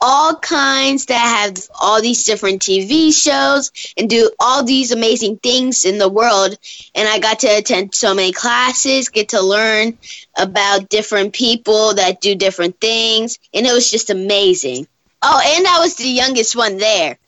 all 0.00 0.36
kinds 0.36 1.06
that 1.06 1.46
have 1.46 1.58
all 1.80 2.00
these 2.00 2.24
different 2.24 2.62
TV 2.62 3.12
shows 3.12 3.72
and 3.96 4.08
do 4.08 4.30
all 4.38 4.64
these 4.64 4.92
amazing 4.92 5.38
things 5.38 5.84
in 5.84 5.98
the 5.98 6.08
world. 6.08 6.56
And 6.94 7.08
I 7.08 7.18
got 7.18 7.40
to 7.40 7.48
attend 7.48 7.94
so 7.94 8.14
many 8.14 8.32
classes, 8.32 9.08
get 9.08 9.30
to 9.30 9.40
learn 9.40 9.98
about 10.36 10.88
different 10.88 11.32
people 11.34 11.94
that 11.94 12.20
do 12.20 12.34
different 12.34 12.80
things. 12.80 13.38
And 13.52 13.66
it 13.66 13.72
was 13.72 13.90
just 13.90 14.10
amazing. 14.10 14.86
Oh, 15.20 15.40
and 15.56 15.66
I 15.66 15.80
was 15.80 15.96
the 15.96 16.08
youngest 16.08 16.54
one 16.54 16.78
there. 16.78 17.18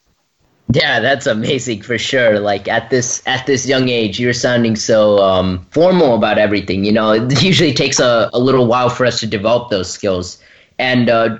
Yeah, 0.72 1.00
that's 1.00 1.26
amazing 1.26 1.82
for 1.82 1.98
sure. 1.98 2.38
Like 2.38 2.68
at 2.68 2.90
this 2.90 3.22
at 3.26 3.44
this 3.46 3.66
young 3.66 3.88
age, 3.88 4.20
you're 4.20 4.32
sounding 4.32 4.76
so 4.76 5.18
um, 5.18 5.66
formal 5.70 6.14
about 6.14 6.38
everything. 6.38 6.84
You 6.84 6.92
know, 6.92 7.12
it 7.12 7.42
usually 7.42 7.74
takes 7.74 7.98
a, 7.98 8.30
a 8.32 8.38
little 8.38 8.66
while 8.66 8.88
for 8.88 9.04
us 9.04 9.18
to 9.20 9.26
develop 9.26 9.70
those 9.70 9.90
skills. 9.90 10.38
And 10.80 11.10
uh, 11.10 11.38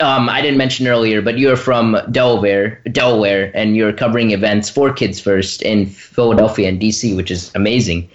um, 0.00 0.28
I 0.28 0.40
didn't 0.40 0.56
mention 0.56 0.86
earlier, 0.86 1.20
but 1.20 1.36
you're 1.36 1.56
from 1.56 1.98
Delaware, 2.12 2.80
Delaware, 2.92 3.50
and 3.54 3.76
you're 3.76 3.92
covering 3.92 4.30
events 4.30 4.70
for 4.70 4.92
Kids 4.92 5.20
First 5.20 5.62
in 5.62 5.86
Philadelphia 5.86 6.68
and 6.68 6.80
DC, 6.80 7.16
which 7.16 7.30
is 7.30 7.50
amazing. 7.54 8.08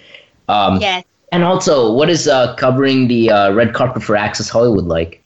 Um, 0.47 0.79
Yes. 0.79 1.03
And 1.33 1.43
also, 1.43 1.93
what 1.93 2.09
is 2.09 2.27
uh, 2.27 2.55
covering 2.55 3.07
the 3.07 3.31
uh, 3.31 3.53
red 3.53 3.73
carpet 3.73 4.03
for 4.03 4.17
Access 4.17 4.49
Hollywood 4.49 4.85
like? 4.85 5.23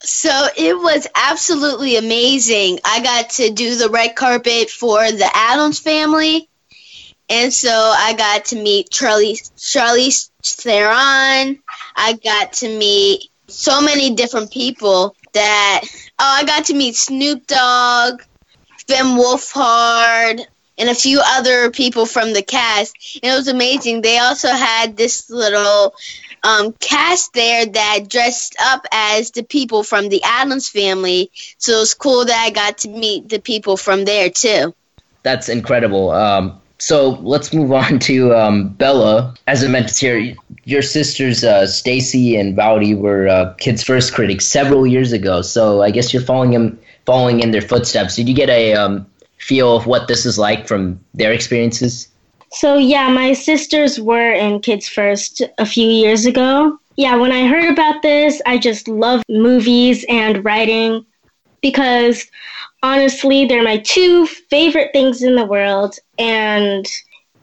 So 0.00 0.46
it 0.56 0.76
was 0.78 1.08
absolutely 1.16 1.96
amazing. 1.96 2.78
I 2.84 3.02
got 3.02 3.30
to 3.30 3.50
do 3.50 3.74
the 3.76 3.88
red 3.88 4.14
carpet 4.14 4.70
for 4.70 5.10
the 5.10 5.28
Addams 5.34 5.80
family. 5.80 6.48
And 7.28 7.52
so 7.52 7.70
I 7.70 8.14
got 8.14 8.44
to 8.46 8.56
meet 8.56 8.90
Charlie 8.90 9.34
Charlize 9.56 10.30
Theron. 10.44 11.58
I 11.96 12.12
got 12.22 12.52
to 12.54 12.68
meet 12.68 13.30
so 13.48 13.80
many 13.80 14.14
different 14.14 14.50
people 14.50 15.14
that 15.32 15.82
oh 15.84 16.36
I 16.40 16.44
got 16.44 16.66
to 16.66 16.74
meet 16.74 16.96
Snoop 16.96 17.46
Dogg, 17.46 18.22
Finn 18.86 19.16
Wolfhard, 19.16 20.40
and 20.78 20.88
a 20.88 20.94
few 20.94 21.20
other 21.24 21.70
people 21.70 22.06
from 22.06 22.32
the 22.32 22.42
cast. 22.42 23.20
And 23.22 23.32
it 23.32 23.36
was 23.36 23.48
amazing. 23.48 24.02
They 24.02 24.18
also 24.18 24.48
had 24.48 24.96
this 24.96 25.30
little 25.30 25.94
um, 26.42 26.72
cast 26.74 27.32
there 27.32 27.66
that 27.66 28.08
dressed 28.08 28.56
up 28.60 28.86
as 28.92 29.30
the 29.30 29.42
people 29.42 29.82
from 29.82 30.08
the 30.08 30.22
Addams 30.22 30.68
family. 30.68 31.30
So 31.58 31.76
it 31.76 31.80
was 31.80 31.94
cool 31.94 32.24
that 32.24 32.44
I 32.46 32.50
got 32.50 32.78
to 32.78 32.88
meet 32.88 33.28
the 33.28 33.40
people 33.40 33.76
from 33.76 34.04
there 34.04 34.30
too. 34.30 34.74
That's 35.22 35.48
incredible. 35.48 36.10
Um, 36.10 36.60
so 36.78 37.10
let's 37.22 37.52
move 37.52 37.72
on 37.72 37.98
to 38.10 38.34
um, 38.34 38.68
Bella. 38.70 39.34
As 39.46 39.64
I 39.64 39.68
mentioned 39.68 39.98
here, 39.98 40.36
your 40.64 40.82
sisters 40.82 41.44
uh, 41.44 41.66
Stacy 41.66 42.36
and 42.36 42.56
Vowdy 42.56 42.96
were 42.96 43.28
uh, 43.28 43.54
Kids 43.54 43.82
First 43.82 44.12
critics 44.14 44.46
several 44.46 44.86
years 44.86 45.12
ago. 45.12 45.42
So 45.42 45.82
I 45.82 45.90
guess 45.90 46.12
you're 46.12 46.22
following 46.22 46.50
them, 46.52 46.78
following 47.04 47.40
in 47.40 47.50
their 47.50 47.62
footsteps. 47.62 48.16
Did 48.16 48.28
you 48.28 48.34
get 48.34 48.50
a 48.50 48.74
um, 48.74 49.06
feel 49.38 49.76
of 49.76 49.86
what 49.86 50.08
this 50.08 50.26
is 50.26 50.38
like 50.38 50.66
from 50.66 51.00
their 51.14 51.32
experiences? 51.32 52.08
So, 52.52 52.78
yeah, 52.78 53.08
my 53.08 53.32
sisters 53.32 54.00
were 54.00 54.32
in 54.32 54.60
Kids 54.60 54.88
First 54.88 55.42
a 55.58 55.66
few 55.66 55.88
years 55.88 56.26
ago. 56.26 56.78
Yeah, 56.96 57.16
when 57.16 57.32
I 57.32 57.46
heard 57.46 57.70
about 57.70 58.02
this, 58.02 58.40
I 58.46 58.56
just 58.56 58.88
love 58.88 59.22
movies 59.28 60.04
and 60.08 60.44
writing. 60.44 61.04
because 61.62 62.26
honestly, 62.86 63.44
they're 63.46 63.64
my 63.64 63.78
two 63.78 64.26
favorite 64.26 64.90
things 64.92 65.22
in 65.22 65.34
the 65.34 65.44
world. 65.44 65.96
And 66.18 66.86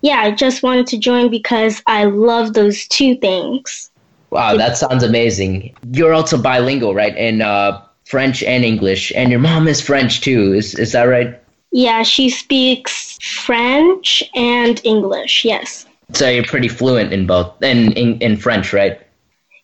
yeah, 0.01 0.19
I 0.21 0.31
just 0.31 0.63
wanted 0.63 0.87
to 0.87 0.97
join 0.97 1.29
because 1.29 1.81
I 1.85 2.05
love 2.05 2.53
those 2.53 2.87
two 2.87 3.17
things. 3.17 3.91
Wow, 4.29 4.55
that 4.57 4.77
sounds 4.77 5.03
amazing. 5.03 5.75
You're 5.91 6.13
also 6.13 6.41
bilingual, 6.41 6.95
right? 6.95 7.15
In 7.15 7.41
uh, 7.41 7.81
French 8.05 8.41
and 8.43 8.63
English, 8.63 9.11
and 9.15 9.29
your 9.29 9.39
mom 9.39 9.67
is 9.67 9.81
French 9.81 10.21
too. 10.21 10.53
Is 10.53 10.73
is 10.75 10.93
that 10.93 11.03
right? 11.03 11.39
Yeah, 11.71 12.03
she 12.03 12.29
speaks 12.29 13.17
French 13.21 14.23
and 14.35 14.81
English. 14.83 15.45
Yes. 15.45 15.85
So 16.13 16.29
you're 16.29 16.45
pretty 16.45 16.67
fluent 16.67 17.13
in 17.13 17.27
both, 17.27 17.61
in 17.61 17.91
in, 17.93 18.19
in 18.21 18.37
French, 18.37 18.73
right? 18.73 18.99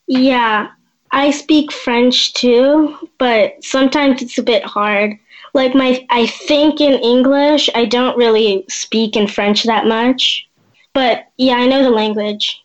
Yeah, 0.08 0.68
I 1.12 1.32
speak 1.32 1.72
French 1.72 2.34
too, 2.34 2.96
but 3.18 3.64
sometimes 3.64 4.22
it's 4.22 4.38
a 4.38 4.44
bit 4.44 4.64
hard. 4.64 5.18
Like 5.54 5.76
my 5.76 6.06
I 6.10 6.28
think 6.28 6.82
in 6.82 6.94
English, 7.02 7.70
I 7.76 7.86
don't 7.86 8.18
really 8.18 8.66
speak 8.70 9.16
in 9.16 9.28
French 9.28 9.64
that 9.64 9.86
much. 9.86 10.48
But 10.94 11.28
yeah, 11.38 11.56
I 11.56 11.68
know 11.68 11.84
the 11.84 11.90
language. 11.90 12.64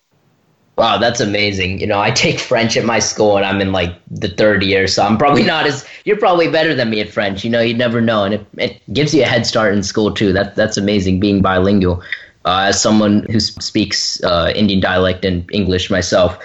Wow, 0.76 0.98
that's 0.98 1.20
amazing. 1.20 1.78
You 1.80 1.86
know, 1.86 2.00
I 2.00 2.10
take 2.10 2.38
French 2.40 2.76
at 2.76 2.84
my 2.84 2.98
school 2.98 3.36
and 3.36 3.46
I'm 3.46 3.60
in 3.60 3.72
like 3.72 3.94
the 4.10 4.28
third 4.28 4.62
year, 4.62 4.88
so 4.88 5.04
I'm 5.04 5.16
probably 5.16 5.44
not 5.44 5.66
as 5.66 5.86
you're 6.04 6.16
probably 6.16 6.48
better 6.48 6.74
than 6.74 6.90
me 6.90 7.00
at 7.00 7.10
French. 7.10 7.44
You 7.44 7.50
know, 7.50 7.60
you 7.60 7.74
never 7.74 8.00
know. 8.00 8.24
And 8.24 8.34
it, 8.34 8.46
it 8.58 8.92
gives 8.92 9.14
you 9.14 9.22
a 9.22 9.26
head 9.26 9.46
start 9.46 9.74
in 9.74 9.82
school 9.82 10.12
too. 10.12 10.32
That 10.32 10.56
that's 10.56 10.76
amazing 10.76 11.20
being 11.20 11.42
bilingual. 11.42 12.02
Uh, 12.46 12.66
as 12.68 12.78
someone 12.80 13.24
who 13.30 13.40
speaks 13.40 14.22
uh, 14.22 14.52
Indian 14.54 14.78
dialect 14.78 15.24
and 15.24 15.48
English 15.50 15.90
myself. 15.90 16.38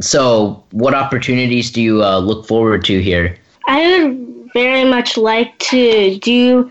So, 0.00 0.64
what 0.70 0.94
opportunities 0.94 1.70
do 1.70 1.82
you 1.82 2.02
uh, 2.02 2.20
look 2.20 2.46
forward 2.46 2.86
to 2.86 3.02
here? 3.02 3.36
I 3.68 4.04
would 4.04 4.31
very 4.52 4.84
much 4.84 5.16
like 5.16 5.58
to 5.58 6.18
do 6.18 6.70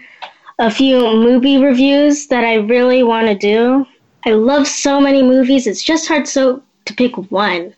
a 0.60 0.70
few 0.70 1.00
movie 1.00 1.58
reviews 1.58 2.28
that 2.28 2.44
I 2.44 2.56
really 2.56 3.04
want 3.04 3.28
to 3.28 3.36
do. 3.36 3.86
I 4.26 4.32
love 4.32 4.68
so 4.68 5.02
many 5.02 5.24
movies. 5.24 5.66
It's 5.66 5.82
just 5.82 6.08
hard 6.08 6.28
so 6.28 6.62
to 6.86 6.94
pick 6.94 7.18
one. 7.32 7.74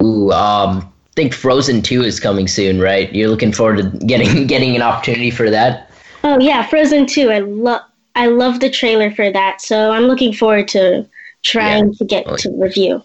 Ooh, 0.00 0.30
um, 0.30 0.78
I 0.78 1.14
think 1.16 1.34
Frozen 1.34 1.82
2 1.82 2.02
is 2.02 2.20
coming 2.20 2.46
soon, 2.46 2.80
right? 2.80 3.12
You're 3.12 3.28
looking 3.28 3.52
forward 3.52 3.78
to 3.78 4.06
getting 4.06 4.46
getting 4.52 4.76
an 4.76 4.82
opportunity 4.82 5.30
for 5.30 5.50
that? 5.50 5.90
Oh 6.22 6.38
yeah, 6.38 6.66
Frozen 6.66 7.06
2. 7.06 7.30
I 7.30 7.40
love 7.40 7.82
I 8.14 8.26
love 8.26 8.60
the 8.60 8.70
trailer 8.70 9.10
for 9.10 9.32
that. 9.32 9.60
So 9.60 9.90
I'm 9.90 10.04
looking 10.04 10.32
forward 10.32 10.68
to 10.68 11.08
trying 11.42 11.86
yeah. 11.86 11.98
to 11.98 12.04
get 12.04 12.38
to 12.38 12.50
review 12.56 13.02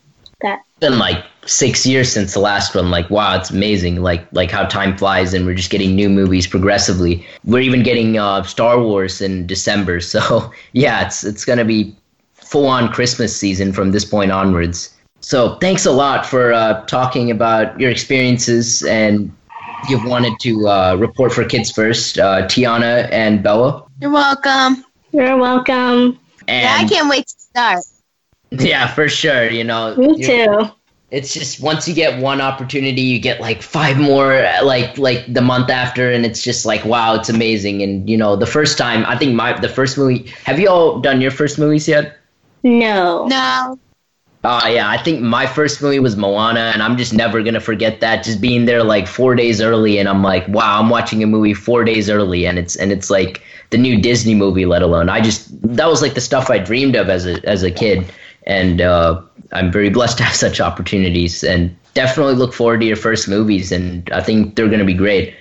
been 0.83 0.99
like 0.99 1.23
6 1.45 1.85
years 1.85 2.11
since 2.11 2.33
the 2.33 2.39
last 2.39 2.75
one. 2.75 2.91
Like 2.91 3.09
wow, 3.09 3.35
it's 3.37 3.49
amazing 3.49 4.01
like 4.01 4.27
like 4.33 4.51
how 4.51 4.65
time 4.65 4.97
flies 4.97 5.33
and 5.33 5.45
we're 5.45 5.55
just 5.55 5.71
getting 5.71 5.95
new 5.95 6.09
movies 6.09 6.45
progressively. 6.45 7.25
We're 7.45 7.61
even 7.61 7.83
getting 7.83 8.17
uh, 8.17 8.43
Star 8.43 8.79
Wars 8.79 9.21
in 9.21 9.47
December. 9.47 9.99
So 10.13 10.51
yeah, 10.73 11.05
it's 11.05 11.23
it's 11.23 11.45
going 11.45 11.59
to 11.59 11.65
be 11.65 11.95
full 12.33 12.67
on 12.67 12.91
Christmas 12.91 13.35
season 13.35 13.73
from 13.73 13.91
this 13.91 14.05
point 14.05 14.31
onwards. 14.31 14.93
So 15.21 15.55
thanks 15.59 15.85
a 15.85 15.91
lot 15.91 16.25
for 16.25 16.51
uh, 16.53 16.85
talking 16.85 17.31
about 17.31 17.79
your 17.79 17.89
experiences 17.89 18.83
and 18.83 19.31
you've 19.89 20.05
wanted 20.05 20.33
to 20.41 20.67
uh, 20.67 20.95
report 20.99 21.31
for 21.31 21.45
Kids 21.45 21.71
First, 21.71 22.19
uh, 22.19 22.45
Tiana 22.47 23.09
and 23.11 23.41
Bella. 23.41 23.85
You're 24.01 24.11
welcome. 24.11 24.85
You're 25.11 25.37
welcome. 25.37 26.19
And 26.47 26.63
yeah, 26.63 26.77
I 26.77 26.87
can't 26.87 27.09
wait 27.09 27.27
to 27.27 27.39
start. 27.39 27.83
Yeah, 28.59 28.87
for 28.87 29.09
sure. 29.09 29.49
You 29.49 29.63
know, 29.63 29.95
me 29.95 30.21
too. 30.21 30.69
It's 31.11 31.33
just 31.33 31.61
once 31.61 31.87
you 31.87 31.93
get 31.93 32.19
one 32.19 32.41
opportunity, 32.41 33.01
you 33.01 33.19
get 33.19 33.39
like 33.39 33.61
five 33.61 33.97
more, 33.97 34.43
like 34.63 34.97
like 34.97 35.31
the 35.31 35.41
month 35.41 35.69
after, 35.69 36.11
and 36.11 36.25
it's 36.25 36.41
just 36.43 36.65
like 36.65 36.83
wow, 36.85 37.15
it's 37.15 37.29
amazing. 37.29 37.81
And 37.83 38.09
you 38.09 38.17
know, 38.17 38.35
the 38.35 38.47
first 38.47 38.77
time, 38.77 39.05
I 39.05 39.17
think 39.17 39.35
my 39.35 39.53
the 39.59 39.69
first 39.69 39.97
movie. 39.97 40.31
Have 40.45 40.59
you 40.59 40.67
all 40.69 40.99
done 40.99 41.21
your 41.21 41.31
first 41.31 41.59
movies 41.59 41.87
yet? 41.87 42.17
No. 42.63 43.27
No. 43.27 43.79
Uh, 44.43 44.67
yeah, 44.69 44.89
I 44.89 44.97
think 44.97 45.21
my 45.21 45.45
first 45.47 45.81
movie 45.81 45.99
was 45.99 46.17
Moana, 46.17 46.71
and 46.73 46.83
I'm 46.83 46.97
just 46.97 47.13
never 47.13 47.41
gonna 47.41 47.61
forget 47.61 48.01
that. 48.01 48.23
Just 48.23 48.41
being 48.41 48.65
there 48.65 48.83
like 48.83 49.07
four 49.07 49.35
days 49.35 49.61
early, 49.61 49.99
and 49.99 50.09
I'm 50.09 50.21
like, 50.21 50.45
wow, 50.49 50.79
I'm 50.81 50.89
watching 50.89 51.23
a 51.23 51.27
movie 51.27 51.53
four 51.53 51.85
days 51.85 52.09
early, 52.09 52.45
and 52.45 52.59
it's 52.59 52.75
and 52.75 52.91
it's 52.91 53.09
like 53.09 53.41
the 53.69 53.77
new 53.77 54.01
Disney 54.01 54.35
movie. 54.35 54.65
Let 54.65 54.81
alone, 54.81 55.07
I 55.07 55.21
just 55.21 55.47
that 55.75 55.87
was 55.87 56.01
like 56.01 56.13
the 56.15 56.21
stuff 56.21 56.49
I 56.49 56.57
dreamed 56.59 56.95
of 56.97 57.09
as 57.09 57.25
a 57.25 57.39
as 57.47 57.63
a 57.63 57.71
kid, 57.71 58.11
and 58.45 58.81
uh, 58.81 59.21
I'm 59.51 59.71
very 59.71 59.89
blessed 59.89 60.19
to 60.19 60.23
have 60.23 60.35
such 60.35 60.61
opportunities, 60.61 61.43
and 61.43 61.75
definitely 61.93 62.35
look 62.35 62.53
forward 62.53 62.81
to 62.81 62.85
your 62.85 62.95
first 62.95 63.27
movies, 63.27 63.71
and 63.71 64.07
I 64.11 64.21
think 64.21 64.55
they're 64.55 64.69
gonna 64.69 64.85
be 64.85 64.93
great. 64.93 65.33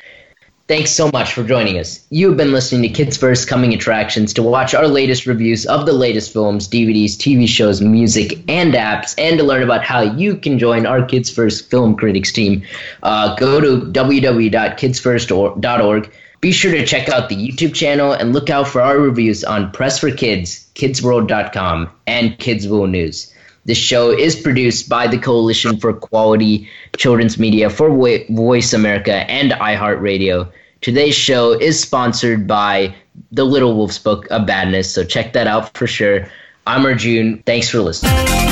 Thanks 0.68 0.92
so 0.92 1.10
much 1.12 1.34
for 1.34 1.42
joining 1.42 1.76
us. 1.78 2.06
You 2.10 2.28
have 2.28 2.36
been 2.36 2.52
listening 2.52 2.82
to 2.82 2.88
Kids 2.88 3.16
First 3.16 3.48
Coming 3.48 3.74
Attractions 3.74 4.32
to 4.34 4.44
watch 4.44 4.74
our 4.74 4.86
latest 4.86 5.26
reviews 5.26 5.66
of 5.66 5.86
the 5.86 5.92
latest 5.92 6.32
films, 6.32 6.68
DVDs, 6.68 7.16
TV 7.16 7.48
shows, 7.48 7.82
music, 7.82 8.38
and 8.48 8.74
apps, 8.74 9.16
and 9.18 9.38
to 9.38 9.44
learn 9.44 9.64
about 9.64 9.84
how 9.84 10.00
you 10.00 10.36
can 10.36 10.58
join 10.58 10.86
our 10.86 11.04
Kids 11.04 11.30
First 11.30 11.68
Film 11.68 11.94
Critics 11.96 12.32
team. 12.32 12.62
Uh, 13.02 13.34
go 13.34 13.60
to 13.60 13.80
www.kidsfirst.org. 13.90 16.12
Be 16.40 16.52
sure 16.52 16.72
to 16.72 16.86
check 16.86 17.08
out 17.08 17.28
the 17.28 17.36
YouTube 17.36 17.74
channel 17.74 18.12
and 18.12 18.32
look 18.32 18.48
out 18.48 18.66
for 18.66 18.80
our 18.80 18.98
reviews 18.98 19.44
on 19.44 19.70
Press 19.72 19.98
for 19.98 20.10
Kids, 20.10 20.61
kidsworld.com, 20.74 21.90
and 22.06 22.38
Kidsville 22.38 22.90
News. 22.90 23.32
This 23.64 23.78
show 23.78 24.10
is 24.10 24.34
produced 24.34 24.88
by 24.88 25.06
the 25.06 25.18
Coalition 25.18 25.78
for 25.78 25.92
Quality 25.92 26.68
Children's 26.96 27.38
Media 27.38 27.70
for 27.70 27.90
Voice 27.90 28.72
America 28.72 29.30
and 29.30 29.52
iHeartRadio. 29.52 30.50
Today's 30.80 31.14
show 31.14 31.52
is 31.52 31.80
sponsored 31.80 32.48
by 32.48 32.92
The 33.30 33.44
Little 33.44 33.76
Wolf's 33.76 34.00
Book 34.00 34.28
of 34.32 34.46
Badness, 34.46 34.92
so 34.92 35.04
check 35.04 35.32
that 35.34 35.46
out 35.46 35.76
for 35.76 35.86
sure. 35.86 36.26
I'm 36.66 36.84
Arjun. 36.84 37.42
Thanks 37.46 37.68
for 37.68 37.78
listening. 37.80 38.51